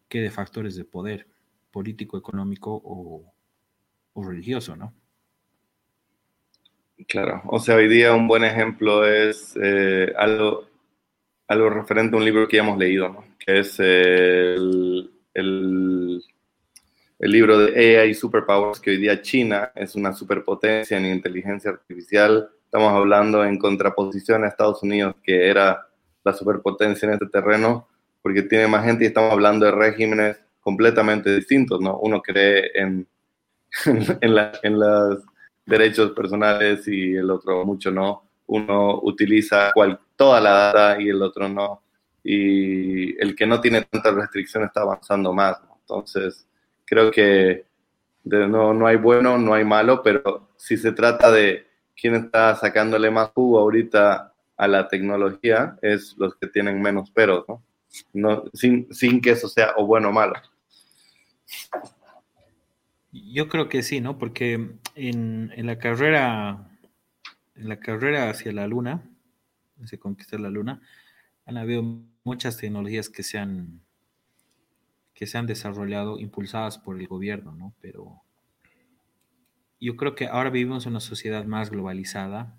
que 0.09 0.19
de 0.19 0.29
factores 0.29 0.75
de 0.75 0.83
poder 0.83 1.27
político, 1.71 2.17
económico 2.17 2.81
o, 2.83 3.33
religioso, 4.21 4.75
¿no? 4.75 4.93
Claro, 7.07 7.41
o 7.45 7.59
sea, 7.59 7.75
hoy 7.75 7.87
día 7.87 8.13
un 8.13 8.27
buen 8.27 8.43
ejemplo 8.43 9.07
es 9.07 9.57
eh, 9.63 10.13
algo, 10.17 10.67
algo 11.49 11.69
referente 11.71 12.15
a 12.15 12.19
un 12.19 12.25
libro 12.25 12.47
que 12.47 12.57
ya 12.57 12.63
hemos 12.63 12.77
leído, 12.77 13.23
que 13.39 13.59
es 13.59 13.79
el, 13.79 15.09
el, 15.33 16.23
el, 17.17 17.31
libro 17.31 17.57
de 17.57 17.99
AI 17.99 18.13
Superpowers, 18.13 18.79
que 18.79 18.91
hoy 18.91 18.97
día 18.97 19.21
China 19.21 19.71
es 19.75 19.95
una 19.95 20.13
superpotencia 20.13 20.95
en 20.97 21.07
inteligencia 21.07 21.71
artificial. 21.71 22.49
Estamos 22.63 22.93
hablando 22.93 23.43
en 23.43 23.57
contraposición 23.57 24.43
a 24.43 24.47
Estados 24.47 24.83
Unidos, 24.83 25.15
que 25.23 25.49
era 25.49 25.87
la 26.23 26.33
superpotencia 26.33 27.07
en 27.07 27.13
este 27.13 27.25
terreno, 27.25 27.87
porque 28.21 28.43
tiene 28.43 28.67
más 28.67 28.85
gente 28.85 29.05
y 29.05 29.07
estamos 29.07 29.33
hablando 29.33 29.65
de 29.65 29.71
regímenes 29.71 30.39
completamente 30.61 31.35
distintos, 31.35 31.81
¿no? 31.81 31.97
Uno 31.97 32.21
cree 32.21 32.69
en, 32.75 33.07
en, 34.21 34.35
la, 34.35 34.51
en 34.61 34.79
los 34.79 35.23
derechos 35.65 36.11
personales 36.11 36.87
y 36.87 37.15
el 37.15 37.31
otro 37.31 37.65
mucho 37.65 37.89
no. 37.89 38.29
Uno 38.45 38.99
utiliza 39.01 39.71
cual, 39.73 39.99
toda 40.19 40.41
la 40.41 40.51
data 40.51 41.01
y 41.01 41.07
el 41.07 41.21
otro 41.21 41.47
no. 41.47 41.81
Y 42.21 43.17
el 43.23 43.37
que 43.37 43.47
no 43.47 43.61
tiene 43.61 43.83
tantas 43.83 44.13
restricciones 44.13 44.67
está 44.67 44.81
avanzando 44.81 45.31
más. 45.31 45.61
Entonces, 45.79 46.45
creo 46.83 47.09
que 47.09 47.63
no, 48.25 48.73
no 48.73 48.85
hay 48.85 48.97
bueno, 48.97 49.37
no 49.37 49.53
hay 49.53 49.63
malo, 49.63 50.03
pero 50.03 50.49
si 50.57 50.75
se 50.75 50.91
trata 50.91 51.31
de 51.31 51.65
quién 51.95 52.15
está 52.15 52.53
sacándole 52.57 53.09
más 53.09 53.29
jugo 53.29 53.59
ahorita 53.59 54.33
a 54.57 54.67
la 54.67 54.89
tecnología, 54.89 55.77
es 55.81 56.15
los 56.17 56.35
que 56.35 56.47
tienen 56.47 56.81
menos 56.81 57.09
peros, 57.11 57.45
¿no? 57.47 57.63
no 58.11 58.43
sin, 58.53 58.93
sin 58.93 59.21
que 59.21 59.31
eso 59.31 59.47
sea 59.47 59.73
o 59.77 59.85
bueno 59.85 60.09
o 60.09 60.11
malo. 60.11 60.33
Yo 63.13 63.47
creo 63.47 63.69
que 63.69 63.83
sí, 63.83 64.01
¿no? 64.01 64.17
Porque 64.17 64.53
en, 64.95 65.53
en, 65.55 65.65
la 65.65 65.79
carrera, 65.79 66.69
en 67.55 67.69
la 67.69 67.79
carrera 67.79 68.29
hacia 68.29 68.51
la 68.51 68.67
luna, 68.67 69.01
se 69.87 69.99
conquista 69.99 70.37
la 70.37 70.49
luna, 70.49 70.81
han 71.45 71.57
habido 71.57 71.83
muchas 72.23 72.57
tecnologías 72.57 73.09
que 73.09 73.23
se 73.23 73.39
han, 73.39 73.81
que 75.13 75.25
desarrollado 75.25 76.19
impulsadas 76.19 76.77
por 76.77 76.99
el 76.99 77.07
gobierno, 77.07 77.53
¿no? 77.53 77.73
Pero 77.81 78.21
yo 79.79 79.95
creo 79.95 80.15
que 80.15 80.27
ahora 80.27 80.49
vivimos 80.49 80.85
en 80.85 80.91
una 80.91 80.99
sociedad 80.99 81.45
más 81.45 81.71
globalizada, 81.71 82.55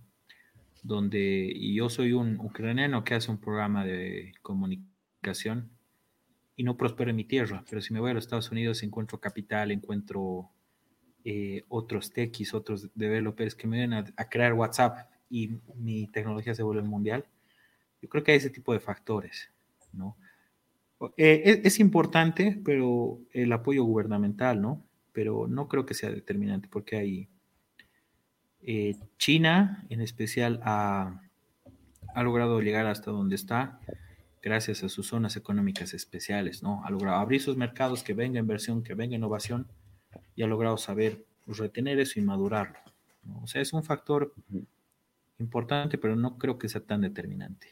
donde 0.83 1.53
y 1.55 1.75
yo 1.75 1.89
soy 1.89 2.13
un 2.13 2.41
ucraniano 2.41 3.05
que 3.05 3.15
hace 3.15 3.31
un 3.31 3.39
programa 3.39 3.85
de 3.85 4.33
comunicación 4.43 5.71
y 6.57 6.65
no 6.65 6.77
prospero 6.77 7.11
en 7.11 7.17
mi 7.17 7.25
tierra, 7.25 7.65
pero 7.69 7.81
si 7.81 7.93
me 7.93 8.01
voy 8.01 8.11
a 8.11 8.15
los 8.15 8.25
Estados 8.25 8.51
Unidos 8.51 8.83
encuentro 8.83 9.21
capital, 9.21 9.71
encuentro 9.71 10.51
eh, 11.25 11.65
otros 11.69 12.13
techis, 12.13 12.55
otros 12.55 12.91
developers 12.95 13.55
que 13.55 13.67
me 13.67 13.77
vienen 13.77 14.13
a 14.17 14.29
crear 14.29 14.55
WhatsApp 14.55 15.11
y 15.31 15.61
mi 15.77 16.09
tecnología 16.09 16.55
se 16.55 16.63
vuelve 16.63 16.83
mundial. 16.83 17.25
Yo 18.03 18.09
creo 18.09 18.25
que 18.25 18.33
hay 18.33 18.39
ese 18.39 18.51
tipo 18.51 18.73
de 18.73 18.81
factores, 18.81 19.51
¿no? 19.93 20.17
Eh, 21.17 21.63
es, 21.65 21.81
importante, 21.81 22.61
pero 22.63 23.21
el 23.33 23.51
apoyo 23.53 23.85
gubernamental, 23.85 24.61
¿no? 24.61 24.85
Pero 25.13 25.47
no 25.47 25.67
creo 25.67 25.87
que 25.87 25.95
sea 25.95 26.11
determinante 26.11 26.69
porque 26.69 26.97
hay 26.97 27.29
eh, 28.63 28.97
China, 29.17 29.87
en 29.89 30.03
especial, 30.03 30.61
ha, 30.63 31.23
ha 32.15 32.23
logrado 32.23 32.61
llegar 32.61 32.87
hasta 32.87 33.11
donde 33.11 33.37
está 33.37 33.81
gracias 34.43 34.83
a 34.83 34.89
sus 34.89 35.07
zonas 35.07 35.37
económicas 35.37 35.95
especiales, 35.95 36.63
¿no? 36.63 36.85
Ha 36.85 36.91
logrado 36.91 37.19
abrir 37.19 37.41
sus 37.41 37.57
mercados, 37.57 38.03
que 38.03 38.15
venga 38.15 38.39
inversión, 38.39 38.83
que 38.83 38.95
venga 38.95 39.17
innovación, 39.17 39.69
y 40.35 40.43
ha 40.43 40.47
logrado 40.47 40.77
saber 40.77 41.25
retener 41.47 41.99
eso 41.99 42.19
y 42.19 42.23
madurarlo. 42.23 42.79
O 43.43 43.47
sea, 43.47 43.61
es 43.61 43.73
un 43.73 43.83
factor 43.83 44.35
importante, 45.41 45.99
pero 45.99 46.17
no 46.17 46.39
creo 46.39 46.59
que 46.59 46.69
sea 46.69 46.81
tan 46.81 47.01
determinante. 47.01 47.69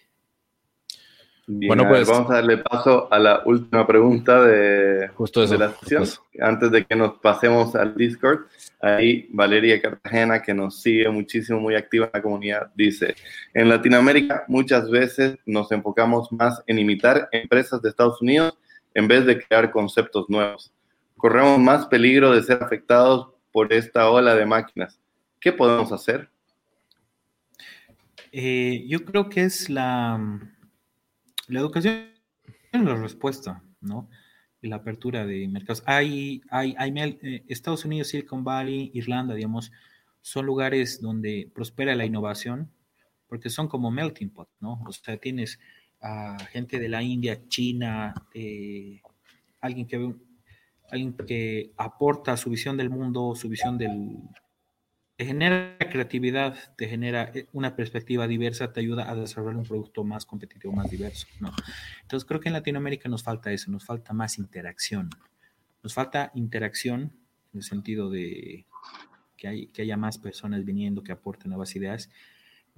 bueno, 1.47 1.87
pues 1.89 2.07
vamos 2.09 2.31
a 2.31 2.35
darle 2.35 2.59
paso 2.59 3.13
a 3.13 3.19
la 3.19 3.43
última 3.45 3.87
pregunta 3.87 4.43
de, 4.43 5.09
justo 5.09 5.47
de 5.47 5.59
la 5.59 5.73
sesión. 5.73 6.05
Antes 6.41 6.71
de 6.71 6.85
que 6.85 6.97
nos 6.97 7.19
pasemos 7.19 7.75
al 7.75 7.95
Discord, 7.95 8.47
ahí 8.81 9.29
Valeria 9.31 9.81
Cartagena, 9.81 10.43
que 10.43 10.55
nos 10.55 10.81
sigue 10.81 11.09
muchísimo, 11.09 11.61
muy 11.61 11.75
activa 11.75 12.07
en 12.07 12.11
la 12.15 12.23
comunidad, 12.23 12.73
dice, 12.75 13.15
en 13.55 13.69
Latinoamérica 13.69 14.45
muchas 14.49 14.91
veces 14.91 15.39
nos 15.47 15.71
enfocamos 15.73 16.31
más 16.33 16.63
en 16.67 16.79
imitar 16.79 17.29
empresas 17.33 17.81
de 17.83 17.89
Estados 17.89 18.21
Unidos 18.21 18.59
en 18.95 19.09
vez 19.09 19.25
de 19.27 19.41
crear 19.41 19.71
conceptos 19.71 20.29
nuevos. 20.29 20.73
Corremos 21.17 21.59
más 21.59 21.87
peligro 21.87 22.33
de 22.33 22.43
ser 22.43 22.63
afectados 22.63 23.29
por 23.53 23.73
esta 23.73 24.11
ola 24.11 24.35
de 24.35 24.47
máquinas. 24.47 25.01
¿Qué 25.41 25.53
podemos 25.53 25.93
hacer? 25.93 26.29
Eh, 28.33 28.85
yo 28.89 29.05
creo 29.05 29.29
que 29.29 29.45
es 29.45 29.71
la, 29.71 30.41
la 31.49 31.61
educación 31.61 32.09
la 32.73 32.95
respuesta, 32.97 33.63
¿no? 33.81 34.09
la 34.61 34.77
apertura 34.77 35.25
de 35.25 35.47
mercados. 35.49 35.83
Hay, 35.87 36.43
hay, 36.51 36.75
hay 36.79 36.93
eh, 36.97 37.45
Estados 37.49 37.85
Unidos, 37.85 38.09
Silicon 38.09 38.45
Valley, 38.45 38.91
Irlanda, 38.95 39.35
digamos, 39.35 39.73
son 40.21 40.47
lugares 40.47 41.01
donde 41.01 41.51
prospera 41.55 41.95
la 41.95 42.05
innovación 42.05 42.71
porque 43.29 43.51
son 43.51 43.69
como 43.69 43.91
melting 43.91 44.31
pot, 44.31 44.49
¿no? 44.61 44.83
O 44.87 44.93
sea, 44.93 45.17
tienes 45.19 45.61
a 46.01 46.39
gente 46.51 46.79
de 46.79 46.89
la 46.89 47.03
India, 47.03 47.47
China, 47.49 48.15
eh, 48.35 49.01
alguien 49.61 49.87
que 49.87 50.15
alguien 50.91 51.13
que 51.13 51.73
aporta 51.77 52.37
su 52.39 52.49
visión 52.49 52.79
del 52.79 52.89
mundo, 52.89 53.35
su 53.35 53.49
visión 53.49 53.77
del, 53.77 54.17
te 55.19 55.27
genera 55.27 55.77
creatividad, 55.79 56.57
te 56.77 56.89
genera 56.89 57.33
eh, 57.35 57.49
una 57.53 57.75
perspectiva 57.75 58.29
diversa, 58.29 58.73
te 58.73 58.79
ayuda 58.79 59.11
a 59.11 59.17
desarrollar 59.17 59.57
un 59.57 59.65
producto 59.65 60.05
más 60.05 60.25
competitivo, 60.25 60.73
más 60.73 60.89
diverso. 60.93 61.27
Entonces 62.03 62.25
creo 62.25 62.39
que 62.39 62.49
en 62.49 62.53
Latinoamérica 62.53 63.09
nos 63.09 63.25
falta 63.25 63.51
eso, 63.51 63.69
nos 63.73 63.85
falta 63.85 64.13
más 64.13 64.39
interacción. 64.39 65.11
Nos 65.83 65.93
falta 65.93 66.31
interacción 66.37 67.13
en 67.53 67.59
el 67.59 67.63
sentido 67.65 68.11
de 68.11 68.65
que, 69.37 69.49
hay, 69.49 69.67
que 69.67 69.83
haya 69.83 69.97
más 69.97 70.19
personas 70.19 70.65
viniendo 70.65 71.03
que 71.03 71.11
aporten 71.11 71.49
nuevas 71.49 71.75
ideas. 71.75 72.11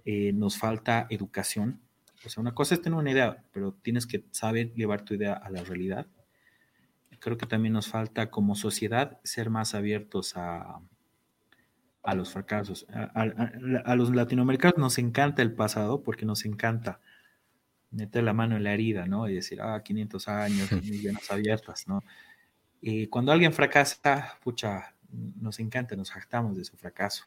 Eh, 0.07 0.33
nos 0.33 0.57
falta 0.57 1.07
educación. 1.11 1.83
O 2.25 2.31
sea, 2.31 2.41
una 2.41 2.55
cosa 2.55 2.75
es 2.75 2.81
tener 2.81 2.99
una 2.99 3.11
idea, 3.11 3.45
pero 3.53 3.75
tienes 3.83 4.07
que 4.07 4.25
saber 4.31 4.73
llevar 4.73 5.05
tu 5.05 5.13
idea 5.13 5.35
a 5.35 5.51
la 5.51 5.63
realidad. 5.63 6.07
Creo 7.19 7.37
que 7.37 7.45
también 7.45 7.75
nos 7.75 7.89
falta 7.89 8.31
como 8.31 8.55
sociedad 8.55 9.21
ser 9.25 9.51
más 9.51 9.75
abiertos 9.75 10.39
a, 10.39 10.81
a 12.03 12.15
los 12.15 12.33
fracasos. 12.33 12.87
A, 12.91 13.95
los 13.95 14.15
latinoamericanos 14.15 14.79
nos 14.79 14.99
encanta 14.99 15.43
el 15.43 15.53
pasado 15.53 16.03
porque 16.03 16.25
nos 16.25 16.45
encanta 16.45 17.01
meter 17.91 18.25
la 18.25 18.33
mano 18.33 18.57
en 18.57 18.65
la 18.65 18.73
herida, 18.73 19.07
¿no? 19.07 19.29
Y 19.29 19.35
decir, 19.35 19.61
ah, 19.61 19.83
500 19.83 20.29
años, 20.29 20.71
millones 20.85 21.31
abiertas, 21.31 21.87
¿no? 21.89 22.03
Y 22.81 23.09
cuando 23.09 23.33
alguien 23.33 23.53
fracasa, 23.53 24.39
pucha, 24.43 24.95
nos 25.11 25.59
encanta, 25.59 25.97
nos 25.97 26.11
jactamos 26.11 26.57
de 26.57 26.65
su 26.65 26.77
fracaso. 26.77 27.25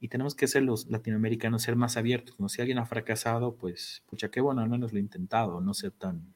Y 0.00 0.08
tenemos 0.08 0.34
que 0.34 0.46
ser 0.46 0.62
los 0.62 0.86
latinoamericanos, 0.88 1.62
ser 1.62 1.76
más 1.76 1.96
abiertos, 1.96 2.38
¿no? 2.38 2.48
Si 2.48 2.60
alguien 2.60 2.78
ha 2.78 2.86
fracasado, 2.86 3.56
pues, 3.56 4.02
pucha, 4.06 4.30
qué 4.30 4.40
bueno, 4.40 4.62
al 4.62 4.70
menos 4.70 4.92
lo 4.92 4.98
he 4.98 5.02
intentado, 5.02 5.60
no 5.60 5.74
ser 5.74 5.90
tan, 5.90 6.34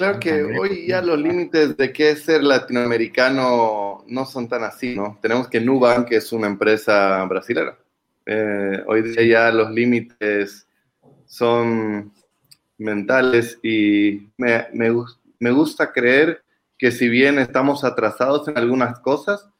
Claro 0.00 0.18
que 0.18 0.42
hoy 0.58 0.86
ya 0.86 1.02
los 1.02 1.20
límites 1.20 1.76
de 1.76 1.92
qué 1.92 2.12
es 2.12 2.22
ser 2.22 2.42
latinoamericano 2.42 4.02
no 4.06 4.24
son 4.24 4.48
tan 4.48 4.64
así, 4.64 4.96
¿no? 4.96 5.18
Tenemos 5.20 5.46
que 5.48 5.60
Nubank 5.60 6.08
que 6.08 6.16
es 6.16 6.32
una 6.32 6.46
empresa 6.46 7.22
brasilera. 7.24 7.76
Eh, 8.24 8.82
hoy 8.86 9.02
día 9.02 9.22
ya 9.24 9.50
los 9.52 9.70
límites 9.70 10.66
son 11.26 12.14
mentales 12.78 13.58
y 13.62 14.30
me, 14.38 14.68
me, 14.72 14.90
me, 15.38 15.50
gusta 15.50 15.92
creer 15.92 16.42
que 16.78 16.92
si 16.92 17.10
bien 17.10 17.38
estamos 17.38 17.84
atrasados 17.84 18.48
en 18.48 18.56
algunas 18.56 19.00
cosas, 19.00 19.50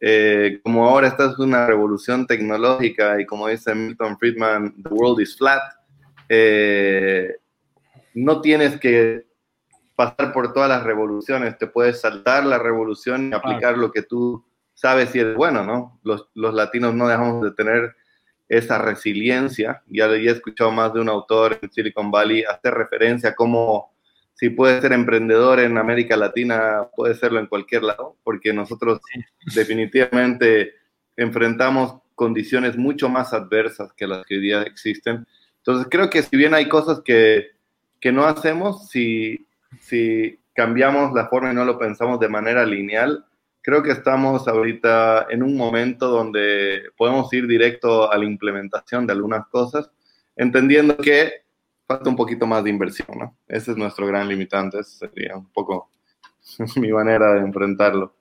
eh, 0.00 0.60
como 0.62 0.88
ahora 0.88 1.08
esta 1.08 1.32
es 1.32 1.40
una 1.40 1.66
revolución 1.66 2.24
tecnológica 2.24 3.20
y 3.20 3.26
como 3.26 3.48
dice 3.48 3.74
Milton 3.74 4.16
Friedman, 4.16 4.80
the 4.80 4.90
world 4.90 5.20
is 5.20 5.36
flat, 5.36 5.60
eh, 6.28 7.34
no 8.14 8.40
tienes 8.40 8.78
que 8.78 9.27
pasar 9.98 10.32
por 10.32 10.52
todas 10.52 10.68
las 10.68 10.84
revoluciones, 10.84 11.58
te 11.58 11.66
puedes 11.66 12.00
saltar 12.00 12.46
la 12.46 12.60
revolución 12.60 13.30
y 13.30 13.34
aplicar 13.34 13.76
lo 13.76 13.90
que 13.90 14.02
tú 14.02 14.46
sabes 14.72 15.12
y 15.16 15.18
es 15.18 15.34
bueno, 15.34 15.64
¿no? 15.64 15.98
Los, 16.04 16.28
los, 16.34 16.54
latinos 16.54 16.94
no 16.94 17.08
dejamos 17.08 17.42
de 17.42 17.50
tener 17.50 17.96
esa 18.48 18.78
resiliencia. 18.78 19.82
Ya, 19.88 20.06
he 20.06 20.30
escuchado 20.30 20.70
más 20.70 20.94
de 20.94 21.00
un 21.00 21.08
autor 21.08 21.58
en 21.60 21.72
Silicon 21.72 22.12
Valley 22.12 22.44
hacer 22.44 22.74
referencia 22.74 23.30
a 23.30 23.34
cómo 23.34 23.92
si 24.34 24.50
puedes 24.50 24.82
ser 24.82 24.92
emprendedor 24.92 25.58
en 25.58 25.76
América 25.76 26.16
Latina, 26.16 26.86
puede 26.94 27.16
serlo 27.16 27.40
en 27.40 27.48
cualquier 27.48 27.82
lado, 27.82 28.14
porque 28.22 28.52
nosotros 28.52 29.00
definitivamente 29.52 30.74
enfrentamos 31.16 31.96
condiciones 32.14 32.76
mucho 32.76 33.08
más 33.08 33.32
adversas 33.32 33.92
que 33.94 34.06
las 34.06 34.24
que 34.24 34.36
hoy 34.36 34.42
día 34.42 34.62
existen. 34.62 35.26
Entonces 35.56 35.88
creo 35.90 36.08
que 36.08 36.22
si 36.22 36.36
bien 36.36 36.54
hay 36.54 36.68
cosas 36.68 37.00
que, 37.04 37.48
que 38.00 38.12
no 38.12 38.26
hacemos, 38.26 38.88
si, 38.90 39.47
si 39.80 40.38
cambiamos 40.52 41.12
la 41.12 41.28
forma 41.28 41.52
y 41.52 41.54
no 41.54 41.64
lo 41.64 41.78
pensamos 41.78 42.18
de 42.20 42.28
manera 42.28 42.64
lineal, 42.66 43.24
creo 43.62 43.82
que 43.82 43.92
estamos 43.92 44.48
ahorita 44.48 45.26
en 45.30 45.42
un 45.42 45.56
momento 45.56 46.08
donde 46.08 46.82
podemos 46.96 47.32
ir 47.32 47.46
directo 47.46 48.10
a 48.10 48.16
la 48.16 48.24
implementación 48.24 49.06
de 49.06 49.12
algunas 49.12 49.46
cosas, 49.48 49.90
entendiendo 50.36 50.96
que 50.96 51.42
falta 51.86 52.10
un 52.10 52.16
poquito 52.16 52.46
más 52.46 52.64
de 52.64 52.70
inversión, 52.70 53.08
¿no? 53.18 53.36
Ese 53.46 53.72
es 53.72 53.76
nuestro 53.76 54.06
gran 54.06 54.28
limitante, 54.28 54.78
ese 54.78 55.06
sería 55.06 55.36
un 55.36 55.50
poco 55.50 55.90
mi 56.76 56.92
manera 56.92 57.34
de 57.34 57.40
enfrentarlo. 57.40 58.14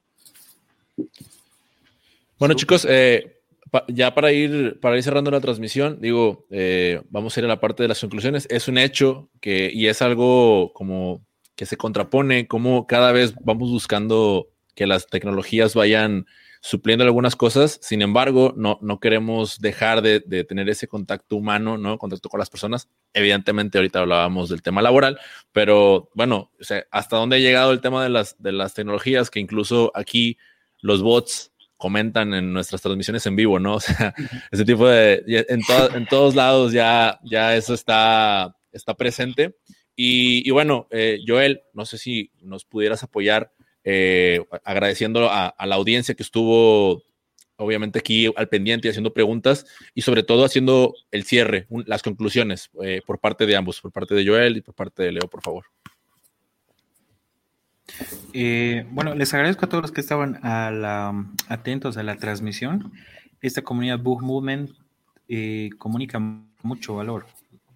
Bueno, 2.39 2.53
chicos, 2.55 2.85
eh, 2.89 3.41
ya 3.87 4.13
para 4.13 4.31
ir, 4.31 4.79
para 4.79 4.95
ir 4.95 5.03
cerrando 5.03 5.31
la 5.31 5.41
transmisión, 5.41 5.99
digo, 5.99 6.45
eh, 6.49 7.01
vamos 7.09 7.35
a 7.35 7.39
ir 7.39 7.45
a 7.45 7.49
la 7.49 7.59
parte 7.59 7.83
de 7.83 7.89
las 7.89 7.99
conclusiones. 7.99 8.47
Es 8.49 8.67
un 8.67 8.77
hecho 8.77 9.29
que, 9.41 9.69
y 9.73 9.87
es 9.87 10.01
algo 10.01 10.71
como 10.73 11.26
que 11.57 11.65
se 11.65 11.75
contrapone, 11.75 12.47
cómo 12.47 12.87
cada 12.87 13.11
vez 13.11 13.33
vamos 13.41 13.69
buscando 13.69 14.47
que 14.75 14.87
las 14.87 15.07
tecnologías 15.07 15.73
vayan 15.73 16.27
supliendo 16.61 17.03
algunas 17.03 17.35
cosas, 17.35 17.79
sin 17.81 18.01
embargo, 18.01 18.53
no, 18.55 18.77
no 18.81 18.99
queremos 18.99 19.59
dejar 19.59 20.01
de, 20.01 20.19
tener 20.43 20.69
ese 20.69 20.87
contacto 20.87 21.35
humano, 21.35 21.77
¿no? 21.77 21.97
Contacto 21.97 22.29
con 22.29 22.39
las 22.39 22.49
personas. 22.49 22.89
Evidentemente, 23.13 23.77
ahorita 23.77 23.99
hablábamos 23.99 24.49
del 24.49 24.61
tema 24.61 24.81
laboral, 24.81 25.19
pero 25.51 26.09
bueno, 26.13 26.51
hasta 26.91 27.17
dónde 27.17 27.37
ha 27.37 27.39
llegado 27.39 27.71
el 27.71 27.81
tema 27.81 28.03
de 28.03 28.09
las, 28.09 28.41
de 28.41 28.51
las 28.51 28.73
tecnologías, 28.73 29.29
que 29.29 29.39
incluso 29.39 29.91
aquí 29.95 30.37
los 30.79 31.01
bots 31.01 31.51
comentan 31.77 32.33
en 32.33 32.53
nuestras 32.53 32.81
transmisiones 32.81 33.25
en 33.25 33.35
vivo, 33.35 33.59
¿no? 33.59 33.75
O 33.77 33.79
sea, 33.79 34.13
ese 34.51 34.63
tipo 34.63 34.87
de, 34.87 35.23
en, 35.25 35.61
en 35.95 36.05
todos 36.05 36.35
lados 36.35 36.71
ya, 36.71 37.19
ya 37.23 37.55
eso 37.55 37.73
está, 37.73 38.55
está 38.71 38.93
presente. 38.93 39.55
Y, 39.99 40.51
bueno, 40.51 40.87
eh, 40.91 41.21
Joel, 41.25 41.63
no 41.73 41.83
sé 41.83 41.97
si 41.97 42.29
nos 42.43 42.65
pudieras 42.65 43.01
apoyar 43.01 43.51
eh, 43.83 44.45
agradeciendo 44.63 45.27
a, 45.31 45.55
la 45.65 45.75
audiencia 45.75 46.13
que 46.13 46.21
estuvo 46.21 47.01
obviamente 47.55 47.97
aquí 47.97 48.31
al 48.35 48.47
pendiente 48.47 48.87
y 48.87 48.91
haciendo 48.91 49.11
preguntas 49.11 49.65
y 49.95 50.03
sobre 50.03 50.21
todo 50.21 50.45
haciendo 50.45 50.93
el 51.09 51.23
cierre, 51.23 51.65
las 51.87 52.03
conclusiones 52.03 52.69
eh, 52.83 53.01
por 53.07 53.17
parte 53.17 53.47
de 53.47 53.55
ambos, 53.55 53.81
por 53.81 53.91
parte 53.91 54.13
de 54.13 54.27
Joel 54.27 54.57
y 54.57 54.61
por 54.61 54.75
parte 54.75 55.01
de 55.01 55.13
Leo, 55.13 55.27
por 55.27 55.41
favor. 55.41 55.65
bueno, 58.91 59.15
les 59.15 59.33
agradezco 59.33 59.65
a 59.65 59.69
todos 59.69 59.81
los 59.81 59.91
que 59.91 60.01
estaban 60.01 60.39
atentos 61.47 61.97
a 61.97 62.03
la 62.03 62.17
transmisión. 62.17 62.93
Esta 63.41 63.63
comunidad 63.63 63.97
Book 63.97 64.21
Movement 64.21 64.77
comunica 65.79 66.19
mucho 66.61 66.93
valor 66.93 67.25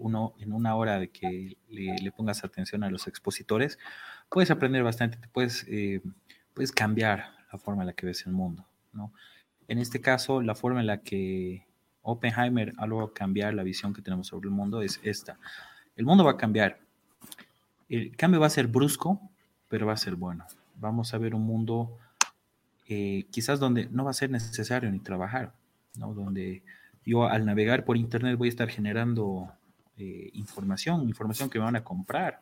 uno 0.02 0.34
en 0.40 0.54
una 0.54 0.76
hora 0.76 1.00
de 1.00 1.10
que 1.10 1.58
le, 1.70 2.12
pongas 2.12 2.44
atención 2.44 2.84
a 2.84 2.90
los 2.90 3.08
expositores, 3.08 3.80
puedes 4.30 4.52
aprender 4.52 4.84
bastante, 4.84 5.18
te 5.18 5.28
puedes, 5.28 5.66
eh, 5.70 6.02
puedes 6.54 6.72
cambiar 6.72 7.32
la 7.52 7.60
forma 7.60 7.84
en 7.84 7.88
la 7.88 7.94
que 7.94 8.06
ves 8.06 8.26
el 8.26 8.34
mundo, 8.34 8.66
¿no? 8.94 9.14
En 9.68 9.78
este 9.78 10.02
caso, 10.02 10.42
la 10.42 10.56
forma 10.56 10.82
en 10.82 10.88
la 10.88 11.02
que 11.02 11.66
Oppenheimer 12.02 12.74
ha 12.78 12.88
logrado 12.88 13.14
cambiar 13.14 13.54
la 13.54 13.64
visión 13.64 13.94
que 13.94 14.02
tenemos 14.02 14.28
sobre 14.28 14.50
el 14.50 14.54
mundo 14.54 14.82
es 14.82 15.00
esta. 15.04 15.40
El 15.96 16.06
mundo 16.06 16.24
va 16.26 16.32
a 16.32 16.38
cambiar. 16.38 16.80
El 17.88 18.16
cambio 18.16 18.40
va 18.40 18.48
a 18.48 18.50
ser 18.50 18.68
brusco, 18.68 19.22
pero 19.70 19.86
va 19.86 19.94
a 19.94 19.98
ser 19.98 20.16
bueno. 20.16 20.46
Vamos 20.76 21.14
a 21.14 21.18
ver 21.18 21.36
un 21.36 21.44
mundo 21.44 21.98
eh, 22.88 23.26
quizás 23.32 23.60
donde 23.60 23.88
no 23.92 24.04
va 24.04 24.12
a 24.12 24.14
ser 24.14 24.30
necesario 24.30 24.92
ni 24.92 25.00
trabajar, 25.00 25.54
¿no? 25.98 26.14
Donde 26.14 26.64
yo 27.06 27.26
al 27.26 27.46
navegar 27.46 27.86
por 27.86 27.98
internet 27.98 28.38
voy 28.38 28.48
a 28.48 28.50
estar 28.50 28.70
generando 28.70 29.52
eh, 29.98 30.30
información, 30.34 31.08
información 31.08 31.50
que 31.50 31.60
me 31.60 31.66
van 31.66 31.76
a 31.76 31.84
comprar. 31.84 32.42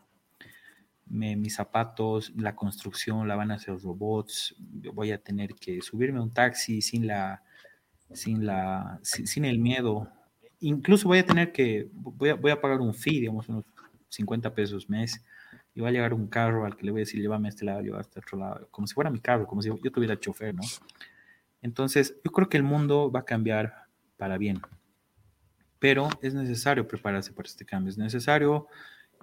mis 1.07 1.55
zapatos, 1.55 2.31
la 2.35 2.55
construcción 2.55 3.27
la 3.27 3.35
van 3.35 3.51
a 3.51 3.55
hacer 3.55 3.75
robots, 3.79 4.55
voy 4.93 5.11
a 5.11 5.17
tener 5.17 5.55
que 5.55 5.81
subirme 5.81 6.19
a 6.19 6.21
un 6.21 6.31
taxi 6.31 6.81
sin 6.81 7.07
la, 7.07 7.41
sin 8.13 8.45
la, 8.45 8.99
sin, 9.01 9.45
el 9.45 9.59
miedo. 9.59 10.07
Incluso 10.59 11.07
voy 11.07 11.19
a 11.19 11.25
tener 11.25 11.51
que, 11.51 11.89
voy 11.93 12.29
a, 12.29 12.35
voy 12.35 12.51
a 12.51 12.61
pagar 12.61 12.79
un 12.81 12.93
fee, 12.93 13.21
digamos, 13.21 13.49
unos 13.49 13.65
50 14.09 14.53
pesos 14.53 14.89
mes, 14.89 15.23
y 15.73 15.81
va 15.81 15.89
a 15.89 15.91
llegar 15.91 16.13
un 16.13 16.27
carro 16.27 16.65
al 16.65 16.75
que 16.75 16.85
le 16.85 16.91
voy 16.91 17.01
a 17.01 17.03
decir, 17.03 17.21
llévame 17.21 17.47
a 17.47 17.49
este 17.49 17.65
lado, 17.65 17.81
llévame 17.81 17.99
a 17.99 18.01
este 18.01 18.19
otro 18.19 18.37
lado, 18.37 18.67
como 18.71 18.85
si 18.87 18.93
fuera 18.93 19.09
mi 19.09 19.19
carro, 19.19 19.47
como 19.47 19.61
si 19.61 19.69
yo 19.69 19.91
tuviera 19.91 20.19
chofer, 20.19 20.53
¿no? 20.53 20.63
Entonces, 21.61 22.15
yo 22.23 22.31
creo 22.31 22.49
que 22.49 22.57
el 22.57 22.63
mundo 22.63 23.11
va 23.11 23.21
a 23.21 23.25
cambiar 23.25 23.73
para 24.17 24.37
bien 24.37 24.61
pero 25.79 26.09
es 26.21 26.33
necesario 26.33 26.87
prepararse 26.87 27.33
para 27.33 27.47
este 27.47 27.65
cambio, 27.65 27.89
es 27.89 27.97
necesario 27.97 28.67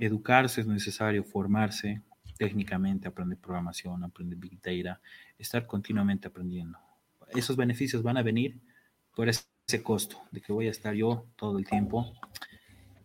educarse, 0.00 0.62
es 0.62 0.66
necesario 0.66 1.22
formarse 1.24 2.02
técnicamente, 2.36 3.09
aprender 3.09 3.38
programación, 3.38 4.04
aprender 4.04 4.38
Big 4.38 4.61
Data, 4.61 5.00
estar 5.38 5.66
continuamente 5.66 6.28
aprendiendo. 6.28 6.78
Esos 7.28 7.57
beneficios 7.57 8.02
van 8.02 8.16
a 8.16 8.22
venir 8.22 8.61
por 9.14 9.28
ese 9.28 9.82
costo 9.82 10.22
de 10.30 10.40
que 10.40 10.52
voy 10.52 10.68
a 10.68 10.70
estar 10.70 10.94
yo 10.94 11.26
todo 11.36 11.59
el 11.59 11.66
tiempo 11.66 12.12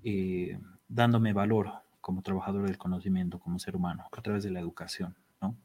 eh, 0.04 0.60
dándome 0.88 1.34
valor 1.34 1.72
como 2.02 2.22
trabajador 2.22 2.68
del 2.68 2.78
conocimiento, 2.78 3.40
como 3.40 3.60
ser 3.60 3.76
humano, 3.76 4.06
a 4.12 4.22
través 4.22 4.44
de 4.44 4.52
la 4.52 4.60
educación, 4.60 5.16
¿no? 5.42 5.56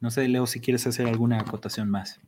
No 0.00 0.10
sé, 0.10 0.28
Leo, 0.28 0.46
si 0.46 0.60
quieres 0.60 0.86
hacer 0.86 1.06
alguna 1.06 1.40
acotación 1.40 1.90
más. 1.90 2.20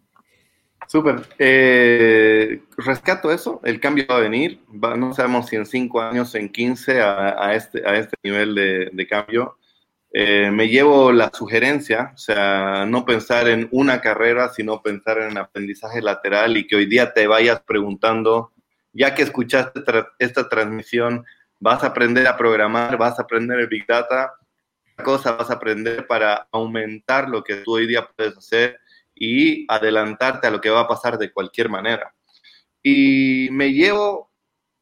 Súper. 0.91 1.23
Eh, 1.39 2.63
rescato 2.77 3.31
eso, 3.31 3.61
el 3.63 3.79
cambio 3.79 4.07
va 4.11 4.17
a 4.17 4.23
venir, 4.23 4.61
no 4.73 5.15
sabemos 5.15 5.47
si 5.47 5.55
en 5.55 5.65
cinco 5.65 6.01
años, 6.01 6.35
en 6.35 6.49
15, 6.49 7.01
a, 7.01 7.55
este, 7.55 7.89
a 7.89 7.97
este 7.97 8.17
nivel 8.25 8.57
de, 8.57 9.07
cambio. 9.09 9.57
Eh, 10.13 10.51
me 10.51 10.69
llevo 10.69 11.13
la 11.13 11.31
sugerencia, 11.33 12.11
o 12.13 12.19
sea, 12.19 12.87
no 12.87 13.05
pensar 13.05 13.49
en 13.49 13.69
una 13.71 14.01
carrera, 14.01 14.49
sino 14.49 14.83
pensar 14.83 15.19
en 15.19 15.39
aprendizaje 15.39 16.03
lateral 16.03 16.57
y 16.57 16.67
que 16.67 16.75
hoy 16.75 16.87
día 16.87 17.13
te 17.15 17.29
vayas 17.29 17.61
preguntando, 17.61 18.51
ya 18.93 19.15
que 19.15 19.23
escuchaste 19.23 19.83
esta 20.19 20.49
transmisión, 20.49 21.25
vas 21.61 21.85
a 21.85 21.89
aprender 21.89 22.27
a 22.27 22.37
programar, 22.37 22.97
vas 22.97 23.17
a 23.21 23.23
aprender 23.23 23.61
el 23.61 23.69
Big 23.69 23.87
Data, 23.87 24.33
cosa 25.05 25.37
vas 25.37 25.51
a 25.51 25.55
aprender 25.55 26.09
para 26.09 26.49
aumentar 26.51 27.29
lo 27.29 27.45
que 27.45 27.59
tú 27.59 27.77
hoy 27.77 27.87
día 27.87 28.09
puedes 28.17 28.37
hacer 28.37 28.80
y 29.21 29.67
adelantarte 29.69 30.47
a 30.47 30.51
lo 30.51 30.61
que 30.61 30.71
va 30.71 30.81
a 30.81 30.89
pasar 30.89 31.19
de 31.19 31.31
cualquier 31.31 31.69
manera. 31.69 32.13
Y 32.83 33.49
me 33.53 33.71
llevo 33.73 34.33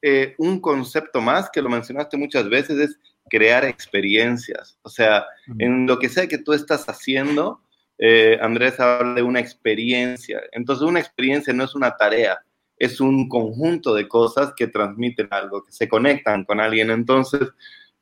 eh, 0.01 0.37
un 0.39 0.61
concepto 0.61 1.21
más 1.21 1.51
que 1.51 1.61
lo 1.61 1.69
mencionaste 1.69 2.17
muchas 2.17 2.49
veces, 2.49 2.79
es 2.79 2.99
crear 3.29 3.65
experiencias. 3.65 4.79
O 4.83 4.89
sea, 4.89 5.27
en 5.59 5.87
lo 5.87 5.99
que 5.99 6.09
sea 6.09 6.29
que 6.29 6.39
tú 6.39 6.53
estás 6.53 6.89
haciendo, 6.89 7.61
eh, 7.99 8.39
Andrés 8.41 8.79
habla 8.79 9.15
de 9.15 9.23
una 9.23 9.41
experiencia. 9.41 10.41
Entonces, 10.53 10.87
una 10.87 11.01
experiencia 11.01 11.53
no 11.53 11.65
es 11.65 11.75
una 11.75 11.97
tarea, 11.97 12.39
es 12.79 13.01
un 13.01 13.29
conjunto 13.29 13.93
de 13.93 14.07
cosas 14.07 14.53
que 14.57 14.69
transmiten 14.69 15.27
algo, 15.33 15.65
que 15.65 15.73
se 15.73 15.89
conectan 15.89 16.45
con 16.45 16.61
alguien. 16.61 16.91
Entonces, 16.91 17.49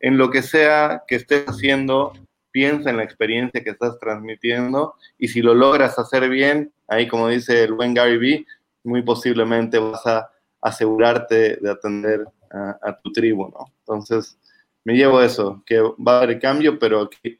en 0.01 0.19
lo 0.19 0.31
que 0.31 0.43
sea 0.43 1.03
que 1.09 1.15
estés 1.17 1.47
haciendo, 1.47 2.13
piensa 2.57 2.89
en 2.89 2.97
la 2.97 3.03
experiencia 3.03 3.63
que 3.63 3.69
estás 3.69 3.99
transmitiendo 3.99 4.95
y 5.19 5.29
si 5.29 5.43
lo 5.43 5.53
logras 5.53 5.99
hacer 5.99 6.27
bien, 6.31 6.73
ahí 6.89 7.07
como 7.07 7.29
dice 7.29 7.65
el 7.65 7.75
buen 7.75 7.93
Gary 7.93 8.17
Vee, 8.17 8.47
muy 8.83 9.03
posiblemente 9.03 9.79
vas 9.79 10.07
a 10.07 10.31
asegurarte 10.63 11.59
de 11.61 11.71
atender 11.71 12.25
a, 12.51 12.99
tu 13.03 13.13
tribu, 13.13 13.51
¿no? 13.51 13.67
Entonces, 13.81 14.39
me 14.85 14.95
llevo 14.95 15.21
eso, 15.21 15.63
que 15.67 15.83
va 15.83 16.15
a 16.15 16.23
haber 16.23 16.41
cambio, 16.41 16.79
pero 16.79 17.11
que 17.11 17.39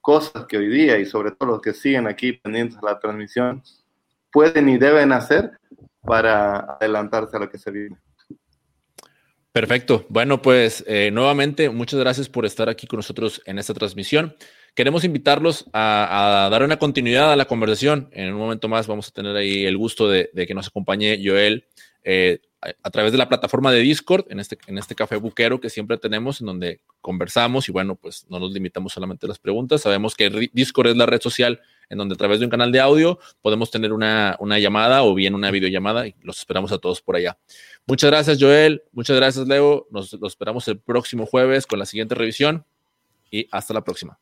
cosas 0.00 0.46
que 0.46 0.56
hoy 0.56 0.66
día 0.66 0.98
y 0.98 1.06
sobre 1.06 1.30
todo 1.30 1.50
los 1.50 1.60
que 1.60 1.72
siguen 1.72 2.08
aquí 2.08 2.32
pendientes 2.32 2.80
de 2.80 2.88
la 2.88 2.98
transmisión 2.98 3.62
pueden 4.32 4.68
y 4.68 4.78
deben 4.78 5.12
hacer 5.12 5.52
para 6.02 6.58
adelantarse 6.80 7.36
a 7.36 7.40
lo 7.40 7.48
que 7.48 7.58
se 7.58 7.70
viene. 7.70 7.96
Perfecto. 9.56 10.04
Bueno, 10.10 10.42
pues 10.42 10.84
eh, 10.86 11.08
nuevamente, 11.10 11.70
muchas 11.70 11.98
gracias 11.98 12.28
por 12.28 12.44
estar 12.44 12.68
aquí 12.68 12.86
con 12.86 12.98
nosotros 12.98 13.40
en 13.46 13.58
esta 13.58 13.72
transmisión. 13.72 14.36
Queremos 14.74 15.02
invitarlos 15.02 15.64
a, 15.72 16.50
dar 16.52 16.62
una 16.62 16.78
continuidad 16.78 17.32
a 17.32 17.36
la 17.36 17.46
conversación. 17.46 18.10
En 18.12 18.34
un 18.34 18.38
momento 18.38 18.68
más 18.68 18.86
vamos 18.86 19.08
a 19.08 19.12
tener 19.12 19.34
ahí 19.34 19.64
el 19.64 19.78
gusto 19.78 20.10
de, 20.10 20.28
que 20.46 20.52
nos 20.52 20.66
acompañe 20.66 21.18
Joel 21.24 21.64
eh, 22.04 22.40
a, 22.82 22.90
través 22.90 23.12
de 23.12 23.18
la 23.18 23.30
plataforma 23.30 23.72
de 23.72 23.80
Discord, 23.80 24.26
en 24.28 24.40
este, 24.40 24.58
en 24.66 24.76
este 24.76 24.94
café 24.94 25.16
buquero 25.16 25.58
que 25.58 25.70
siempre 25.70 25.96
tenemos, 25.96 26.42
en 26.42 26.48
donde 26.48 26.82
conversamos 27.00 27.66
y 27.70 27.72
bueno, 27.72 27.96
pues 27.96 28.26
no 28.28 28.38
nos 28.38 28.52
limitamos 28.52 28.92
solamente 28.92 29.24
a 29.24 29.30
las 29.30 29.38
preguntas. 29.38 29.80
Sabemos 29.80 30.14
que 30.14 30.50
Discord 30.52 30.88
es 30.88 30.96
la 30.98 31.06
red 31.06 31.22
social 31.22 31.62
en 31.88 31.96
donde 31.96 32.14
a 32.14 32.18
través 32.18 32.40
de 32.40 32.44
un 32.44 32.50
canal 32.50 32.72
de 32.72 32.80
audio 32.80 33.18
podemos 33.40 33.70
tener 33.70 33.92
una, 33.92 34.36
una 34.40 34.58
llamada 34.58 35.02
o 35.04 35.14
bien 35.14 35.34
una 35.34 35.50
videollamada 35.50 36.06
y 36.06 36.14
los 36.22 36.38
esperamos 36.38 36.72
a 36.72 36.78
todos 36.78 37.00
por 37.00 37.16
allá. 37.16 37.38
Muchas 37.86 38.10
gracias, 38.10 38.38
Joel. 38.40 38.82
Muchas 38.92 39.16
gracias, 39.16 39.46
Leo. 39.46 39.86
Nos, 39.90 40.12
esperamos 40.12 40.66
el 40.66 40.78
próximo 40.78 41.24
jueves 41.24 41.66
con 41.66 41.78
la 41.78 41.86
siguiente 41.86 42.16
revisión 42.16 42.64
y 43.30 43.48
hasta 43.52 43.74
la 43.74 43.84
próxima. 43.84 44.18